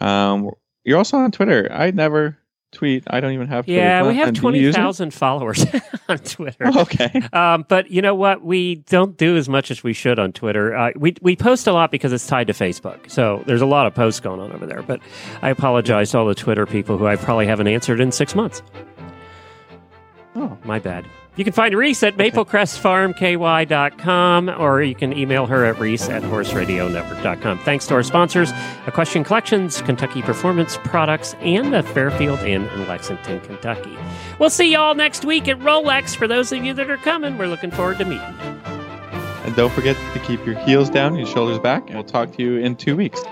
Um, 0.00 0.50
you're 0.84 0.98
also 0.98 1.18
on 1.18 1.30
Twitter. 1.30 1.68
I 1.70 1.90
never 1.90 2.38
tweet. 2.72 3.04
I 3.08 3.20
don't 3.20 3.32
even 3.32 3.48
have. 3.48 3.64
Twitter. 3.64 3.80
Yeah, 3.80 4.06
we 4.06 4.14
have 4.16 4.32
do 4.34 4.40
you 4.48 4.62
use 4.62 4.74
it? 4.74 4.78
20,000 4.78 5.12
followers 5.14 5.64
on 6.08 6.18
Twitter. 6.18 6.64
Oh, 6.66 6.80
okay. 6.82 7.22
Um, 7.32 7.64
but 7.68 7.90
you 7.90 8.02
know 8.02 8.14
what? 8.14 8.42
We 8.42 8.76
don't 8.76 9.16
do 9.16 9.36
as 9.36 9.48
much 9.48 9.70
as 9.70 9.82
we 9.82 9.92
should 9.92 10.18
on 10.18 10.32
Twitter. 10.32 10.76
Uh, 10.76 10.90
we, 10.96 11.14
we 11.22 11.36
post 11.36 11.66
a 11.66 11.72
lot 11.72 11.90
because 11.90 12.12
it's 12.12 12.26
tied 12.26 12.46
to 12.46 12.52
Facebook. 12.52 13.10
So 13.10 13.42
there's 13.46 13.62
a 13.62 13.66
lot 13.66 13.86
of 13.86 13.94
posts 13.94 14.20
going 14.20 14.40
on 14.40 14.52
over 14.52 14.66
there. 14.66 14.82
But 14.82 15.00
I 15.42 15.50
apologize 15.50 16.10
to 16.12 16.18
all 16.18 16.26
the 16.26 16.34
Twitter 16.34 16.66
people 16.66 16.98
who 16.98 17.06
I 17.06 17.16
probably 17.16 17.46
haven't 17.46 17.68
answered 17.68 18.00
in 18.00 18.12
six 18.12 18.34
months. 18.34 18.62
Oh. 20.36 20.56
My 20.64 20.78
bad. 20.78 21.06
You 21.36 21.44
can 21.44 21.52
find 21.52 21.74
Reese 21.74 22.02
at 22.02 22.16
maplecrestfarmky.com 22.16 24.48
or 24.60 24.82
you 24.82 24.94
can 24.94 25.16
email 25.16 25.46
her 25.46 25.64
at 25.64 25.78
reese 25.78 26.08
at 26.08 26.22
horseradionetwork.com. 26.22 27.58
Thanks 27.60 27.86
to 27.86 27.94
our 27.94 28.02
sponsors, 28.02 28.50
Equestrian 28.86 29.24
Collections, 29.24 29.80
Kentucky 29.82 30.22
Performance 30.22 30.76
Products, 30.84 31.34
and 31.40 31.72
the 31.72 31.82
Fairfield 31.82 32.40
Inn 32.40 32.66
in 32.66 32.88
Lexington, 32.88 33.40
Kentucky. 33.40 33.96
We'll 34.38 34.50
see 34.50 34.72
you 34.72 34.78
all 34.78 34.94
next 34.94 35.24
week 35.24 35.48
at 35.48 35.58
Rolex. 35.60 36.16
For 36.16 36.26
those 36.26 36.52
of 36.52 36.64
you 36.64 36.74
that 36.74 36.90
are 36.90 36.96
coming, 36.98 37.38
we're 37.38 37.46
looking 37.46 37.70
forward 37.70 37.98
to 37.98 38.04
meeting 38.04 38.34
you. 38.40 38.46
And 39.44 39.54
don't 39.56 39.72
forget 39.72 39.96
to 40.12 40.18
keep 40.20 40.44
your 40.44 40.58
heels 40.58 40.90
down, 40.90 41.16
your 41.16 41.26
shoulders 41.26 41.58
back, 41.58 41.86
and 41.86 41.94
we'll 41.94 42.04
talk 42.04 42.36
to 42.36 42.42
you 42.42 42.56
in 42.56 42.76
two 42.76 42.96
weeks. 42.96 43.22